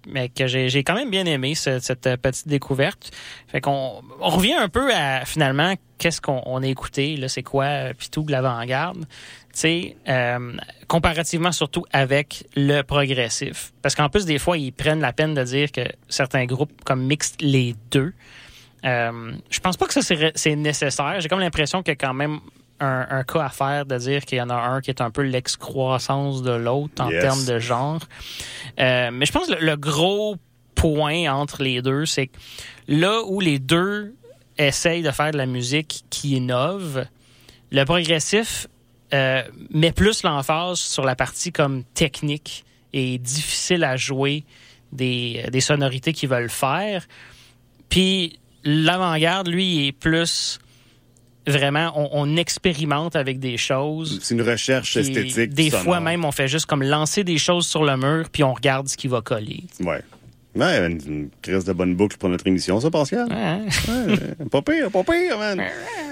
Mais 0.07 0.29
que 0.29 0.45
j'ai 0.47 0.83
quand 0.83 0.95
même 0.95 1.09
bien 1.09 1.25
aimé 1.25 1.55
ce- 1.55 1.79
cette 1.79 2.05
euh, 2.07 2.17
petite 2.17 2.47
découverte. 2.47 3.11
Fait 3.47 3.61
qu'on 3.61 4.01
on 4.19 4.29
revient 4.29 4.53
un 4.53 4.69
peu 4.69 4.93
à 4.93 5.25
finalement 5.25 5.73
qu'est-ce 5.97 6.21
qu'on 6.21 6.41
on 6.45 6.61
a 6.61 6.67
écouté, 6.67 7.15
là, 7.17 7.27
c'est 7.27 7.43
quoi, 7.43 7.65
euh, 7.65 7.93
puis 7.97 8.09
tout 8.09 8.23
de 8.23 8.31
l'avant-garde. 8.31 8.99
Tu 8.99 9.05
sais, 9.53 9.97
euh, 10.09 10.53
comparativement 10.87 11.51
surtout 11.51 11.85
avec 11.93 12.45
le 12.55 12.81
progressif. 12.81 13.71
Parce 13.81 13.95
qu'en 13.95 14.09
plus, 14.09 14.25
des 14.25 14.37
fois, 14.37 14.57
ils 14.57 14.71
prennent 14.73 14.99
la 15.01 15.13
peine 15.13 15.33
de 15.33 15.43
dire 15.43 15.71
que 15.71 15.81
certains 16.09 16.45
groupes 16.45 16.83
comme 16.83 17.03
mixent 17.05 17.35
les 17.39 17.73
deux. 17.91 18.13
Je 18.83 19.59
pense 19.61 19.77
pas 19.77 19.87
que 19.87 19.93
ça 19.99 20.01
c'est 20.35 20.55
nécessaire. 20.55 21.19
J'ai 21.19 21.27
comme 21.27 21.39
l'impression 21.39 21.79
a 21.79 21.95
quand 21.95 22.13
même 22.13 22.39
un, 22.79 23.05
un 23.09 23.23
cas 23.23 23.45
à 23.45 23.49
faire 23.49 23.85
de 23.85 23.97
dire 23.97 24.25
qu'il 24.25 24.37
y 24.37 24.41
en 24.41 24.49
a 24.49 24.55
un 24.55 24.81
qui 24.81 24.89
est 24.89 25.01
un 25.01 25.11
peu 25.11 25.21
l'excroissance 25.21 26.41
de 26.43 26.51
l'autre 26.51 27.01
en 27.03 27.09
Yes. 27.09 27.21
termes 27.21 27.45
de 27.45 27.59
genre. 27.59 28.01
Euh, 28.79 29.09
mais 29.11 29.25
je 29.25 29.31
pense 29.31 29.47
que 29.47 29.53
le, 29.53 29.65
le 29.65 29.77
gros 29.77 30.35
point 30.75 31.31
entre 31.33 31.63
les 31.63 31.81
deux, 31.81 32.05
c'est 32.05 32.27
que 32.27 32.37
là 32.87 33.21
où 33.25 33.39
les 33.39 33.59
deux 33.59 34.13
essayent 34.57 35.01
de 35.03 35.11
faire 35.11 35.31
de 35.31 35.37
la 35.37 35.45
musique 35.45 36.03
qui 36.09 36.35
innove, 36.35 37.05
le 37.71 37.83
progressif 37.85 38.67
euh, 39.13 39.41
met 39.69 39.91
plus 39.91 40.23
l'emphase 40.23 40.79
sur 40.79 41.03
la 41.05 41.15
partie 41.15 41.51
comme 41.51 41.83
technique 41.93 42.65
et 42.93 43.17
difficile 43.17 43.83
à 43.83 43.95
jouer 43.97 44.43
des, 44.91 45.45
des 45.51 45.61
sonorités 45.61 46.13
qu'ils 46.13 46.29
veulent 46.29 46.49
faire. 46.49 47.05
Puis 47.89 48.39
l'avant-garde, 48.63 49.47
lui, 49.47 49.87
est 49.87 49.91
plus 49.91 50.59
vraiment, 51.47 51.91
on, 51.95 52.09
on 52.11 52.37
expérimente 52.37 53.15
avec 53.15 53.39
des 53.39 53.57
choses. 53.57 54.19
C'est 54.23 54.33
une 54.35 54.41
recherche 54.41 54.95
esthétique. 54.97 55.53
Des 55.53 55.69
sonore. 55.69 55.83
fois 55.83 55.99
même, 55.99 56.25
on 56.25 56.31
fait 56.31 56.47
juste 56.47 56.65
comme 56.65 56.83
lancer 56.83 57.23
des 57.23 57.37
choses 57.37 57.67
sur 57.67 57.83
le 57.83 57.97
mur, 57.97 58.29
puis 58.31 58.43
on 58.43 58.53
regarde 58.53 58.87
ce 58.87 58.97
qui 58.97 59.07
va 59.07 59.21
coller. 59.21 59.63
Ouais. 59.81 60.01
Ouais, 60.55 60.77
une, 60.87 61.01
une 61.05 61.29
crise 61.41 61.65
de 61.65 61.73
bonne 61.73 61.95
boucle 61.95 62.15
pour 62.15 62.29
notre 62.29 62.47
émission, 62.47 62.79
ça, 62.79 62.89
Pascal? 62.89 63.27
Ouais. 63.29 63.59
Ouais, 63.93 64.45
pas 64.49 64.61
pire, 64.61 64.89
pas 64.89 65.03
pire, 65.03 65.37
man. 65.37 65.61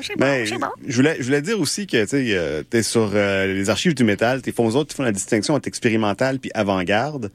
C'est 0.02 0.20
Mais 0.20 0.44
bon, 0.44 0.50
c'est 0.50 0.58
bon. 0.58 0.68
je 0.86 0.96
voulais, 0.98 1.16
je 1.18 1.24
voulais 1.24 1.42
dire 1.42 1.58
aussi 1.62 1.88
que 1.88 2.02
tu 2.04 2.10
sais, 2.10 2.26
euh, 2.32 2.62
t'es 2.70 2.84
sur 2.84 3.12
euh, 3.14 3.46
les 3.54 3.70
archives 3.70 3.96
du 3.96 4.04
métal, 4.04 4.42
t'es 4.42 4.52
font 4.52 4.68
autres, 4.76 4.90
ils 4.94 4.96
font 4.98 5.04
la 5.04 5.14
distinction 5.14 5.54
entre 5.54 5.70
expérimental 5.70 6.40
puis 6.40 6.52
avant-garde. 6.54 7.32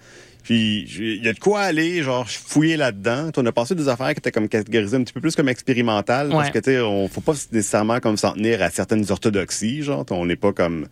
Puis 0.49 0.89
il 0.99 1.23
y 1.23 1.29
a 1.29 1.35
de 1.35 1.39
quoi 1.39 1.61
aller, 1.61 2.03
genre 2.03 2.27
fouiller 2.27 2.79
là-dedans. 2.79 3.31
On 3.37 3.45
a 3.45 3.53
passé 3.53 3.75
des 3.75 3.87
affaires 3.87 4.07
qui 4.15 4.19
étaient 4.21 4.33
comme 4.33 4.49
catégorisées 4.49 4.97
un 4.97 5.03
petit 5.03 5.13
peu 5.13 5.21
plus 5.21 5.37
comme 5.37 5.51
expérimentales 5.51 6.31
parce 6.31 6.47
Ouais. 6.47 6.53
que 6.53 6.59
tu 6.59 6.71
sais, 6.71 6.81
on 6.81 7.07
faut 7.07 7.21
pas 7.21 7.35
nécessairement 7.53 8.01
comme 8.01 8.17
s'en 8.17 8.33
tenir 8.33 8.63
à 8.63 8.71
certaines 8.71 9.05
orthodoxies, 9.11 9.83
genre 9.83 10.07
on 10.11 10.25
n'est 10.25 10.37
pas 10.37 10.55
comme 10.55 10.87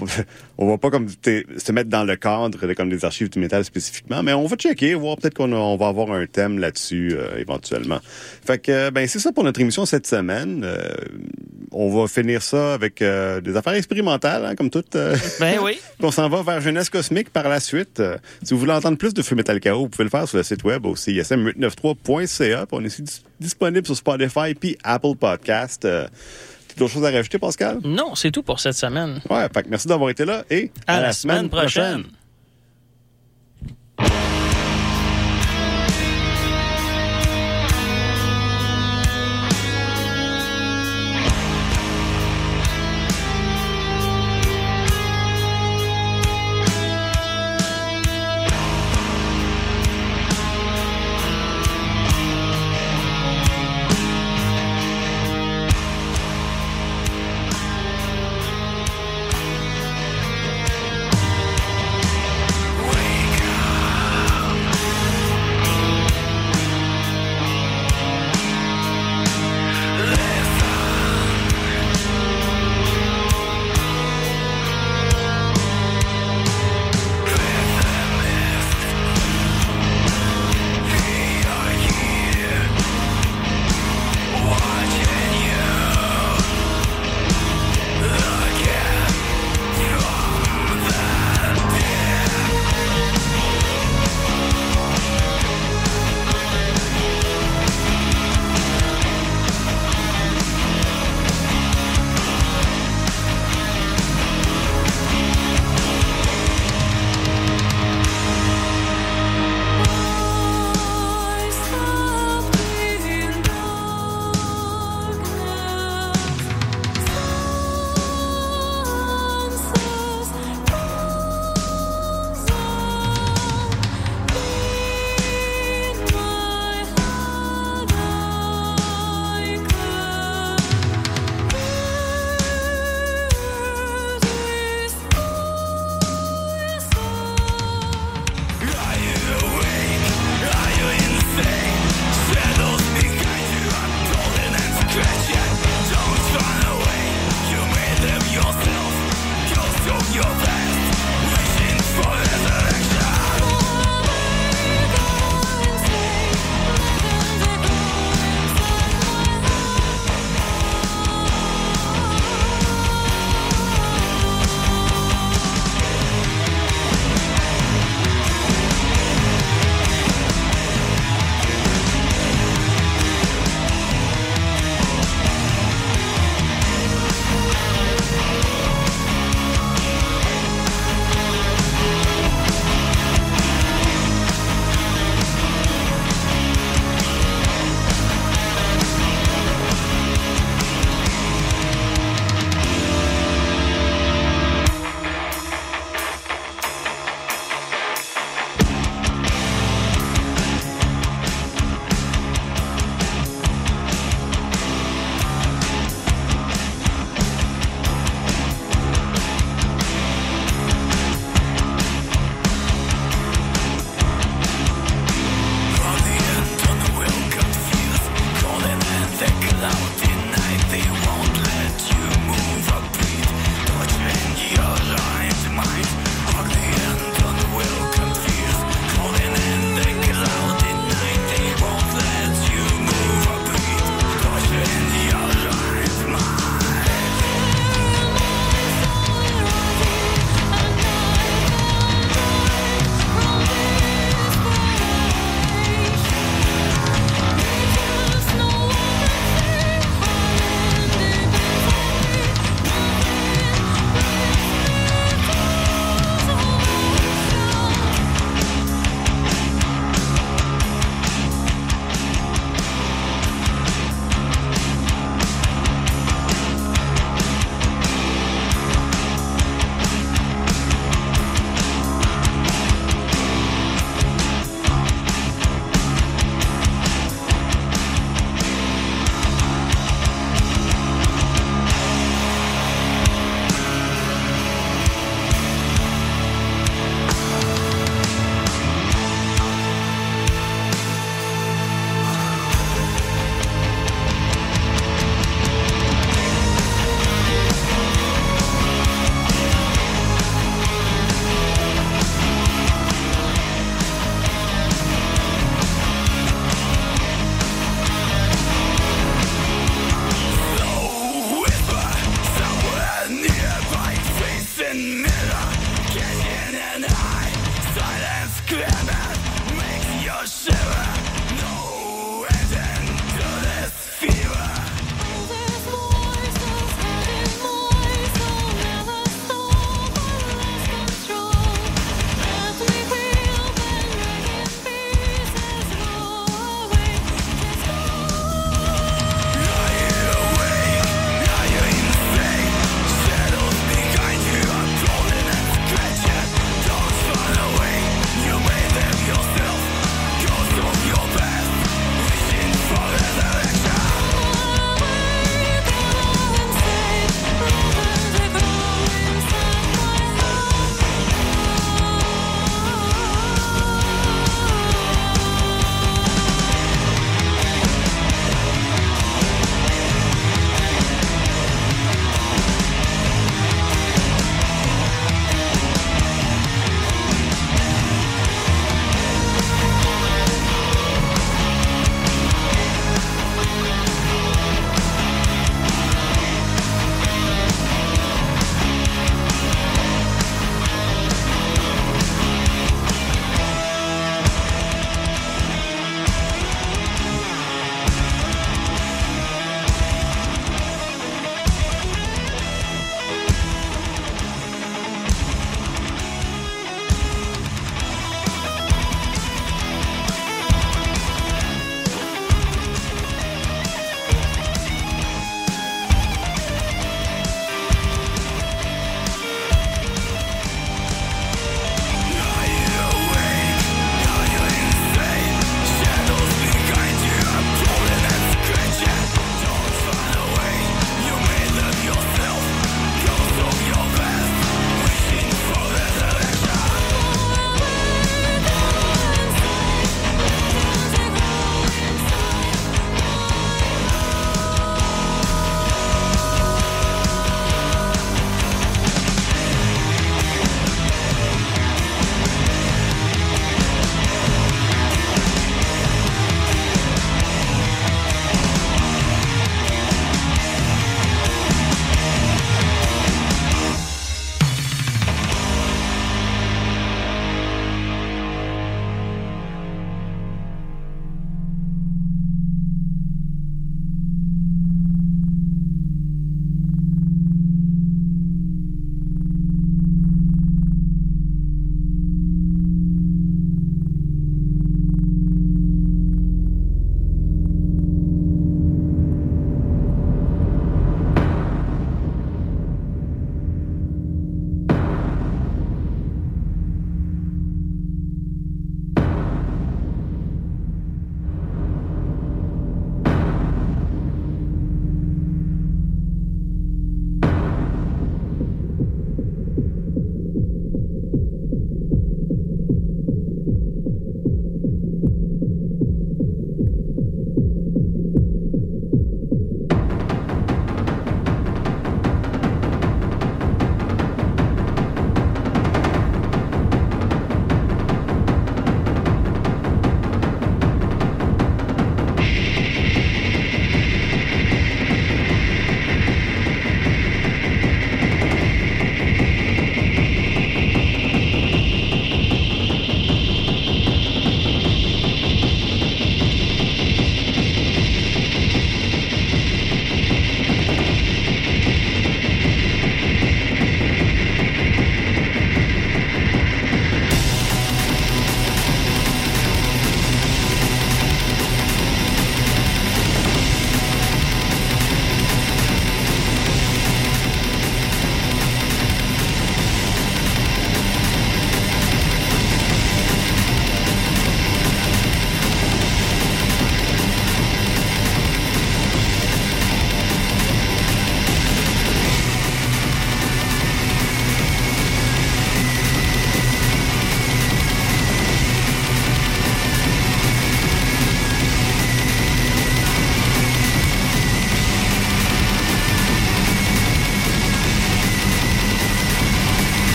on 0.58 0.68
va 0.68 0.78
pas 0.78 0.90
comme 0.90 1.08
se 1.08 1.72
mettre 1.72 1.90
dans 1.90 2.04
le 2.04 2.16
cadre 2.16 2.72
comme 2.74 2.90
des 2.90 3.04
archives 3.04 3.30
du 3.30 3.38
métal 3.38 3.64
spécifiquement, 3.64 4.22
mais 4.22 4.32
on 4.32 4.46
va 4.46 4.56
checker, 4.56 4.94
voir 4.94 5.16
peut-être 5.16 5.34
qu'on 5.34 5.52
on 5.52 5.76
va 5.76 5.88
avoir 5.88 6.12
un 6.12 6.26
thème 6.26 6.58
là-dessus 6.58 7.14
euh, 7.14 7.38
éventuellement. 7.38 8.00
Fait 8.44 8.58
que 8.58 8.72
euh, 8.72 8.90
ben 8.90 9.06
c'est 9.06 9.18
ça 9.18 9.32
pour 9.32 9.44
notre 9.44 9.60
émission 9.60 9.86
cette 9.86 10.06
semaine. 10.06 10.62
Euh, 10.64 10.94
on 11.72 11.90
va 11.94 12.08
finir 12.08 12.42
ça 12.42 12.74
avec 12.74 13.02
euh, 13.02 13.40
des 13.40 13.56
affaires 13.56 13.74
expérimentales, 13.74 14.44
hein, 14.44 14.54
comme 14.54 14.70
toutes. 14.70 14.96
Ben 15.40 15.58
oui. 15.62 15.78
on 16.02 16.10
s'en 16.10 16.28
va 16.28 16.42
vers 16.42 16.60
Jeunesse 16.60 16.90
Cosmique 16.90 17.30
par 17.30 17.48
la 17.48 17.60
suite. 17.60 18.02
Si 18.42 18.54
vous 18.54 18.60
voulez 18.60 18.72
entendre 18.72 18.96
plus 18.96 19.12
de 19.12 19.22
Feu 19.22 19.34
Metal 19.34 19.58
Chaos, 19.60 19.80
vous 19.82 19.88
pouvez 19.88 20.04
le 20.04 20.10
faire 20.10 20.26
sur 20.26 20.38
le 20.38 20.42
site 20.42 20.64
web 20.64 20.86
au 20.86 20.94
CISM893.ca. 20.94 22.66
Puis 22.66 22.76
On 22.78 22.82
est 22.82 22.86
aussi 22.86 23.02
dis- 23.02 23.22
disponible 23.40 23.86
sur 23.86 23.96
Spotify 23.96 24.54
puis 24.58 24.76
Apple 24.82 25.16
Podcast. 25.18 25.86
D'autres 26.76 26.92
choses 26.92 27.04
à 27.04 27.10
rajouter, 27.10 27.38
Pascal? 27.38 27.80
Non, 27.84 28.14
c'est 28.14 28.30
tout 28.30 28.42
pour 28.42 28.60
cette 28.60 28.74
semaine. 28.74 29.20
Ouais, 29.30 29.46
fait 29.52 29.62
que 29.62 29.68
merci 29.68 29.88
d'avoir 29.88 30.10
été 30.10 30.24
là 30.24 30.44
et 30.50 30.70
À, 30.86 31.00
la, 31.00 31.12
semaine 31.12 31.48
prochaine. 31.48 32.04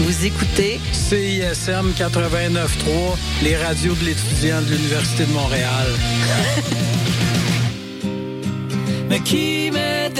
Vous 0.00 0.26
écoutez 0.26 0.80
CISM 0.92 1.92
89.3, 1.96 3.16
les 3.42 3.56
radios 3.56 3.94
de 3.94 4.04
l'étudiant 4.04 4.60
de 4.62 4.74
l'Université 4.74 5.24
de 5.24 5.32
Montréal. 5.32 5.86
Mais 9.08 9.20
qui 9.20 9.70
met 9.72 10.10